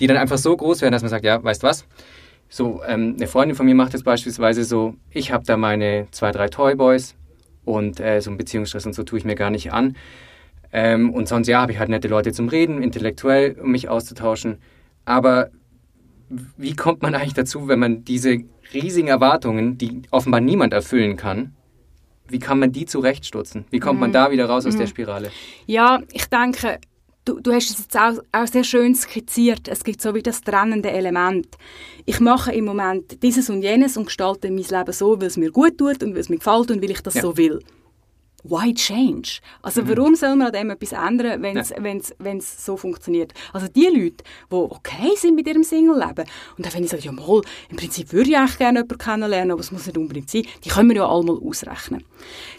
die 0.00 0.06
dann 0.06 0.16
einfach 0.16 0.38
so 0.38 0.56
groß 0.56 0.82
werden, 0.82 0.92
dass 0.92 1.02
man 1.02 1.10
sagt, 1.10 1.24
ja, 1.24 1.42
weißt 1.42 1.62
was? 1.62 1.86
So, 2.48 2.82
ähm, 2.86 3.16
eine 3.16 3.26
Freundin 3.26 3.56
von 3.56 3.66
mir 3.66 3.74
macht 3.74 3.94
das 3.94 4.02
beispielsweise 4.02 4.64
so, 4.64 4.94
ich 5.10 5.32
habe 5.32 5.44
da 5.44 5.56
meine 5.56 6.08
zwei, 6.12 6.32
drei 6.32 6.48
Toyboys 6.48 7.14
und 7.64 8.00
äh, 8.00 8.20
so 8.20 8.30
einen 8.30 8.38
Beziehungsstress 8.38 8.86
und 8.86 8.94
so 8.94 9.02
tue 9.02 9.18
ich 9.18 9.24
mir 9.24 9.34
gar 9.34 9.50
nicht 9.50 9.72
an. 9.72 9.96
Ähm, 10.72 11.12
und 11.12 11.28
sonst, 11.28 11.48
ja, 11.48 11.60
habe 11.60 11.72
ich 11.72 11.78
halt 11.78 11.90
nette 11.90 12.08
Leute 12.08 12.32
zum 12.32 12.48
Reden, 12.48 12.82
intellektuell, 12.82 13.58
um 13.60 13.70
mich 13.70 13.88
auszutauschen. 13.88 14.58
Aber 15.04 15.50
wie 16.56 16.76
kommt 16.76 17.02
man 17.02 17.14
eigentlich 17.14 17.34
dazu, 17.34 17.68
wenn 17.68 17.78
man 17.78 18.04
diese 18.04 18.38
riesigen 18.72 19.08
Erwartungen, 19.08 19.78
die 19.78 20.02
offenbar 20.10 20.40
niemand 20.40 20.72
erfüllen 20.72 21.16
kann, 21.16 21.54
wie 22.28 22.38
kann 22.38 22.58
man 22.58 22.72
die 22.72 22.84
zurechtstutzen? 22.84 23.64
Wie 23.70 23.78
kommt 23.78 24.00
man 24.00 24.12
da 24.12 24.30
wieder 24.30 24.46
raus 24.46 24.66
aus 24.66 24.76
der 24.76 24.86
Spirale? 24.86 25.30
Ja, 25.66 26.00
ich 26.12 26.26
denke, 26.26 26.78
du, 27.28 27.40
du 27.40 27.52
hast 27.52 27.70
es 27.70 27.78
jetzt 27.78 27.96
auch, 27.96 28.14
auch 28.32 28.46
sehr 28.46 28.64
schön 28.64 28.94
skizziert. 28.94 29.68
Es 29.68 29.84
gibt 29.84 30.00
so 30.00 30.14
wie 30.14 30.22
das 30.22 30.40
trennende 30.40 30.90
Element. 30.90 31.46
Ich 32.06 32.20
mache 32.20 32.52
im 32.52 32.64
Moment 32.64 33.22
dieses 33.22 33.50
und 33.50 33.62
jenes 33.62 33.96
und 33.96 34.06
gestalte 34.06 34.50
mein 34.50 34.64
Leben 34.64 34.92
so, 34.92 35.20
weil 35.20 35.26
es 35.28 35.36
mir 35.36 35.50
gut 35.50 35.78
tut 35.78 36.02
und 36.02 36.14
weil 36.14 36.20
es 36.20 36.28
mir 36.28 36.38
gefällt 36.38 36.70
und 36.70 36.82
weil 36.82 36.90
ich 36.90 37.02
das 37.02 37.14
Ja. 37.14 37.22
so 37.22 37.36
will. 37.36 37.60
Why 38.44 38.72
change? 38.72 39.40
Also 39.62 39.86
warum 39.88 40.14
soll 40.14 40.36
man 40.36 40.48
an 40.48 40.52
dem 40.52 40.70
etwas 40.70 40.92
ändern, 40.92 41.42
wenn 41.42 41.56
es 41.56 41.72
wenn's, 41.76 42.14
wenn's 42.18 42.64
so 42.64 42.76
funktioniert? 42.76 43.34
Also 43.52 43.68
die 43.68 43.86
Leute, 43.86 44.24
die 44.50 44.54
okay 44.54 45.14
sind 45.16 45.34
mit 45.34 45.46
ihrem 45.46 45.64
Single-Leben 45.64 46.24
und 46.56 46.64
dann 46.64 46.74
wenn 46.74 46.84
ich 46.84 46.90
sage, 46.90 47.02
ja 47.02 47.12
mal, 47.12 47.42
im 47.68 47.76
Prinzip 47.76 48.12
würde 48.12 48.30
ich 48.30 48.36
eigentlich 48.36 48.58
gerne 48.58 48.80
jemanden 48.80 48.98
kennenlernen, 48.98 49.50
aber 49.52 49.60
es 49.60 49.72
muss 49.72 49.86
nicht 49.86 49.98
unbedingt 49.98 50.30
sein, 50.30 50.44
die 50.64 50.68
können 50.68 50.88
wir 50.90 50.96
ja 50.96 51.08
alle 51.08 51.24
mal 51.24 51.38
ausrechnen. 51.38 52.04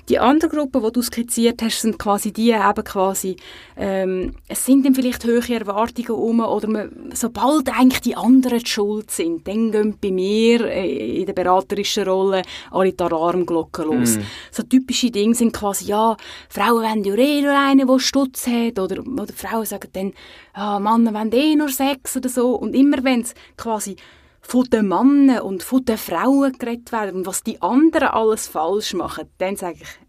Die 0.09 0.19
andere 0.19 0.49
Gruppe, 0.49 0.81
die 0.81 0.91
du 0.91 1.01
skizziert 1.01 1.61
hast, 1.61 1.81
sind 1.81 1.97
quasi 1.97 2.31
die 2.31 2.51
eben 2.51 2.83
quasi, 2.83 3.35
ähm, 3.77 4.33
es 4.47 4.65
sind 4.65 4.85
dann 4.85 4.95
vielleicht 4.95 5.23
höhere 5.23 5.53
Erwartungen 5.53 6.11
um 6.11 6.39
oder 6.39 6.67
man, 6.67 7.11
sobald 7.13 7.69
eigentlich 7.69 8.01
die 8.01 8.15
anderen 8.15 8.59
die 8.59 8.65
schuld 8.65 9.11
sind, 9.11 9.47
dann 9.47 9.71
gehen 9.71 9.97
bei 10.01 10.11
mir 10.11 10.65
äh, 10.65 11.19
in 11.19 11.25
der 11.25 11.33
beraterischen 11.33 12.07
Rolle 12.07 12.41
alle 12.71 12.93
die 12.93 13.03
Alarmglocken 13.03 13.85
los. 13.85 14.17
So 14.51 14.63
typische 14.63 15.11
Dinge 15.11 15.35
sind 15.35 15.53
quasi, 15.53 15.78
ja, 15.81 16.17
Frauen 16.49 16.83
wollen 16.83 17.03
ja 17.03 17.15
eh 17.15 17.41
nur 17.41 17.57
einen, 17.57 17.87
der 17.87 17.99
Stutz 17.99 18.47
hat 18.47 18.79
oder, 18.79 19.01
oder 19.01 19.33
Frauen 19.33 19.65
sagen 19.65 19.89
dann, 19.93 20.13
ja, 20.55 20.79
Männer 20.79 21.13
wollen 21.13 21.31
eh 21.31 21.55
nur 21.55 21.69
Sex 21.69 22.17
oder 22.17 22.29
so 22.29 22.55
und 22.55 22.73
immer 22.73 23.03
wenn 23.03 23.21
es 23.21 23.33
quasi 23.57 23.95
von 24.41 24.65
den 24.65 24.87
Männern 24.87 25.41
und 25.41 25.63
von 25.63 25.85
den 25.85 25.97
Frauen 25.97 26.53
geredet 26.53 26.91
werden 26.91 27.17
und 27.17 27.25
was 27.25 27.43
die 27.43 27.61
anderen 27.61 28.09
alles 28.09 28.47
falsch 28.47 28.93
machen, 28.93 29.27
dann 29.37 29.55
sage 29.55 29.79
ich, 29.81 29.99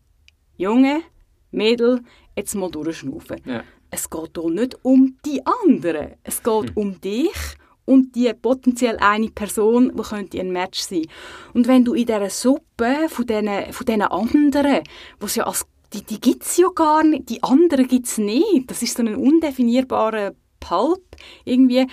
Junge, 0.56 1.02
Mädel, 1.50 2.00
jetzt 2.37 2.54
mal 2.54 2.70
durchschnaufen. 2.70 3.40
Ja. 3.44 3.62
Es 3.90 4.09
geht 4.09 4.38
hier 4.38 4.50
nicht 4.50 4.78
um 4.83 5.16
die 5.26 5.42
anderen. 5.44 6.14
Es 6.22 6.42
geht 6.42 6.76
um 6.76 7.00
dich 7.00 7.56
und 7.84 8.14
die 8.14 8.32
potenziell 8.34 8.96
eine 8.98 9.30
Person, 9.30 9.92
die 9.96 10.02
könnte 10.02 10.40
ein 10.40 10.52
Match 10.52 10.80
sein. 10.80 11.06
Und 11.54 11.66
wenn 11.66 11.84
du 11.84 11.94
in 11.94 12.06
dieser 12.06 12.30
Suppe 12.30 13.08
von 13.08 13.26
diesen, 13.26 13.72
von 13.72 13.86
diesen 13.86 14.02
anderen, 14.02 14.80
wo's 15.18 15.36
ja 15.36 15.44
als, 15.44 15.66
die, 15.92 16.02
die 16.02 16.20
gibt 16.20 16.44
es 16.44 16.56
ja 16.56 16.68
gar 16.74 17.02
nicht, 17.02 17.28
die 17.28 17.42
anderen 17.42 17.88
gibt 17.88 18.06
es 18.06 18.18
nicht, 18.18 18.70
das 18.70 18.82
ist 18.82 18.96
so 18.96 19.02
ein 19.02 19.16
undefinierbarer 19.16 20.32
Pulp 20.60 21.02
irgendwie, 21.44 21.86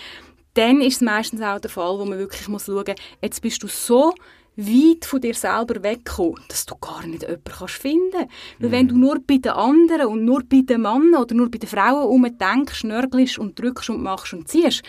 dann 0.53 0.81
ist 0.81 0.95
es 0.95 1.01
meistens 1.01 1.41
auch 1.41 1.59
der 1.59 1.69
Fall, 1.69 1.99
wo 1.99 2.05
man 2.05 2.17
wirklich 2.17 2.47
muss 2.47 2.65
schauen 2.65 2.83
muss, 2.87 2.95
jetzt 3.21 3.41
bist 3.41 3.61
du 3.63 3.67
so 3.67 4.13
weit 4.57 5.05
von 5.05 5.21
dir 5.21 5.35
selber 5.35 5.83
weggekommen, 5.83 6.41
dass 6.49 6.65
du 6.65 6.75
gar 6.75 7.05
nicht 7.05 7.21
jemanden 7.21 7.43
kannst 7.45 7.75
finden. 7.75 8.27
Weil 8.59 8.71
wenn 8.71 8.87
du 8.87 8.97
nur 8.97 9.19
bei 9.19 9.37
den 9.37 9.51
anderen 9.51 10.07
und 10.07 10.25
nur 10.25 10.41
bei 10.43 10.61
den 10.61 10.81
Männern 10.81 11.21
oder 11.21 11.35
nur 11.35 11.51
bei 11.51 11.59
den 11.59 11.69
Frauen 11.69 12.07
umdenkst, 12.07 12.83
nörgelst 12.83 13.37
und 13.37 13.59
drückst 13.59 13.91
und 13.91 14.01
machst 14.01 14.33
und 14.33 14.47
ziehst, 14.47 14.81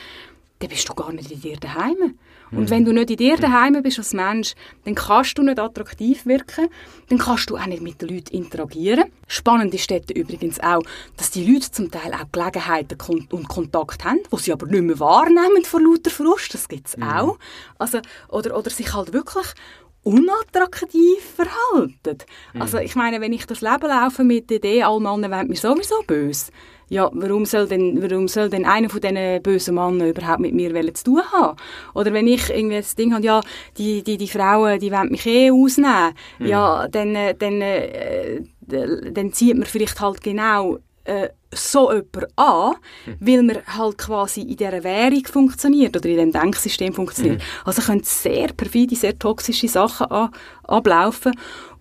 dann 0.58 0.68
bist 0.68 0.88
du 0.88 0.94
gar 0.94 1.12
nicht 1.12 1.30
in 1.30 1.40
dir 1.40 1.56
daheim. 1.56 2.18
Und 2.50 2.70
wenn 2.70 2.84
du 2.84 2.92
nicht 2.92 3.10
in 3.10 3.16
dir 3.18 3.36
daheim 3.36 3.82
bist 3.82 3.98
als 3.98 4.14
Mensch, 4.14 4.54
dann 4.84 4.94
kannst 4.94 5.36
du 5.36 5.42
nicht 5.42 5.58
attraktiv 5.58 6.24
wirken, 6.24 6.68
dann 7.08 7.18
kannst 7.18 7.50
du 7.50 7.56
auch 7.56 7.66
nicht 7.66 7.82
mit 7.82 8.00
den 8.00 8.08
Leuten 8.08 8.34
interagieren. 8.34 9.12
Spannend 9.26 9.74
ist 9.74 9.90
dort 9.90 10.10
übrigens 10.10 10.58
auch, 10.60 10.82
dass 11.16 11.30
die 11.30 11.44
Leute 11.44 11.70
zum 11.70 11.90
Teil 11.90 12.14
auch 12.14 12.30
Gelegenheiten 12.32 12.96
und 13.30 13.48
Kontakt 13.48 14.04
haben, 14.04 14.20
die 14.32 14.36
sie 14.38 14.52
aber 14.52 14.66
nicht 14.66 14.82
mehr 14.82 14.98
wahrnehmen 14.98 15.64
vor 15.64 15.82
lauter 15.82 16.10
Frust, 16.10 16.54
das 16.54 16.68
gibt 16.68 16.88
es 16.88 17.02
auch. 17.02 17.38
Also, 17.78 17.98
oder, 18.28 18.56
oder 18.56 18.70
sich 18.70 18.94
halt 18.94 19.12
wirklich 19.12 19.46
unattraktiv 20.04 21.22
verhalten. 21.36 22.18
Also 22.58 22.78
ich 22.78 22.94
meine, 22.94 23.20
wenn 23.20 23.32
ich 23.32 23.46
das 23.46 23.60
Leben 23.60 23.88
laufe 23.88 24.24
mit 24.24 24.48
der 24.48 24.56
Idee, 24.56 24.82
alle 24.84 25.00
Männer 25.00 25.30
wollen 25.30 25.48
mir 25.48 25.56
sowieso 25.56 26.02
böse, 26.06 26.50
ja, 26.88 27.10
warum 27.12 27.44
soll 27.44 27.68
denn, 27.68 28.02
warum 28.02 28.28
soll 28.28 28.48
denn 28.48 28.64
einer 28.64 28.88
von 28.88 29.00
diesen 29.00 29.42
bösen 29.42 29.74
Männern 29.74 30.08
überhaupt 30.08 30.40
mit 30.40 30.54
mir 30.54 30.94
zu 30.94 31.04
tun 31.04 31.22
haben? 31.32 31.56
Oder 31.94 32.12
wenn 32.12 32.26
ich 32.26 32.50
irgendwie 32.50 32.76
das 32.76 32.94
Ding 32.94 33.14
habe, 33.14 33.24
ja, 33.24 33.40
die, 33.76 34.02
die, 34.02 34.16
die 34.16 34.28
Frauen, 34.28 34.78
die 34.78 34.90
wollen 34.90 35.10
mich 35.10 35.26
eh 35.26 35.50
ausnehmen, 35.50 36.14
ja, 36.38 36.88
dann, 36.88 37.14
äh, 37.14 37.34
dann, 37.34 37.60
äh, 37.60 38.40
dann 38.60 39.32
zieht 39.32 39.56
man 39.56 39.66
vielleicht 39.66 40.00
halt 40.00 40.22
genau 40.22 40.78
äh, 41.04 41.30
so 41.50 41.90
jemand 41.90 42.26
an, 42.36 42.74
weil 43.20 43.42
man 43.42 43.56
halt 43.66 43.96
quasi 43.96 44.42
in 44.42 44.56
dieser 44.56 44.84
Währung 44.84 45.24
funktioniert 45.24 45.96
oder 45.96 46.06
in 46.06 46.16
diesem 46.16 46.32
Denksystem 46.32 46.92
funktioniert. 46.92 47.42
Also 47.64 47.80
können 47.80 48.02
sehr 48.04 48.48
perfide, 48.48 48.94
sehr 48.94 49.18
toxische 49.18 49.68
Sachen 49.68 50.06
an, 50.08 50.30
ablaufen 50.64 51.32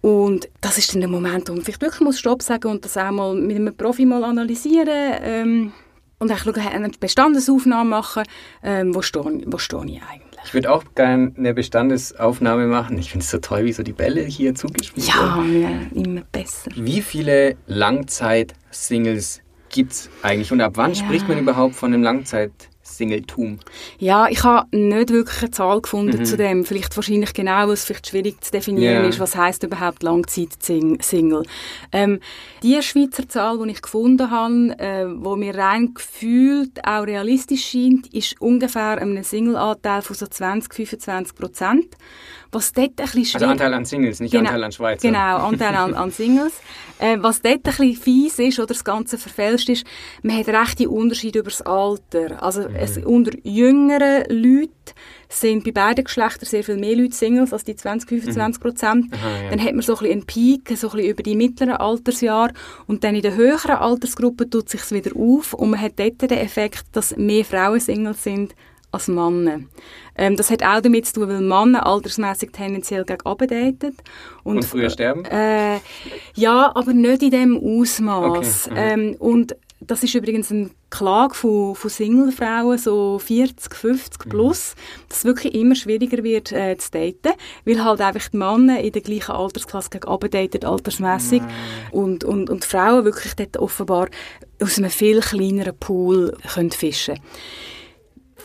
und 0.01 0.47
das 0.61 0.77
ist 0.77 0.93
dann 0.93 1.01
der 1.01 1.09
Moment, 1.09 1.49
wo 1.49 1.53
man 1.53 1.63
vielleicht 1.63 1.81
wirklich 1.81 2.01
muss 2.01 2.19
Stopp 2.19 2.41
sagen 2.41 2.69
und 2.69 2.85
das 2.85 2.97
auch 2.97 3.11
mal 3.11 3.33
mit 3.35 3.55
einem 3.55 3.75
Profi 3.75 4.05
mal 4.05 4.23
analysieren 4.23 4.87
ähm, 5.21 5.71
und 6.19 6.31
auch 6.31 6.37
schauen, 6.37 6.55
eine 6.57 6.89
Bestandesaufnahme 6.89 7.89
machen, 7.89 8.23
ähm, 8.63 8.93
wo 8.95 9.01
stehe 9.01 9.23
wo 9.47 9.57
stehe 9.57 9.85
ich 9.85 10.01
eigentlich. 10.03 10.23
Ich 10.45 10.53
würde 10.53 10.71
auch 10.71 10.83
gerne 10.95 11.33
eine 11.37 11.53
Bestandesaufnahme 11.53 12.67
machen. 12.67 12.97
Ich 12.97 13.11
finde 13.11 13.23
es 13.25 13.31
so 13.31 13.37
toll, 13.39 13.65
wie 13.65 13.73
so 13.73 13.83
die 13.83 13.91
Bälle 13.91 14.21
hier 14.21 14.55
zugespielt 14.55 15.07
werden. 15.07 15.61
Ja, 15.61 15.69
ja, 15.69 15.77
immer 15.93 16.21
besser. 16.31 16.71
Wie 16.75 17.01
viele 17.01 17.57
Langzeit-Singles 17.67 19.41
gibt 19.69 19.91
es 19.91 20.09
eigentlich? 20.21 20.51
Und 20.51 20.61
ab 20.61 20.73
wann 20.75 20.93
Ja. 20.93 21.03
spricht 21.03 21.27
man 21.27 21.37
überhaupt 21.37 21.75
von 21.75 21.93
einem 21.93 22.03
Singletum? 22.87 23.59
Ja, 23.99 24.27
ich 24.29 24.43
habe 24.43 24.75
nicht 24.75 25.09
wirklich 25.09 25.41
eine 25.41 25.51
Zahl 25.51 25.81
gefunden 25.81 26.19
mhm. 26.19 26.25
zu 26.25 26.37
dem. 26.37 26.65
Vielleicht 26.65 26.95
wahrscheinlich 26.95 27.33
genau, 27.33 27.67
was 27.67 27.85
vielleicht 27.85 28.07
schwierig 28.07 28.43
zu 28.43 28.51
definieren 28.51 29.01
yeah. 29.01 29.07
ist, 29.07 29.19
was 29.19 29.35
heißt 29.35 29.63
überhaupt 29.63 30.03
Langzeit-Single. 30.03 31.43
Ähm, 31.91 32.19
die 32.63 32.81
Schweizer 32.81 33.27
Zahl, 33.27 33.59
die 33.59 33.71
ich 33.71 33.81
gefunden 33.81 34.31
habe, 34.31 34.79
äh, 34.79 35.05
wo 35.07 35.35
mir 35.35 35.55
rein 35.55 35.93
gefühlt 35.93 36.85
auch 36.85 37.05
realistisch 37.05 37.65
scheint, 37.65 38.07
ist 38.13 38.39
ungefähr 38.41 38.99
ein 38.99 39.23
Single-Anteil 39.23 40.01
von 40.01 40.15
so 40.15 40.25
20-25 40.25 41.35
Prozent. 41.35 41.85
Was 42.51 42.71
dort 42.71 42.89
ein 42.89 42.95
bisschen 42.95 43.25
schwierig... 43.25 43.35
Also 43.35 43.45
Anteil 43.45 43.73
an 43.73 43.85
Singles, 43.85 44.19
nicht 44.19 44.31
genau, 44.31 44.45
Anteil 44.45 44.63
an 44.63 44.71
Schweizer. 44.71 45.07
Genau, 45.07 45.37
Anteil 45.37 45.75
an, 45.75 45.93
an 45.93 46.11
Singles. 46.11 46.53
Äh, 46.99 47.17
was 47.21 47.43
dort 47.43 47.57
ein 47.57 47.61
bisschen 47.61 47.95
fies 47.95 48.39
ist 48.39 48.57
oder 48.57 48.69
das 48.69 48.83
Ganze 48.83 49.19
verfälscht 49.19 49.69
ist, 49.69 49.85
man 50.23 50.35
hat 50.35 50.47
rechte 50.47 50.89
Unterschiede 50.89 51.39
über 51.39 51.51
das 51.51 51.61
Alter. 51.61 52.41
Also 52.41 52.61
mhm. 52.61 52.75
es, 52.75 52.97
unter 52.97 53.31
jüngeren 53.43 54.23
Leuten 54.29 54.71
sind 55.29 55.63
bei 55.63 55.71
beiden 55.71 56.05
Geschlechtern 56.05 56.45
sehr 56.45 56.63
viel 56.63 56.77
mehr 56.77 56.95
Leute 56.95 57.13
Singles 57.13 57.53
als 57.53 57.65
die 57.65 57.75
20, 57.75 58.09
25 58.09 58.61
Prozent. 58.61 59.11
Mhm. 59.11 59.17
Ja. 59.43 59.49
Dann 59.51 59.63
hat 59.63 59.73
man 59.73 59.81
so 59.81 59.93
ein 59.93 59.99
bisschen 59.99 60.11
einen 60.11 60.25
Peak, 60.25 60.69
so 60.75 60.87
ein 60.87 60.95
bisschen 60.95 61.11
über 61.11 61.23
die 61.23 61.35
mittleren 61.35 61.73
Altersjahre 61.73 62.53
und 62.87 63.03
dann 63.03 63.15
in 63.15 63.21
der 63.21 63.35
höheren 63.35 63.75
Altersgruppe 63.75 64.49
tut 64.49 64.69
sich 64.69 64.89
wieder 64.91 65.11
auf 65.15 65.53
und 65.53 65.69
man 65.69 65.81
hat 65.81 65.99
dort 65.99 66.21
den 66.21 66.31
Effekt, 66.31 66.85
dass 66.93 67.15
mehr 67.15 67.45
Frauen 67.45 67.79
Singles 67.79 68.23
sind 68.23 68.55
als 68.91 69.07
Männer. 69.07 69.61
Ähm, 70.17 70.35
das 70.35 70.49
hat 70.49 70.63
auch 70.63 70.81
damit 70.81 71.05
zu 71.05 71.13
tun, 71.13 71.29
weil 71.29 71.41
Männer 71.41 71.85
altersmäßig 71.85 72.51
tendenziell 72.51 73.03
gegen 73.05 73.23
daten. 73.23 73.97
Und, 74.43 74.57
und 74.57 74.65
früher 74.65 74.89
sterben? 74.89 75.25
Äh, 75.25 75.79
ja, 76.35 76.71
aber 76.75 76.93
nicht 76.93 77.21
in 77.21 77.31
dem 77.31 77.57
Ausmaß. 77.57 78.69
Okay. 78.71 78.97
Mhm. 78.97 79.09
Ähm, 79.09 79.15
und 79.19 79.55
das 79.79 80.03
ist 80.03 80.15
übrigens 80.15 80.51
eine 80.51 80.71
Klage 80.89 81.35
von, 81.35 81.75
von 81.75 81.89
Singlefrauen, 81.89 82.79
so 82.79 83.19
40, 83.19 83.75
50 83.75 84.25
mhm. 84.25 84.29
plus, 84.29 84.75
mhm. 84.75 85.01
dass 85.09 85.17
es 85.19 85.25
wirklich 85.25 85.53
immer 85.53 85.75
schwieriger 85.75 86.23
wird 86.23 86.51
äh, 86.51 86.75
zu 86.77 86.91
daten, 86.91 87.37
weil 87.65 87.83
halt 87.83 88.01
einfach 88.01 88.27
die 88.29 88.37
Männer 88.37 88.79
in 88.79 88.91
der 88.91 89.01
gleichen 89.01 89.33
Altersklasse 89.33 89.91
gegen 89.91 90.07
daten, 90.31 90.65
altersmässig 90.65 91.43
und, 91.91 92.23
und, 92.23 92.49
und 92.49 92.63
die 92.63 92.67
Frauen 92.67 93.05
wirklich 93.05 93.35
dort 93.35 93.57
offenbar 93.57 94.07
aus 94.59 94.79
einem 94.79 94.89
viel 94.89 95.19
kleineren 95.19 95.77
Pool 95.77 96.35
können 96.51 96.71
fischen 96.71 97.15
können 97.15 97.27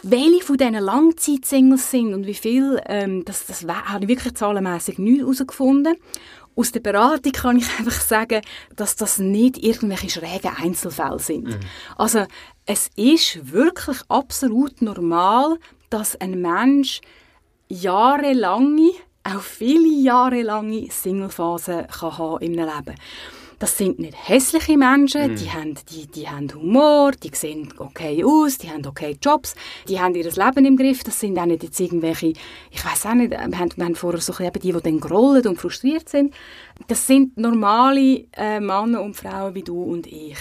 welche 0.02 0.42
von 0.44 0.56
diesen 0.56 0.74
Langzeitsingles 0.74 1.90
sind 1.90 2.14
und 2.14 2.26
wie 2.26 2.34
viel, 2.34 2.80
ähm, 2.86 3.24
das, 3.24 3.46
das 3.46 3.64
habe 3.64 4.04
ich 4.04 4.08
wirklich 4.08 4.34
zahlenmässig 4.34 4.98
nicht 4.98 5.20
herausgefunden. 5.20 5.96
Aus 6.54 6.72
der 6.72 6.80
Beratung 6.80 7.32
kann 7.32 7.56
ich 7.56 7.66
einfach 7.78 7.92
sagen, 7.92 8.42
dass 8.76 8.96
das 8.96 9.18
nicht 9.18 9.58
irgendwelche 9.58 10.10
schrägen 10.10 10.52
Einzelfälle 10.56 11.18
sind. 11.18 11.48
Mhm. 11.48 11.60
Also 11.96 12.26
es 12.66 12.90
ist 12.96 13.52
wirklich 13.52 13.98
absolut 14.08 14.82
normal, 14.82 15.58
dass 15.88 16.20
ein 16.20 16.40
Mensch 16.40 17.00
jahrelange, 17.68 18.90
auch 19.24 19.40
viele 19.40 19.88
jahrelange 19.88 20.88
Singlephasen 20.90 21.86
kann 21.86 22.18
haben 22.18 22.42
in 22.42 22.58
einem 22.58 22.76
Leben 22.76 22.96
das 23.62 23.78
sind 23.78 24.00
nicht 24.00 24.16
hässliche 24.28 24.76
Menschen, 24.76 25.30
mhm. 25.30 25.36
die, 25.36 25.52
haben, 25.52 25.74
die, 25.88 26.08
die 26.08 26.28
haben 26.28 26.52
Humor, 26.52 27.12
die 27.12 27.30
sehen 27.32 27.72
okay 27.78 28.24
aus, 28.24 28.58
die 28.58 28.68
haben 28.68 28.84
okay 28.84 29.16
Jobs, 29.22 29.54
die 29.88 30.00
haben 30.00 30.16
ihr 30.16 30.24
Leben 30.24 30.64
im 30.64 30.76
Griff, 30.76 31.04
das 31.04 31.20
sind 31.20 31.38
auch 31.38 31.46
nicht 31.46 31.62
jetzt 31.62 31.78
irgendwelche, 31.78 32.32
ich 32.72 32.84
weiß 32.84 33.06
auch 33.06 33.14
nicht, 33.14 33.30
wir 33.30 33.40
haben, 33.40 33.70
wir 33.76 33.84
haben 33.84 33.94
vorher 33.94 34.20
so 34.20 34.32
eben 34.42 34.60
die, 34.60 34.72
die 34.72 34.80
dann 34.80 34.98
grollen 34.98 35.46
und 35.46 35.60
frustriert 35.60 36.08
sind. 36.08 36.34
Das 36.88 37.06
sind 37.06 37.36
normale 37.36 38.24
äh, 38.32 38.58
Männer 38.58 39.00
und 39.00 39.14
Frauen 39.14 39.54
wie 39.54 39.62
du 39.62 39.80
und 39.80 40.08
ich. 40.08 40.38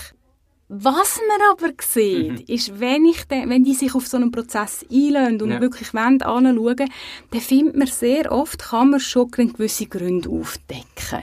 Was 0.73 1.19
man 1.27 1.37
aber 1.51 1.73
sieht, 1.81 2.47
mhm. 2.47 2.55
ist, 2.55 2.79
wenn, 2.79 3.03
ich 3.03 3.25
de, 3.25 3.49
wenn 3.49 3.65
die 3.65 3.73
sich 3.73 3.93
auf 3.93 4.07
so 4.07 4.15
einen 4.15 4.31
Prozess 4.31 4.85
einlösen 4.89 5.41
und 5.41 5.51
ja. 5.51 5.59
wirklich 5.59 5.93
wollen, 5.93 6.21
anschauen, 6.21 6.89
dann 7.31 7.41
findet 7.41 7.75
man 7.75 7.87
sehr 7.87 8.31
oft, 8.31 8.57
kann 8.57 8.91
man 8.91 9.01
schon 9.01 9.29
gewisse 9.31 9.87
Gründe 9.87 10.29
aufdecken. 10.29 11.19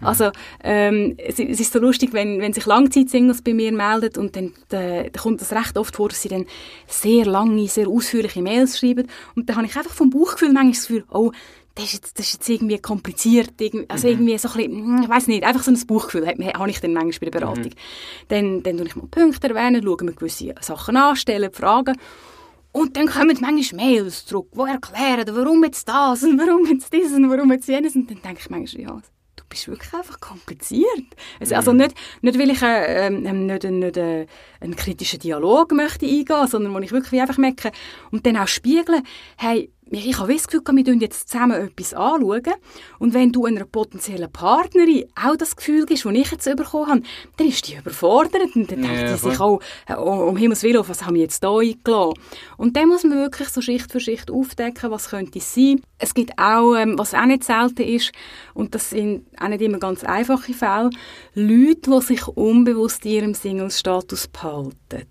Mhm. 0.00 0.06
Also, 0.06 0.30
ähm, 0.62 1.16
es, 1.18 1.40
es, 1.40 1.58
ist 1.58 1.72
so 1.72 1.80
lustig, 1.80 2.12
wenn, 2.12 2.40
wenn 2.40 2.52
sich 2.52 2.64
Langzeitsingles 2.64 3.42
bei 3.42 3.54
mir 3.54 3.72
melden 3.72 4.20
und 4.20 4.36
dann, 4.36 4.52
da, 4.68 5.02
da 5.02 5.20
kommt 5.20 5.40
das 5.40 5.52
recht 5.52 5.76
oft 5.76 5.96
vor, 5.96 6.08
dass 6.08 6.22
sie 6.22 6.28
dann 6.28 6.46
sehr 6.86 7.26
lange, 7.26 7.66
sehr 7.66 7.88
ausführliche 7.88 8.40
Mails 8.40 8.78
schreiben 8.78 9.08
und 9.34 9.48
dann 9.48 9.56
habe 9.56 9.66
ich 9.66 9.76
einfach 9.76 9.94
vom 9.94 10.10
Bauchgefühl 10.10 10.52
manchmal 10.52 10.72
das 10.74 10.86
Gefühl, 10.86 11.04
oh, 11.10 11.32
das 11.74 11.86
ist 11.86 11.92
jetzt, 11.94 12.18
das 12.18 12.26
ist 12.26 12.32
jetzt 12.34 12.48
irgendwie 12.48 12.78
kompliziert, 12.78 13.54
also 13.88 14.06
mhm. 14.06 14.12
irgendwie 14.12 14.38
so 14.38 14.48
ein 14.48 14.56
bisschen, 14.56 14.72
hm, 14.72 15.02
ich 15.04 15.08
weiß 15.08 15.26
nicht, 15.28 15.44
einfach 15.44 15.62
so 15.62 15.70
ein 15.70 15.86
Buchgefühl 15.86 16.26
habe 16.26 16.70
ich 16.70 16.80
dann 16.80 16.92
manchmal 16.92 17.30
bei 17.30 17.38
der 17.38 17.46
Beratung. 17.46 17.64
Mhm. 17.64 18.28
Dann, 18.28 18.62
dann 18.62 18.76
tue 18.76 18.86
ich 18.86 18.96
mal 18.96 19.06
Punkte 19.06 19.48
erwähnen, 19.48 19.82
schaue 19.82 20.04
mir 20.04 20.12
gewisse 20.12 20.54
Sachen 20.60 20.96
an, 20.96 21.16
stelle 21.16 21.50
Fragen 21.50 21.96
und 22.72 22.96
dann 22.96 23.06
kommen 23.06 23.36
manchmal 23.40 23.86
Mails 23.86 24.24
zurück, 24.24 24.48
die 24.54 24.60
erklären, 24.60 25.26
warum 25.36 25.62
jetzt 25.64 25.86
das 25.86 26.22
und 26.22 26.38
warum 26.38 26.66
jetzt 26.66 26.92
das 26.92 27.12
und 27.12 27.30
warum 27.30 27.52
jetzt 27.52 27.68
jenes 27.68 27.94
und 27.94 28.10
dann 28.10 28.22
denke 28.22 28.40
ich 28.40 28.50
manchmal, 28.50 28.82
ja, 28.82 29.02
du 29.36 29.44
bist 29.48 29.68
wirklich 29.68 29.92
einfach 29.92 30.18
kompliziert. 30.20 30.86
Also, 31.38 31.54
also 31.54 31.72
nicht, 31.74 31.94
nicht 32.22 32.38
weil 32.38 32.50
ich 32.50 32.62
äh, 32.62 33.06
ähm, 33.06 33.46
nicht, 33.46 33.64
nicht 33.64 33.96
äh, 33.98 34.26
einen 34.60 34.74
kritischen 34.74 35.20
Dialog 35.20 35.72
möchte 35.72 36.06
eingehen, 36.06 36.46
sondern 36.48 36.72
wo 36.72 36.78
ich 36.78 36.92
wirklich 36.92 37.20
einfach 37.20 37.36
merke 37.36 37.72
und 38.10 38.24
dann 38.24 38.38
auch 38.38 38.48
spiegeln, 38.48 39.02
hey, 39.36 39.70
ich 39.98 40.18
habe 40.18 40.32
das 40.32 40.46
Gefühl, 40.46 40.62
wir 40.72 40.94
jetzt 40.94 41.28
zusammen 41.28 41.68
etwas 41.68 41.92
anschauen. 41.92 42.54
Und 42.98 43.12
wenn 43.12 43.30
du 43.30 43.44
einer 43.44 43.66
potenziellen 43.66 44.32
Partnerin 44.32 45.04
auch 45.14 45.36
das 45.36 45.54
Gefühl 45.54 45.84
gibst, 45.84 46.06
das 46.06 46.12
ich 46.12 46.30
jetzt 46.30 46.56
bekommen 46.56 46.86
habe, 46.88 47.02
dann 47.36 47.48
ist 47.48 47.68
die 47.68 47.76
überfordert. 47.76 48.54
Und 48.54 48.72
dann 48.72 48.82
ja, 48.82 48.90
denkt 48.90 49.20
sie 49.20 49.30
sich 49.30 49.40
auch, 49.40 49.60
oh, 49.90 50.28
um 50.28 50.36
Himmels 50.36 50.62
Willen, 50.62 50.82
was 50.86 51.04
haben 51.04 51.14
wir 51.14 51.22
jetzt 51.22 51.42
hier 51.42 51.50
eingeladen? 51.50 52.14
Und 52.56 52.76
dann 52.76 52.88
muss 52.88 53.04
man 53.04 53.18
wirklich 53.18 53.48
so 53.50 53.60
Schicht 53.60 53.92
für 53.92 54.00
Schicht 54.00 54.30
aufdecken, 54.30 54.90
was 54.90 55.10
könnte 55.10 55.38
es 55.38 55.54
sein. 55.54 55.82
Es 55.98 56.14
gibt 56.14 56.38
auch, 56.38 56.74
ähm, 56.74 56.98
was 56.98 57.14
auch 57.14 57.26
nicht 57.26 57.44
selten 57.44 57.82
ist, 57.82 58.12
und 58.54 58.74
das 58.74 58.90
sind 58.90 59.26
auch 59.38 59.48
nicht 59.48 59.62
immer 59.62 59.78
ganz 59.78 60.04
einfache 60.04 60.54
Fälle, 60.54 60.90
Leute, 61.34 61.90
die 61.90 62.00
sich 62.00 62.26
unbewusst 62.28 63.04
in 63.04 63.12
ihrem 63.12 63.34
Single-Status 63.34 64.28
behalten. 64.28 65.06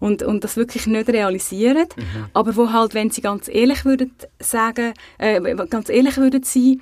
Und, 0.00 0.22
und 0.22 0.44
das 0.44 0.56
wirklich 0.56 0.86
nicht 0.86 1.08
realisieren, 1.08 1.86
mhm. 1.96 2.26
aber 2.32 2.56
wo 2.56 2.72
halt, 2.72 2.94
wenn 2.94 3.10
sie 3.10 3.22
ganz 3.22 3.48
ehrlich 3.48 3.84
würden 3.84 4.15
sagen, 4.38 4.94
äh, 5.18 5.40
ganz 5.68 5.88
ehrlich 5.88 6.16
würden 6.16 6.42
sein, 6.42 6.80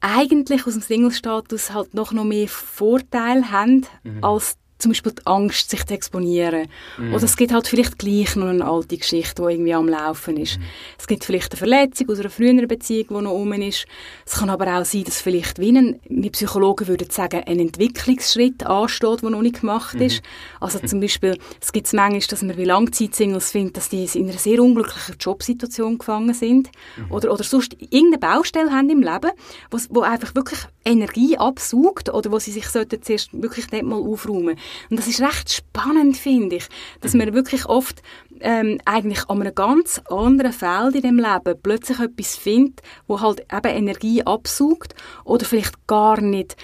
eigentlich 0.00 0.66
aus 0.66 0.72
dem 0.72 0.82
Single-Status 0.82 1.72
halt 1.72 1.94
noch, 1.94 2.12
noch 2.12 2.24
mehr 2.24 2.48
Vorteile 2.48 3.50
haben, 3.50 3.86
mhm. 4.02 4.24
als 4.24 4.56
zum 4.80 4.90
Beispiel 4.90 5.12
die 5.12 5.26
Angst, 5.26 5.70
sich 5.70 5.84
zu 5.84 5.94
exponieren. 5.94 6.68
Mm. 6.98 7.14
Oder 7.14 7.24
es 7.24 7.36
gibt 7.36 7.52
halt 7.52 7.68
vielleicht 7.68 7.98
gleich 7.98 8.36
noch 8.36 8.48
eine 8.48 8.64
alte 8.64 8.96
Geschichte, 8.96 9.42
die 9.42 9.52
irgendwie 9.52 9.74
am 9.74 9.88
Laufen 9.88 10.36
ist. 10.36 10.58
Mm. 10.58 10.62
Es 10.98 11.06
gibt 11.06 11.24
vielleicht 11.24 11.52
eine 11.52 11.58
Verletzung 11.58 12.10
aus 12.10 12.20
einer 12.20 12.30
früheren 12.30 12.66
Beziehung, 12.66 13.06
die 13.08 13.22
noch 13.22 13.32
um 13.32 13.52
ist. 13.52 13.86
Es 14.26 14.34
kann 14.34 14.50
aber 14.50 14.78
auch 14.78 14.84
sein, 14.84 15.04
dass 15.04 15.20
vielleicht, 15.20 15.58
wie 15.58 15.76
ein, 15.76 16.00
wir 16.08 16.30
Psychologen 16.30 16.88
würden 16.88 17.10
sagen, 17.10 17.42
ein 17.46 17.58
Entwicklungsschritt 17.58 18.64
ansteht, 18.64 19.22
der 19.22 19.30
noch 19.30 19.42
nicht 19.42 19.60
gemacht 19.60 19.94
mm. 19.94 20.02
ist. 20.02 20.22
Also 20.60 20.78
zum 20.80 21.00
Beispiel, 21.00 21.38
es 21.60 21.72
gibt 21.72 21.86
es 21.86 21.92
manchmal, 21.92 22.20
dass 22.20 22.42
man 22.42 22.56
wie 22.56 22.64
Langzeitsingles 22.64 23.50
findet, 23.50 23.76
dass 23.76 23.88
die 23.88 24.04
in 24.14 24.28
einer 24.28 24.38
sehr 24.38 24.62
unglücklichen 24.62 25.16
Jobsituation 25.18 25.98
gefangen 25.98 26.34
sind. 26.34 26.68
-hmm. 26.68 27.10
Oder, 27.10 27.32
oder 27.32 27.44
sonst 27.44 27.76
irgendeine 27.78 28.18
Baustelle 28.18 28.70
haben 28.70 28.90
im 28.90 29.00
Leben, 29.00 29.30
wo, 29.70 29.78
wo 29.90 30.00
einfach 30.00 30.34
wirklich 30.34 30.60
Energie 30.84 31.36
absaugt 31.36 32.08
oder 32.08 32.32
wo 32.32 32.38
sie 32.38 32.52
sich 32.52 32.68
zuerst 32.68 33.30
wirklich 33.32 33.70
nicht 33.70 33.84
mal 33.84 34.00
aufräumen 34.00 34.56
und 34.88 34.98
das 34.98 35.06
ist 35.06 35.20
recht 35.20 35.52
spannend, 35.52 36.16
finde 36.16 36.56
ich, 36.56 36.68
dass 37.00 37.14
man 37.14 37.34
wirklich 37.34 37.66
oft 37.66 38.02
ähm, 38.40 38.80
eigentlich 38.84 39.28
an 39.28 39.40
einem 39.40 39.54
ganz 39.54 40.00
anderen 40.08 40.52
Feld 40.52 40.94
in 40.94 41.02
dem 41.02 41.16
Leben 41.16 41.60
plötzlich 41.62 42.00
etwas 42.00 42.36
findet, 42.36 42.80
wo 43.06 43.20
halt 43.20 43.40
eben 43.52 43.76
Energie 43.76 44.22
absaugt 44.24 44.94
oder 45.24 45.44
vielleicht 45.44 45.86
gar 45.86 46.20
nicht 46.20 46.56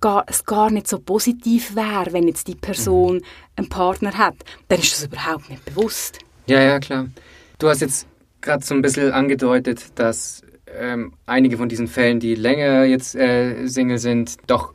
gar, 0.00 0.24
es 0.26 0.44
gar 0.44 0.70
nicht 0.70 0.88
so 0.88 0.98
positiv 0.98 1.74
wäre, 1.74 2.12
wenn 2.12 2.28
jetzt 2.28 2.48
die 2.48 2.54
Person 2.54 3.16
mhm. 3.16 3.22
einen 3.56 3.68
Partner 3.68 4.16
hat, 4.16 4.36
dann 4.68 4.80
ist 4.80 4.92
das 4.92 5.04
überhaupt 5.04 5.48
nicht 5.48 5.64
bewusst. 5.64 6.18
Ja, 6.46 6.60
ja, 6.60 6.78
klar. 6.78 7.08
Du 7.58 7.68
hast 7.68 7.80
jetzt 7.80 8.06
gerade 8.40 8.64
so 8.64 8.74
ein 8.74 8.82
bisschen 8.82 9.12
angedeutet, 9.12 9.86
dass 9.96 10.42
ähm, 10.78 11.12
einige 11.26 11.56
von 11.56 11.68
diesen 11.68 11.88
Fällen, 11.88 12.20
die 12.20 12.34
länger 12.34 12.84
jetzt 12.84 13.14
äh, 13.14 13.66
Single 13.66 13.98
sind, 13.98 14.36
doch 14.46 14.74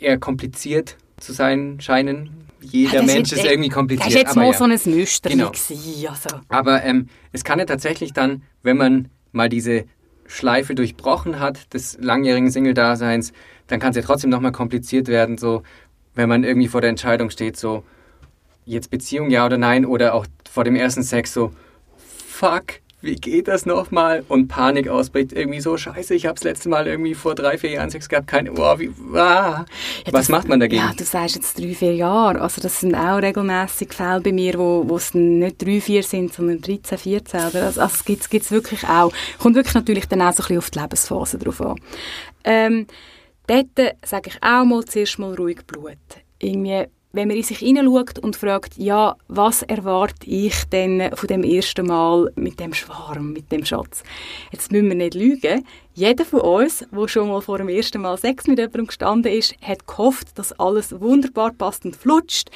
eher 0.00 0.18
kompliziert 0.18 0.96
zu 1.18 1.32
sein 1.32 1.78
scheinen. 1.80 2.30
Jeder 2.60 2.96
ja, 2.96 3.02
Mensch 3.02 3.32
ist, 3.32 3.38
ist, 3.38 3.44
irgendwie 3.44 3.68
kompliziert. 3.68 4.06
Das 4.06 4.14
ist 4.14 4.20
jetzt 4.20 4.36
mal 4.36 4.46
ja. 4.46 4.52
so 4.52 4.64
ein 4.64 4.98
Muster 4.98 5.30
genau. 5.30 5.50
gewesen, 5.50 6.08
also. 6.08 6.40
Aber 6.48 6.84
ähm, 6.84 7.08
es 7.32 7.42
kann 7.44 7.58
ja 7.58 7.64
tatsächlich 7.64 8.12
dann, 8.12 8.42
wenn 8.62 8.76
man 8.76 9.08
mal 9.32 9.48
diese 9.48 9.84
Schleife 10.26 10.74
durchbrochen 10.74 11.40
hat 11.40 11.74
des 11.74 11.98
langjährigen 12.00 12.50
Single-Daseins, 12.50 13.32
dann 13.66 13.80
kann 13.80 13.90
es 13.90 13.96
ja 13.96 14.02
trotzdem 14.02 14.30
nochmal 14.30 14.52
kompliziert 14.52 15.08
werden, 15.08 15.38
so 15.38 15.62
wenn 16.14 16.28
man 16.28 16.44
irgendwie 16.44 16.68
vor 16.68 16.80
der 16.80 16.90
Entscheidung 16.90 17.30
steht, 17.30 17.56
so 17.56 17.84
jetzt 18.64 18.90
Beziehung 18.90 19.30
ja 19.30 19.44
oder 19.44 19.58
nein, 19.58 19.84
oder 19.84 20.14
auch 20.14 20.26
vor 20.50 20.64
dem 20.64 20.76
ersten 20.76 21.02
Sex 21.02 21.32
so, 21.32 21.52
fuck, 21.96 22.80
wie 23.02 23.16
geht 23.16 23.48
das 23.48 23.66
nochmal? 23.66 24.24
Und 24.28 24.48
Panik 24.48 24.88
ausbricht, 24.88 25.32
irgendwie 25.32 25.60
so, 25.60 25.76
scheiße, 25.76 26.14
ich 26.14 26.24
habe 26.26 26.34
das 26.36 26.44
letzte 26.44 26.68
Mal 26.68 26.86
irgendwie 26.86 27.14
vor 27.14 27.34
drei, 27.34 27.58
vier 27.58 27.70
Jahren 27.72 27.90
Sex 27.90 28.08
gehabt, 28.08 28.28
keine, 28.28 28.52
oh, 28.52 28.78
wie, 28.78 28.90
ah. 29.14 29.64
Ja, 30.06 30.12
Was 30.12 30.12
das- 30.12 30.28
macht 30.30 30.48
man 30.48 30.60
dagegen? 30.60 30.80
Ja, 30.82 30.92
du 30.96 31.04
sagst 31.04 31.34
jetzt 31.36 31.58
drei, 31.58 31.74
vier 31.74 31.94
Jahre. 31.94 32.40
Also 32.40 32.60
das 32.60 32.80
sind 32.80 32.94
auch 32.94 33.16
regelmäßig 33.20 33.92
Fälle 33.92 34.20
bei 34.20 34.32
mir, 34.32 34.54
wo, 34.58 34.84
wo 34.88 34.96
es 34.96 35.12
nicht 35.14 35.60
drei, 35.60 35.80
vier 35.80 36.02
sind, 36.02 36.32
sondern 36.32 36.60
13, 36.60 36.96
14. 36.98 37.40
Oder? 37.40 37.64
Also, 37.64 37.80
also 37.80 37.94
es 37.94 38.04
gibt 38.04 38.44
es 38.44 38.50
wirklich 38.50 38.84
auch. 38.88 39.12
Kommt 39.38 39.56
wirklich 39.56 39.74
natürlich 39.74 40.06
dann 40.06 40.22
auch 40.22 40.32
so 40.32 40.42
ein 40.42 40.46
bisschen 40.46 40.58
auf 40.58 40.70
die 40.70 40.78
Lebensphase 40.78 41.38
drauf 41.38 41.60
an. 41.60 41.76
Ähm, 42.44 42.86
dort 43.46 43.66
sage 44.04 44.30
ich 44.30 44.42
auch 44.42 44.64
mal 44.64 44.84
zuerst 44.84 45.18
mal 45.18 45.34
ruhig 45.34 45.58
Blut. 45.66 45.96
Irgendwie, 46.38 46.86
wenn 47.12 47.28
man 47.28 47.36
in 47.36 47.42
sich 47.42 47.58
hineinschaut 47.58 48.18
und 48.18 48.36
fragt, 48.36 48.76
ja, 48.78 49.16
was 49.28 49.62
erwarte 49.62 50.26
ich 50.26 50.64
denn 50.64 51.10
von 51.14 51.26
dem 51.26 51.44
ersten 51.44 51.86
Mal 51.86 52.32
mit 52.36 52.58
dem 52.58 52.72
Schwarm, 52.74 53.32
mit 53.32 53.52
dem 53.52 53.64
Schatz? 53.64 54.02
Jetzt 54.50 54.72
müssen 54.72 54.88
wir 54.88 54.96
nicht 54.96 55.14
lügen. 55.14 55.66
Jeder 55.94 56.24
von 56.24 56.40
uns, 56.40 56.86
der 56.90 57.08
schon 57.08 57.28
mal 57.28 57.42
vor 57.42 57.58
dem 57.58 57.68
ersten 57.68 58.00
Mal 58.00 58.16
Sex 58.16 58.46
mit 58.46 58.58
jemandem 58.58 58.86
gestanden 58.86 59.32
ist, 59.32 59.54
hat 59.60 59.86
gehofft, 59.86 60.38
dass 60.38 60.58
alles 60.58 60.98
wunderbar 61.00 61.52
passt 61.52 61.84
und 61.84 61.96
flutscht. 61.96 62.50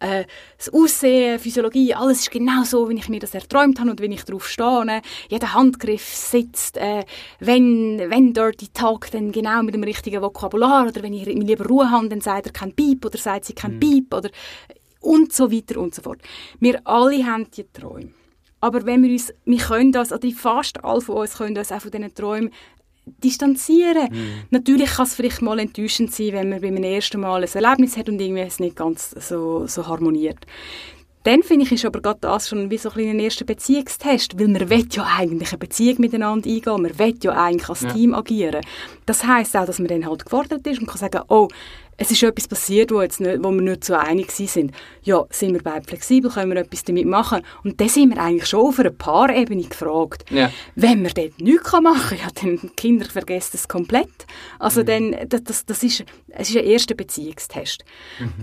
Äh, 0.00 0.24
das 0.56 0.72
Aussehen, 0.72 1.38
Physiologie, 1.38 1.94
alles 1.94 2.20
ist 2.20 2.30
genau 2.30 2.62
so, 2.64 2.88
wie 2.88 2.94
ich 2.94 3.08
mir 3.08 3.18
das 3.18 3.34
erträumt 3.34 3.80
habe 3.80 3.90
und 3.90 4.00
wie 4.00 4.06
ich 4.06 4.24
darauf 4.24 4.48
stehe. 4.48 5.02
Jeder 5.28 5.54
Handgriff 5.54 6.14
sitzt, 6.14 6.76
äh, 6.76 7.04
wenn, 7.40 7.98
wenn 8.08 8.32
Dirty 8.32 8.68
Talk, 8.68 9.10
dann 9.10 9.32
genau 9.32 9.62
mit 9.62 9.74
dem 9.74 9.82
richtigen 9.82 10.22
Vokabular 10.22 10.86
oder 10.86 11.02
wenn 11.02 11.12
ich 11.12 11.26
lieber 11.26 11.66
Ruhe 11.66 11.90
habe, 11.90 12.08
dann 12.08 12.20
sagt 12.20 12.46
er 12.46 12.52
kein 12.52 12.72
Piep 12.72 13.04
oder 13.04 13.18
sagt 13.18 13.46
sie 13.46 13.54
kein 13.54 13.80
Piep 13.80 14.14
oder 14.14 14.30
und 15.00 15.32
so 15.32 15.50
weiter 15.50 15.80
und 15.80 15.94
so 15.94 16.02
fort. 16.02 16.20
Wir 16.60 16.80
alle 16.84 17.24
haben 17.24 17.50
die 17.50 17.64
Träume. 17.64 18.10
Aber 18.60 18.84
wenn 18.86 19.02
wir 19.02 19.10
uns, 19.10 19.32
wir 19.44 19.58
können 19.58 19.92
das, 19.92 20.12
oder 20.12 20.28
fast 20.32 20.84
alle 20.84 21.00
von 21.00 21.18
uns 21.18 21.36
können 21.36 21.56
uns 21.56 21.70
auch 21.70 21.80
von 21.80 21.90
diesen 21.90 22.14
Träumen 22.14 22.50
distanzieren. 23.22 24.08
Natürlich 24.50 24.90
kann 24.90 25.06
es 25.06 25.14
vielleicht 25.14 25.42
mal 25.42 25.58
enttäuschend 25.58 26.14
sein, 26.14 26.32
wenn 26.32 26.48
man 26.50 26.60
beim 26.60 26.76
ersten 26.76 27.20
Mal 27.20 27.42
ein 27.44 27.48
Erlebnis 27.52 27.96
hat 27.96 28.08
und 28.08 28.20
irgendwie 28.20 28.42
es 28.42 28.60
nicht 28.60 28.76
ganz 28.76 29.10
so, 29.10 29.66
so 29.66 29.86
harmoniert. 29.86 30.38
Dann 31.24 31.42
finde 31.42 31.64
ich, 31.66 31.72
ist 31.72 31.84
aber 31.84 32.00
gerade 32.00 32.20
das 32.20 32.48
schon 32.48 32.70
wie 32.70 32.78
so 32.78 32.88
ein 32.88 32.94
kleiner 32.94 33.22
erster 33.22 33.44
Beziehungstest, 33.44 34.38
weil 34.38 34.48
man 34.48 34.70
will 34.70 34.86
ja 34.90 35.06
eigentlich 35.18 35.50
eine 35.50 35.58
Beziehung 35.58 35.96
miteinander 36.00 36.48
eingehen, 36.48 36.82
man 36.82 36.98
will 36.98 37.14
ja 37.22 37.32
eigentlich 37.32 37.68
als 37.68 37.82
Ja. 37.82 37.92
Team 37.92 38.14
agieren. 38.14 38.64
Das 39.04 39.26
heisst 39.26 39.56
auch, 39.56 39.66
dass 39.66 39.78
man 39.78 39.88
dann 39.88 40.06
halt 40.06 40.24
gefordert 40.24 40.66
ist 40.66 40.80
und 40.80 40.86
kann 40.86 40.98
sagen, 40.98 41.22
oh, 41.28 41.48
es 42.00 42.12
ist 42.12 42.22
etwas 42.22 42.46
passiert, 42.46 42.92
wo, 42.92 43.02
jetzt 43.02 43.20
nicht, 43.20 43.42
wo 43.42 43.50
wir 43.50 43.60
nicht 43.60 43.84
so 43.84 43.94
einig 43.94 44.30
sind. 44.30 44.72
Ja, 45.02 45.26
sind 45.30 45.52
wir 45.52 45.62
beide 45.62 45.84
flexibel, 45.84 46.30
können 46.30 46.52
wir 46.52 46.60
etwas 46.60 46.84
damit 46.84 47.06
machen? 47.06 47.42
Und 47.64 47.80
dann 47.80 47.88
sind 47.88 48.14
wir 48.14 48.22
eigentlich 48.22 48.48
schon 48.48 48.68
auf 48.68 48.78
einer 48.78 48.90
Paarebene 48.90 49.64
gefragt. 49.64 50.24
Ja. 50.30 50.52
Wenn 50.76 51.02
man 51.02 51.10
dort 51.12 51.40
nichts 51.40 51.72
machen 51.72 52.16
kann, 52.16 52.18
ja, 52.18 52.28
dann 52.40 52.58
die 52.62 52.68
Kinder 52.76 53.04
vergessen 53.04 53.50
es 53.54 53.66
komplett. 53.66 54.26
Also 54.60 54.84
dann, 54.84 55.16
das, 55.28 55.42
das, 55.42 55.66
das 55.66 55.82
ist, 55.82 56.04
es 56.28 56.50
ist 56.50 56.56
ein 56.56 56.64
erster 56.64 56.94
Beziehungstest. 56.94 57.84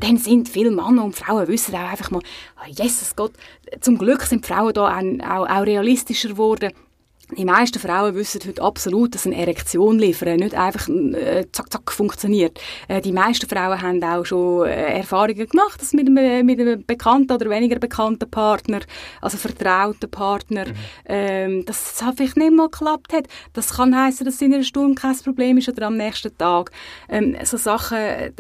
Dann 0.02 0.18
sind 0.18 0.50
viele 0.50 0.72
Männer 0.72 1.06
und 1.06 1.16
Frauen 1.16 1.48
wissen 1.48 1.74
auch 1.76 1.90
einfach 1.90 2.12
mal, 2.12 2.22
oh, 2.58 2.68
Jesus 2.70 3.16
Gott, 3.16 3.32
zum 3.80 3.98
Glück 3.98 4.24
sind 4.24 4.46
Frauen 4.46 4.74
da 4.74 4.98
auch, 4.98 5.02
auch, 5.30 5.50
auch 5.50 5.66
realistischer 5.66 6.30
geworden. 6.30 6.74
Die 7.32 7.46
meisten 7.46 7.80
Frauen 7.80 8.14
wissen 8.14 8.40
heute 8.46 8.62
absolut, 8.62 9.16
dass 9.16 9.26
eine 9.26 9.36
Erektion 9.36 9.98
liefern 9.98 10.38
nicht 10.38 10.54
einfach 10.54 10.88
äh, 10.88 11.46
zack, 11.52 11.72
zack 11.72 11.92
funktioniert. 11.92 12.62
Äh, 12.88 13.02
die 13.02 13.12
meisten 13.12 13.50
Frauen 13.50 13.82
haben 13.82 14.04
auch 14.04 14.24
schon 14.26 14.68
äh, 14.68 14.98
Erfahrungen 15.00 15.48
gemacht, 15.48 15.82
dass 15.82 15.94
mit 15.94 16.08
einem, 16.08 16.46
mit 16.46 16.60
einem 16.60 16.86
bekannten 16.86 17.32
oder 17.32 17.50
weniger 17.50 17.80
bekannten 17.80 18.30
Partner, 18.30 18.82
also 19.22 19.38
vertrauten 19.38 20.10
Partner, 20.12 20.66
ähm, 21.06 21.66
dass 21.66 21.94
es 21.94 22.04
halt 22.04 22.18
vielleicht 22.18 22.38
nicht 22.38 22.54
mal 22.54 22.70
geklappt 22.70 23.12
hat. 23.12 23.28
Das 23.54 23.76
kann 23.76 23.96
heißen, 23.96 24.24
dass 24.24 24.36
es 24.36 24.42
in 24.42 24.54
einer 24.54 24.64
Stunde 24.64 24.94
kein 24.94 25.18
Problem 25.18 25.58
ist 25.58 25.68
oder 25.68 25.88
am 25.88 25.98
nächsten 25.98 26.38
Tag. 26.38 26.70
Ähm, 27.10 27.36
so 27.44 27.58
Sachen, 27.58 27.98
äh, 27.98 28.32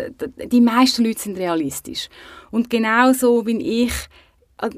die 0.45 0.61
meisten 0.61 1.03
Leute 1.03 1.21
sind 1.21 1.37
realistisch. 1.39 2.07
Und 2.51 2.69
genauso 2.69 3.47
wie 3.47 3.83
ich 3.83 3.91
äh, 3.91 4.24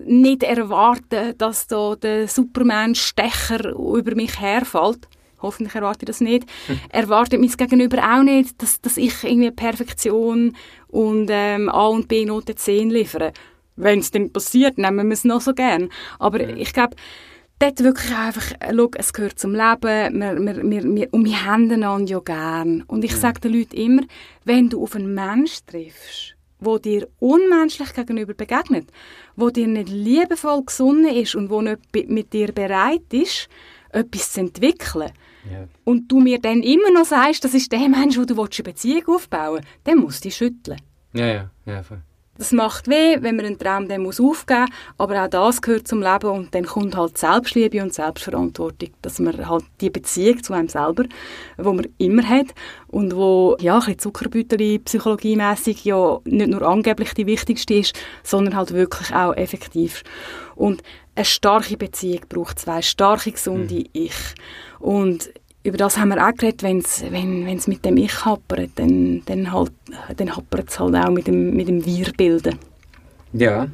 nicht 0.05 0.43
erwarten, 0.43 1.38
dass 1.38 1.67
da 1.67 1.95
der 1.95 2.28
Superman-Stecher 2.28 3.71
über 3.71 4.15
mich 4.15 4.39
herfällt. 4.39 5.07
Hoffentlich 5.41 5.75
erwarte 5.75 5.99
ich 6.01 6.07
das 6.07 6.21
nicht. 6.21 6.47
Erwartet 6.89 7.39
mein 7.39 7.49
Gegenüber 7.49 7.97
auch 7.97 8.23
nicht, 8.23 8.61
dass, 8.61 8.82
dass 8.82 8.97
ich 8.97 9.23
irgendwie 9.23 9.51
Perfektion 9.51 10.55
und 10.88 11.28
ähm, 11.30 11.69
A 11.69 11.88
und 11.88 12.07
B 12.07 12.25
Note 12.25 12.55
10 12.55 12.89
liefere. 12.89 13.34
Wenn 13.75 13.99
es 13.99 14.09
dann 14.09 14.32
passiert, 14.32 14.80
nehmen 14.80 15.07
wir 15.07 15.13
es 15.13 15.23
noch 15.23 15.41
so 15.41 15.53
gern. 15.53 15.89
Aber 16.17 16.39
ich 16.39 16.73
glaube, 16.73 16.95
dort 17.59 17.84
wirklich 17.84 18.15
einfach, 18.15 18.51
äh, 18.59 18.73
schau, 18.75 18.89
es 18.95 19.13
gehört 19.13 19.39
zum 19.39 19.53
Leben, 19.53 20.19
wir, 20.19 20.39
wir, 20.39 20.69
wir, 20.69 20.95
wir, 20.95 21.13
und 21.13 21.25
wir 21.25 21.45
haben 21.45 21.71
einander 21.71 22.09
ja 22.09 22.19
gern. 22.19 22.84
Und 22.88 23.03
ich 23.03 23.15
sage 23.15 23.41
den 23.41 23.53
Leuten 23.53 23.75
immer, 23.75 24.01
wenn 24.45 24.69
du 24.69 24.82
auf 24.82 24.95
einen 24.95 25.13
Mensch 25.13 25.59
triffst, 25.65 26.36
wo 26.59 26.78
dir 26.78 27.07
unmenschlich 27.19 27.93
gegenüber 27.93 28.34
begegnet, 28.34 28.88
wo 29.38 29.49
dir 29.49 29.67
nicht 29.67 29.88
liebevoll 29.89 30.63
gesonnen 30.65 31.07
ist 31.15 31.35
und 31.35 31.49
wo 31.49 31.61
nicht 31.61 31.79
mit 32.09 32.33
dir 32.33 32.51
bereit 32.51 33.13
ist, 33.13 33.47
etwas 33.91 34.33
zu 34.33 34.41
entwickeln, 34.41 35.11
Ja. 35.49 35.65
und 35.85 36.11
du 36.11 36.19
mir 36.19 36.39
dann 36.39 36.61
immer 36.61 36.91
noch 36.91 37.05
sagst, 37.05 37.45
das 37.45 37.53
ist 37.53 37.71
der 37.71 37.88
Mensch, 37.88 38.17
wo 38.17 38.25
du 38.25 38.33
eine 38.41 38.63
Beziehung 38.63 39.03
aufbauen 39.15 39.59
willst, 39.63 39.67
dann 39.85 39.99
musst 39.99 40.25
du 40.25 40.27
dich 40.27 40.35
schütteln. 40.35 40.81
Ja, 41.13 41.25
ja, 41.27 41.49
ja, 41.65 41.83
voll. 41.83 42.01
Das 42.38 42.51
macht 42.51 42.88
weh, 42.88 43.17
wenn 43.21 43.35
man 43.35 43.45
einen 43.45 43.57
Traum 43.57 43.88
dann 43.88 44.03
muss 44.03 44.19
aufgeben 44.19 44.61
muss, 44.61 44.69
aber 44.97 45.23
auch 45.23 45.27
das 45.27 45.61
gehört 45.61 45.88
zum 45.88 46.01
Leben 46.01 46.29
und 46.29 46.53
dann 46.53 46.65
kommt 46.65 46.95
halt 46.95 47.17
Selbstliebe 47.17 47.81
und 47.81 47.93
Selbstverantwortung, 47.93 48.89
dass 49.01 49.19
man 49.19 49.47
halt 49.47 49.65
die 49.81 49.89
Beziehung 49.89 50.43
zu 50.43 50.53
einem 50.53 50.69
selber, 50.69 51.05
wo 51.57 51.73
man 51.73 51.88
immer 51.97 52.27
hat 52.27 52.47
und 52.88 53.15
wo 53.15 53.57
ja 53.59 53.75
ein 53.75 53.79
bisschen 53.79 53.99
Zuckerbütterli 53.99 54.79
psychologiemässig 54.79 55.83
ja 55.85 56.19
nicht 56.25 56.49
nur 56.49 56.61
angeblich 56.61 57.13
die 57.13 57.25
wichtigste 57.25 57.75
ist, 57.75 57.97
sondern 58.23 58.55
halt 58.55 58.73
wirklich 58.73 59.13
auch 59.13 59.35
effektiv. 59.35 60.03
Und 60.55 60.83
eine 61.15 61.25
starke 61.25 61.77
Beziehung 61.77 62.21
braucht 62.29 62.59
zwei 62.59 62.81
starke, 62.81 63.31
gesunde 63.31 63.83
Ich. 63.93 64.15
Und 64.79 65.31
über 65.68 65.78
das 65.78 65.97
haben 65.97 66.09
wir 66.09 66.26
auch 66.26 66.34
geredet, 66.34 66.63
wenn's, 66.63 67.03
wenn 67.09 67.45
es 67.45 67.68
mit 67.68 67.84
dem 67.84 67.97
Ich 67.97 68.24
happert, 68.24 68.70
dann, 68.76 69.22
dann, 69.26 69.51
halt, 69.51 69.74
dann 70.15 70.34
happert 70.34 70.70
es 70.70 70.80
halt 70.80 70.95
auch 70.95 71.09
mit 71.09 71.28
dem, 71.28 71.55
mit 71.55 71.68
dem 71.68 71.86
Wir-Bilden. 71.86 72.57
Ja. 73.34 73.68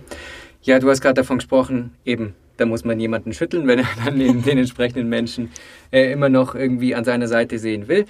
Ja, 0.64 0.80
du 0.80 0.90
hast 0.90 1.02
gerade 1.02 1.16
davon 1.16 1.38
gesprochen, 1.38 1.94
eben, 2.04 2.34
da 2.58 2.66
muss 2.66 2.84
man 2.84 3.00
jemanden 3.00 3.32
schütteln, 3.34 3.68
wenn 3.68 3.80
er 3.80 3.86
dann 4.06 4.18
den, 4.18 4.42
den 4.42 4.58
entsprechenden 4.58 5.08
Menschen 5.08 5.52
äh, 5.92 6.12
immer 6.12 6.30
noch 6.30 6.56
irgendwie 6.56 6.96
an 6.96 7.04
seiner 7.04 7.28
Seite 7.28 7.60
sehen 7.60 7.88
will. 7.88 8.06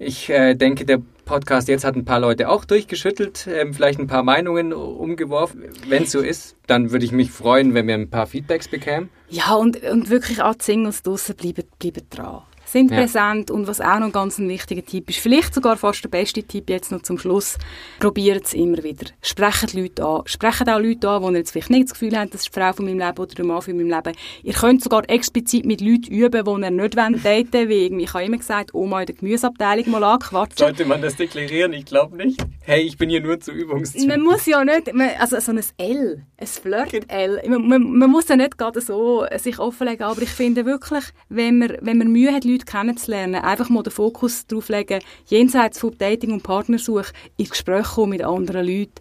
Ich 0.00 0.28
äh, 0.30 0.54
denke, 0.54 0.84
der 0.84 1.00
Podcast 1.24 1.68
jetzt 1.68 1.84
hat 1.84 1.94
ein 1.94 2.04
paar 2.04 2.18
Leute 2.18 2.48
auch 2.48 2.64
durchgeschüttelt, 2.64 3.46
ähm, 3.48 3.74
vielleicht 3.74 4.00
ein 4.00 4.08
paar 4.08 4.24
Meinungen 4.24 4.72
umgeworfen. 4.72 5.66
Wenn 5.86 6.02
es 6.02 6.10
so 6.10 6.18
ist, 6.18 6.56
dann 6.66 6.90
würde 6.90 7.04
ich 7.04 7.12
mich 7.12 7.30
freuen, 7.30 7.74
wenn 7.74 7.86
wir 7.86 7.94
ein 7.94 8.10
paar 8.10 8.26
Feedbacks 8.26 8.66
bekämen. 8.66 9.08
Ja, 9.28 9.54
und, 9.54 9.80
und 9.84 10.10
wirklich 10.10 10.42
auch 10.42 10.56
die 10.56 10.64
Singles 10.64 11.04
draussen 11.04 11.36
bleiben, 11.36 11.62
bleiben 11.78 12.02
dran. 12.10 12.42
Sind 12.70 12.90
Ja. 12.92 12.98
präsent 12.98 13.50
und 13.50 13.66
was 13.66 13.80
auch 13.80 13.98
noch 13.98 14.12
ganz 14.12 14.38
ein 14.38 14.48
wichtiger 14.48 14.84
Tipp 14.84 15.10
ist, 15.10 15.18
vielleicht 15.18 15.54
sogar 15.54 15.76
fast 15.76 16.04
der 16.04 16.08
beste 16.08 16.42
Tipp 16.44 16.70
jetzt 16.70 16.92
noch 16.92 17.02
zum 17.02 17.18
Schluss, 17.18 17.58
probiert 17.98 18.44
es 18.46 18.54
immer 18.54 18.82
wieder. 18.84 19.06
Sprecht 19.22 19.74
Leute 19.74 20.04
an. 20.06 20.22
Sprecht 20.26 20.68
auch 20.68 20.78
Leute 20.78 21.08
an, 21.08 21.22
die 21.22 21.28
ihr 21.30 21.38
jetzt 21.38 21.50
vielleicht 21.50 21.70
nicht 21.70 21.84
das 21.84 21.92
Gefühl 21.94 22.16
habt, 22.16 22.32
das 22.32 22.42
ist 22.42 22.54
die 22.54 22.60
Frau 22.60 22.72
von 22.72 22.84
meinem 22.84 22.98
Leben 23.00 23.18
oder 23.18 23.34
der 23.34 23.44
Mann 23.44 23.60
von 23.60 23.76
meinem 23.76 23.88
Leben. 23.88 24.16
Ihr 24.44 24.52
könnt 24.52 24.82
sogar 24.84 25.02
explizit 25.10 25.64
mit 25.66 25.80
Leuten 25.80 26.12
üben, 26.12 26.44
die 26.44 26.50
ihr 26.50 26.70
nicht 26.70 26.96
wollt 26.96 27.24
daten 27.24 27.68
wie 27.68 27.84
irgendwie, 27.86 28.04
ich 28.04 28.14
habe 28.14 28.24
immer 28.24 28.36
gesagt, 28.36 28.72
Oma 28.72 29.00
in 29.00 29.06
der 29.06 29.14
Gemüseabteilung 29.16 29.90
mal 29.90 30.04
anquatschen. 30.04 30.58
Sollte 30.58 30.84
man 30.84 31.02
das 31.02 31.16
deklarieren? 31.16 31.72
Ich 31.72 31.86
glaube 31.86 32.16
nicht. 32.16 32.40
Hey, 32.62 32.82
ich 32.82 32.96
bin 32.96 33.10
hier 33.10 33.20
nur 33.20 33.40
zu 33.40 33.50
Übungszwecken. 33.50 34.08
Man 34.08 34.20
muss 34.22 34.46
ja 34.46 34.64
nicht, 34.64 34.94
man, 34.94 35.10
also 35.18 35.40
so 35.40 35.50
ein 35.50 35.60
L, 35.78 36.24
ein 36.36 36.46
Flirt-L, 36.46 37.42
man, 37.48 37.68
man, 37.68 37.82
man 37.98 38.10
muss 38.10 38.28
ja 38.28 38.36
nicht 38.36 38.56
gerade 38.58 38.80
so 38.80 39.24
sich 39.38 39.58
offenlegen, 39.58 40.04
aber 40.06 40.22
ich 40.22 40.30
finde 40.30 40.64
wirklich, 40.64 41.04
wenn 41.28 41.58
man, 41.58 41.76
wenn 41.80 41.98
man 41.98 42.12
Mühe 42.12 42.32
hat, 42.32 42.44
Leute 42.44 42.59
kennenzulernen, 42.66 43.36
einfach 43.36 43.68
mal 43.68 43.82
den 43.82 43.92
Fokus 43.92 44.46
darauf 44.46 44.68
legen, 44.68 45.00
jenseits 45.26 45.78
von 45.78 45.96
Dating 45.96 46.32
und 46.32 46.42
Partnersuche, 46.42 47.12
ins 47.36 47.50
Gespräch 47.50 47.86
kommen 47.86 48.10
mit 48.10 48.22
anderen 48.22 48.66
Leuten. 48.66 48.94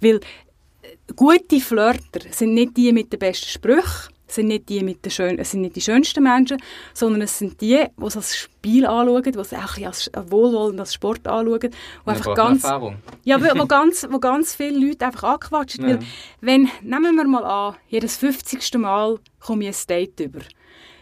Weil 0.00 0.16
äh, 0.16 0.96
gute 1.14 1.60
Flirter 1.60 2.20
sind 2.30 2.54
nicht 2.54 2.76
die 2.76 2.92
mit 2.92 3.12
den 3.12 3.18
besten 3.18 3.48
Sprüchen, 3.48 4.10
sind 4.26 4.48
nicht 4.48 4.68
die 4.68 4.82
mit 4.82 5.04
den 5.04 5.10
schön, 5.10 5.38
es 5.38 5.52
sind 5.52 5.60
nicht 5.62 5.76
die 5.76 5.80
schönsten 5.80 6.22
Menschen, 6.22 6.58
sondern 6.94 7.22
es 7.22 7.38
sind 7.38 7.60
die, 7.60 7.84
die 7.96 8.04
es 8.04 8.16
als 8.16 8.36
Spiel 8.36 8.86
anschauen, 8.86 9.22
die 9.22 9.38
es 9.38 9.52
auch 9.52 9.76
ein 9.76 9.86
als 9.86 10.10
wohlwollend 10.14 10.80
als 10.80 10.94
Sport 10.94 11.26
anschauen, 11.26 11.60
die 11.60 11.70
Man 12.04 12.16
einfach 12.16 12.34
ganz 12.34 12.64
Erfahrung. 12.64 12.96
ja, 13.24 13.40
wo, 13.40 13.66
ganz, 13.66 14.06
wo 14.10 14.18
ganz 14.18 14.54
viele 14.54 14.86
Leute 14.86 15.06
einfach 15.06 15.24
angequatscht 15.24 15.78
Ja. 15.78 15.86
Weil, 15.86 15.98
wenn, 16.40 16.68
nehmen 16.82 17.16
wir 17.16 17.26
mal 17.26 17.44
an, 17.44 17.76
jedes 17.88 18.16
50. 18.16 18.74
Mal 18.78 19.18
komme 19.38 19.68
ich 19.68 19.76
ein 19.76 19.86
Date 19.88 20.20
über. 20.20 20.40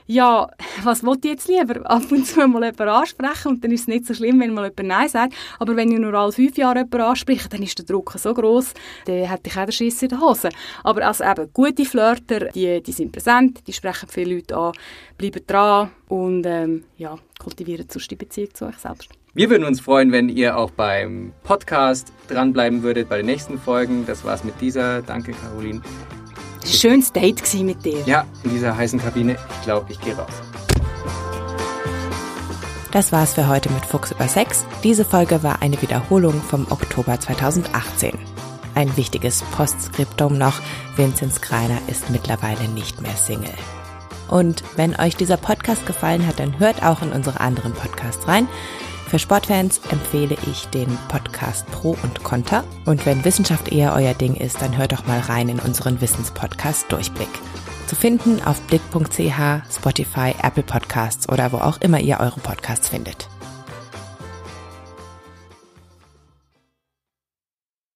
Ja, 0.06 0.48
was 0.82 1.04
wollte 1.04 1.28
ich 1.28 1.34
jetzt 1.34 1.48
lieber? 1.48 1.88
Ab 1.90 2.02
und 2.10 2.26
zu 2.26 2.46
mal 2.46 2.62
jemanden 2.62 2.88
ansprechen 2.88 3.48
und 3.48 3.64
dann 3.64 3.70
ist 3.70 3.82
es 3.82 3.86
nicht 3.88 4.06
so 4.06 4.14
schlimm, 4.14 4.40
wenn 4.40 4.52
mal 4.52 4.64
jemand 4.64 4.88
Nein 4.88 5.08
sagt. 5.08 5.34
Aber 5.58 5.76
wenn 5.76 5.90
ich 5.90 5.98
nur 5.98 6.14
alle 6.14 6.32
fünf 6.32 6.56
Jahre 6.56 6.78
jemanden 6.80 7.00
anspreche, 7.00 7.48
dann 7.48 7.62
ist 7.62 7.78
der 7.78 7.86
Druck 7.86 8.14
so 8.16 8.34
groß, 8.34 8.74
dann 9.06 9.24
hätte 9.24 9.50
ich 9.50 9.56
auch 9.56 9.64
den 9.64 9.72
Schiss 9.72 10.02
in 10.02 10.10
der 10.10 10.20
Hose. 10.20 10.50
Aber 10.82 11.06
also 11.06 11.24
eben, 11.24 11.50
gute 11.52 11.84
Flirter, 11.84 12.50
die, 12.54 12.82
die 12.82 12.92
sind 12.92 13.12
präsent, 13.12 13.66
die 13.66 13.72
sprechen 13.72 14.08
viele 14.08 14.34
Leute 14.34 14.56
an, 14.56 14.72
bleiben 15.16 15.42
dran 15.46 15.90
und 16.08 16.44
ähm, 16.46 16.84
ja, 16.96 17.16
kultivieren 17.38 17.86
sonst 17.88 18.10
die 18.10 18.16
Beziehung 18.16 18.54
zu 18.54 18.66
euch 18.66 18.76
selbst. 18.76 19.08
Wir 19.36 19.50
würden 19.50 19.64
uns 19.64 19.80
freuen, 19.80 20.12
wenn 20.12 20.28
ihr 20.28 20.56
auch 20.56 20.70
beim 20.70 21.32
Podcast 21.42 22.12
dranbleiben 22.28 22.84
würdet 22.84 23.08
bei 23.08 23.16
den 23.16 23.26
nächsten 23.26 23.58
Folgen. 23.58 24.06
Das 24.06 24.24
war's 24.24 24.44
mit 24.44 24.60
dieser. 24.60 25.02
Danke, 25.02 25.32
Caroline. 25.32 25.82
Schönes 26.64 27.12
Date 27.12 27.42
mit 27.62 27.84
dir. 27.84 28.02
Ja, 28.06 28.24
in 28.42 28.50
dieser 28.50 28.76
heißen 28.76 28.98
Kabine. 28.98 29.36
Ich 29.58 29.64
glaube, 29.64 29.92
ich 29.92 30.00
gehe 30.00 30.16
raus. 30.16 30.30
Das 32.90 33.12
war's 33.12 33.34
für 33.34 33.48
heute 33.48 33.70
mit 33.70 33.84
Fuchs 33.84 34.12
über 34.12 34.28
Sex. 34.28 34.64
Diese 34.82 35.04
Folge 35.04 35.42
war 35.42 35.62
eine 35.62 35.80
Wiederholung 35.82 36.40
vom 36.40 36.66
Oktober 36.70 37.18
2018. 37.18 38.16
Ein 38.74 38.96
wichtiges 38.96 39.42
Postskriptum 39.42 40.38
noch. 40.38 40.60
Vinzenz 40.96 41.40
Greiner 41.40 41.78
ist 41.88 42.10
mittlerweile 42.10 42.68
nicht 42.68 43.00
mehr 43.02 43.16
Single. 43.16 43.54
Und 44.28 44.64
wenn 44.76 44.96
euch 44.96 45.16
dieser 45.16 45.36
Podcast 45.36 45.86
gefallen 45.86 46.26
hat, 46.26 46.38
dann 46.38 46.58
hört 46.58 46.82
auch 46.82 47.02
in 47.02 47.12
unsere 47.12 47.40
anderen 47.40 47.72
Podcasts 47.72 48.26
rein. 48.26 48.48
Für 49.14 49.20
Sportfans 49.20 49.80
empfehle 49.92 50.36
ich 50.50 50.66
den 50.70 50.88
Podcast 51.06 51.64
Pro 51.70 51.96
und 52.02 52.24
Conter. 52.24 52.64
Und 52.84 53.06
wenn 53.06 53.24
Wissenschaft 53.24 53.70
eher 53.70 53.94
euer 53.94 54.12
Ding 54.12 54.34
ist, 54.34 54.60
dann 54.60 54.76
hört 54.76 54.90
doch 54.90 55.06
mal 55.06 55.20
rein 55.20 55.48
in 55.48 55.60
unseren 55.60 56.00
Wissenspodcast 56.00 56.90
Durchblick. 56.90 57.28
Zu 57.86 57.94
finden 57.94 58.42
auf 58.42 58.60
blick.ch, 58.62 59.72
Spotify, 59.72 60.34
Apple 60.42 60.64
Podcasts 60.64 61.28
oder 61.28 61.52
wo 61.52 61.58
auch 61.58 61.80
immer 61.80 62.00
ihr 62.00 62.18
eure 62.18 62.40
Podcasts 62.40 62.88
findet. 62.88 63.28